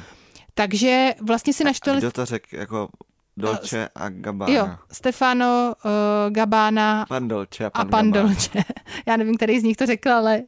Takže 0.54 1.14
vlastně 1.22 1.54
si 1.54 1.64
naštvali... 1.64 2.00
Kdo 2.00 2.12
to 2.12 2.26
řekl? 2.26 2.56
Jako 2.56 2.90
Dolce 3.42 3.90
a 3.96 4.10
Gabbana. 4.10 4.54
Jo, 4.54 4.70
Stefano 4.92 5.74
uh, 5.86 5.92
Gabbana 6.34 7.06
pan 7.10 7.28
Dolce 7.28 7.66
a 7.66 7.70
pan, 7.70 7.88
a 7.88 7.90
pan 7.90 8.12
Gabbana. 8.12 8.28
Dolce. 8.28 8.60
Já 9.08 9.18
nevím, 9.18 9.38
který 9.38 9.60
z 9.60 9.64
nich 9.64 9.78
to 9.78 9.86
řekl, 9.86 10.10
ale 10.10 10.42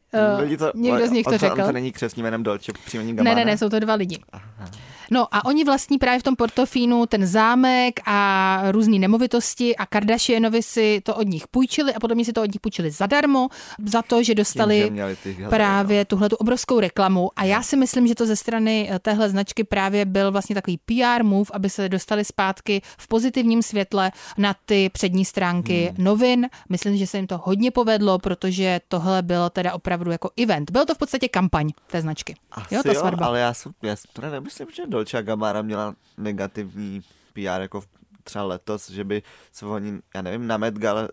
uh, 0.49 0.57
to, 0.57 0.71
někdo 0.75 1.07
z 1.07 1.11
nich 1.11 1.25
to 1.25 1.37
řekl. 1.37 1.61
On 1.61 1.65
to 1.67 1.71
není 1.71 1.91
křesním 1.91 2.23
jménem 2.23 2.43
Dolce, 2.43 2.71
příjmení 2.85 3.15
Gabbana? 3.15 3.35
Ne, 3.35 3.45
ne, 3.45 3.51
ne, 3.51 3.57
jsou 3.57 3.69
to 3.69 3.79
dva 3.79 3.93
lidi. 3.93 4.19
Aha. 4.33 4.69
No 5.13 5.27
a 5.31 5.45
oni 5.45 5.63
vlastní 5.63 5.97
právě 5.97 6.19
v 6.19 6.23
tom 6.23 6.35
Portofínu 6.35 7.05
ten 7.05 7.25
zámek 7.25 7.99
a 8.05 8.61
různé 8.71 8.99
nemovitosti 8.99 9.75
a 9.75 9.85
Kardashianovi 9.85 10.63
si 10.63 11.01
to 11.03 11.15
od 11.15 11.27
nich 11.27 11.47
půjčili 11.47 11.93
a 11.93 11.99
potom 11.99 12.25
si 12.25 12.33
to 12.33 12.41
od 12.41 12.53
nich 12.53 12.59
půjčili 12.59 12.91
zadarmo 12.91 13.49
za 13.85 14.01
to, 14.01 14.23
že 14.23 14.35
dostali 14.35 14.91
Tím, 15.23 15.35
že 15.37 15.47
právě 15.49 16.05
tuhle 16.05 16.29
tu 16.29 16.35
obrovskou 16.35 16.79
reklamu. 16.79 17.29
A 17.35 17.43
já 17.43 17.63
si 17.63 17.77
myslím, 17.77 18.07
že 18.07 18.15
to 18.15 18.25
ze 18.25 18.35
strany 18.35 18.89
eh, 18.91 18.99
téhle 18.99 19.29
značky 19.29 19.63
právě 19.63 20.05
byl 20.05 20.31
vlastně 20.31 20.55
takový 20.55 20.77
PR 20.77 21.23
move, 21.23 21.49
aby 21.53 21.69
se 21.69 21.89
dostali 21.89 22.25
zpátky 22.25 22.81
v 22.97 23.07
pozitivním 23.07 23.61
světle 23.61 24.11
na 24.37 24.55
ty 24.65 24.89
přední 24.89 25.25
stránky 25.25 25.93
hmm. 25.95 26.05
novin. 26.05 26.49
Myslím, 26.69 26.97
že 26.97 27.07
se 27.07 27.17
jim 27.17 27.27
to 27.27 27.37
hodně 27.43 27.71
povedlo, 27.71 28.19
protože 28.19 28.81
tohle 28.87 29.21
bylo 29.21 29.49
teda 29.49 29.73
opravdu 29.73 30.11
jako 30.11 30.29
event. 30.37 30.71
Byl 30.71 30.85
to 30.85 30.95
v 30.95 30.97
podstatě 30.97 31.27
kampaň 31.27 31.69
té 31.87 32.01
značky. 32.01 32.35
Asi 32.51 32.75
jo, 32.75 32.83
ta 32.83 32.93
svatba. 32.93 33.25
ale 33.25 33.39
já, 33.39 33.53
jsem, 33.53 33.71
já 33.81 33.95
to 34.13 34.21
nemyslím, 34.21 34.67
že 34.75 34.83
Dolce 35.03 35.23
Gabbana 35.23 35.61
měla 35.61 35.95
negativní 36.17 37.01
PR 37.33 37.61
jako 37.61 37.83
třeba 38.23 38.43
letos, 38.45 38.89
že 38.89 39.03
by 39.03 39.21
se 39.51 39.65
oni, 39.65 39.99
já 40.15 40.21
nevím, 40.21 40.47
na 40.47 40.57
Met 40.57 40.79
Gala 40.79 41.07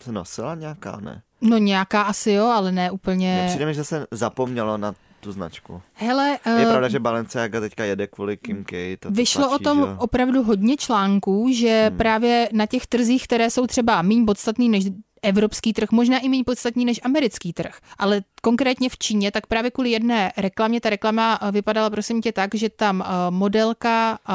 se 0.00 0.12
nosila 0.12 0.54
nějaká, 0.54 1.00
ne? 1.00 1.22
No 1.40 1.58
nějaká 1.58 2.02
asi 2.02 2.30
jo, 2.32 2.46
ale 2.46 2.72
ne 2.72 2.90
úplně... 2.90 3.44
Přijde 3.48 3.66
mi, 3.66 3.74
že 3.74 3.84
se 3.84 4.06
zapomnělo 4.10 4.78
na 4.78 4.94
tu 5.20 5.32
značku. 5.32 5.82
Hele, 5.92 6.38
je 6.58 6.66
uh, 6.66 6.70
pravda, 6.70 6.88
že 6.88 7.00
Balenciaga 7.00 7.60
teďka 7.60 7.84
jede 7.84 8.06
kvůli 8.06 8.36
Kim 8.36 8.64
K. 8.64 8.96
To, 9.00 9.10
vyšlo 9.10 9.48
tlačí, 9.48 9.54
o 9.54 9.64
tom 9.64 9.78
že? 9.78 9.98
opravdu 9.98 10.42
hodně 10.42 10.76
článků, 10.76 11.48
že 11.52 11.86
hmm. 11.88 11.98
právě 11.98 12.48
na 12.52 12.66
těch 12.66 12.86
trzích, 12.86 13.24
které 13.24 13.50
jsou 13.50 13.66
třeba 13.66 14.02
méně 14.02 14.24
podstatný 14.26 14.68
než 14.68 14.84
evropský 15.22 15.72
trh, 15.72 15.90
možná 15.90 16.18
i 16.18 16.28
méně 16.28 16.44
podstatný 16.44 16.84
než 16.84 17.00
americký 17.04 17.52
trh, 17.52 17.78
ale 17.98 18.22
konkrétně 18.42 18.88
v 18.88 18.98
Číně, 18.98 19.30
tak 19.30 19.46
právě 19.46 19.70
kvůli 19.70 19.90
jedné 19.90 20.32
reklamě, 20.36 20.80
ta 20.80 20.90
reklama 20.90 21.38
vypadala 21.52 21.90
prosím 21.90 22.22
tě 22.22 22.32
tak, 22.32 22.54
že 22.54 22.68
tam 22.68 23.00
uh, 23.00 23.06
modelka 23.30 24.18
uh, 24.28 24.34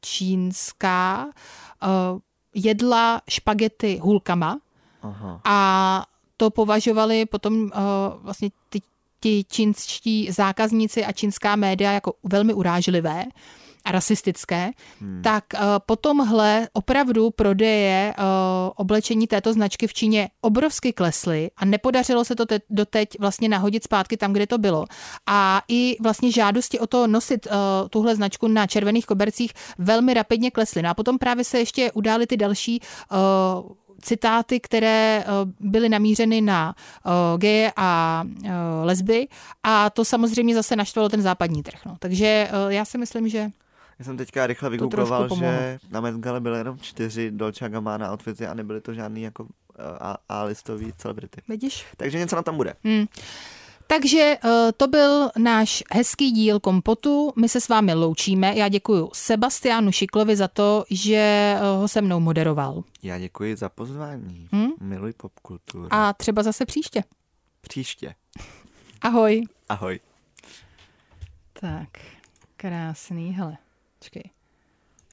čínská 0.00 1.28
jedla 2.54 3.22
špagety 3.28 3.98
hůlkama 4.02 4.58
Aha. 5.02 5.40
a 5.44 6.06
to 6.36 6.50
považovali 6.50 7.26
potom 7.26 7.70
vlastně 8.22 8.50
ty, 8.68 8.80
ti 9.20 9.44
čínští 9.50 10.30
zákazníci 10.30 11.04
a 11.04 11.12
čínská 11.12 11.56
média 11.56 11.92
jako 11.92 12.12
velmi 12.22 12.54
urážlivé 12.54 13.24
a 13.84 13.92
rasistické, 13.92 14.70
hmm. 15.00 15.22
tak 15.22 15.44
uh, 15.54 15.60
po 15.86 15.96
tomhle 15.96 16.68
opravdu 16.72 17.30
prodeje 17.30 18.14
uh, 18.18 18.24
oblečení 18.76 19.26
této 19.26 19.52
značky 19.52 19.86
v 19.86 19.94
Číně 19.94 20.28
obrovsky 20.40 20.92
klesly 20.92 21.50
a 21.56 21.64
nepodařilo 21.64 22.24
se 22.24 22.36
to 22.36 22.46
te- 22.46 22.60
doteď 22.70 23.08
vlastně 23.20 23.48
nahodit 23.48 23.84
zpátky 23.84 24.16
tam, 24.16 24.32
kde 24.32 24.46
to 24.46 24.58
bylo. 24.58 24.84
A 25.26 25.62
i 25.68 25.96
vlastně 26.00 26.32
žádosti 26.32 26.78
o 26.78 26.86
to 26.86 27.06
nosit 27.06 27.46
uh, 27.46 27.52
tuhle 27.90 28.16
značku 28.16 28.48
na 28.48 28.66
červených 28.66 29.06
kobercích 29.06 29.52
velmi 29.78 30.14
rapidně 30.14 30.50
klesly. 30.50 30.82
No 30.82 30.90
a 30.90 30.94
potom 30.94 31.18
právě 31.18 31.44
se 31.44 31.58
ještě 31.58 31.92
udály 31.92 32.26
ty 32.26 32.36
další 32.36 32.80
uh, 32.80 33.70
citáty, 34.02 34.60
které 34.60 35.24
byly 35.60 35.88
namířeny 35.88 36.40
na 36.40 36.74
geje 37.36 37.72
a 37.76 38.24
lesby 38.82 39.28
a 39.62 39.90
to 39.90 40.04
samozřejmě 40.04 40.54
zase 40.54 40.76
naštvalo 40.76 41.08
ten 41.08 41.22
západní 41.22 41.62
trh. 41.62 41.80
No. 41.86 41.96
Takže 41.98 42.48
já 42.68 42.84
si 42.84 42.98
myslím, 42.98 43.28
že 43.28 43.50
já 43.98 44.04
jsem 44.04 44.16
teďka 44.16 44.46
rychle 44.46 44.70
vygoogloval, 44.70 45.28
že 45.36 45.78
na 45.90 46.00
Met 46.00 46.14
Gala 46.14 46.40
byly 46.40 46.58
jenom 46.58 46.78
čtyři 46.78 47.30
Dolce 47.30 47.68
Gabbana 47.68 48.12
outfity 48.12 48.46
a 48.46 48.54
nebyly 48.54 48.80
to 48.80 48.94
žádný 48.94 49.22
jako 49.22 49.46
A-listový 50.28 50.92
celebrity. 50.92 51.42
Vidíš? 51.48 51.86
Takže 51.96 52.18
něco 52.18 52.36
na 52.36 52.42
tam 52.42 52.56
bude. 52.56 52.74
Hmm. 52.84 53.06
Takže 53.86 54.36
to 54.76 54.86
byl 54.86 55.30
náš 55.38 55.84
hezký 55.92 56.30
díl 56.30 56.60
kompotu. 56.60 57.32
My 57.36 57.48
se 57.48 57.60
s 57.60 57.68
vámi 57.68 57.94
loučíme. 57.94 58.56
Já 58.56 58.68
děkuji 58.68 59.10
Sebastianu 59.12 59.92
Šiklovi 59.92 60.36
za 60.36 60.48
to, 60.48 60.84
že 60.90 61.54
ho 61.78 61.88
se 61.88 62.00
mnou 62.00 62.20
moderoval. 62.20 62.84
Já 63.02 63.18
děkuji 63.18 63.56
za 63.56 63.68
pozvání. 63.68 64.48
Hmm? 64.52 64.70
Miluji 64.80 65.12
popkulturu. 65.12 65.88
A 65.90 66.12
třeba 66.12 66.42
zase 66.42 66.66
příště. 66.66 67.04
Příště. 67.60 68.14
Ahoj. 69.00 69.42
Ahoj. 69.68 70.00
Tak, 71.60 71.88
krásný, 72.56 73.32
hele. 73.32 73.56
Počkej. 73.98 74.37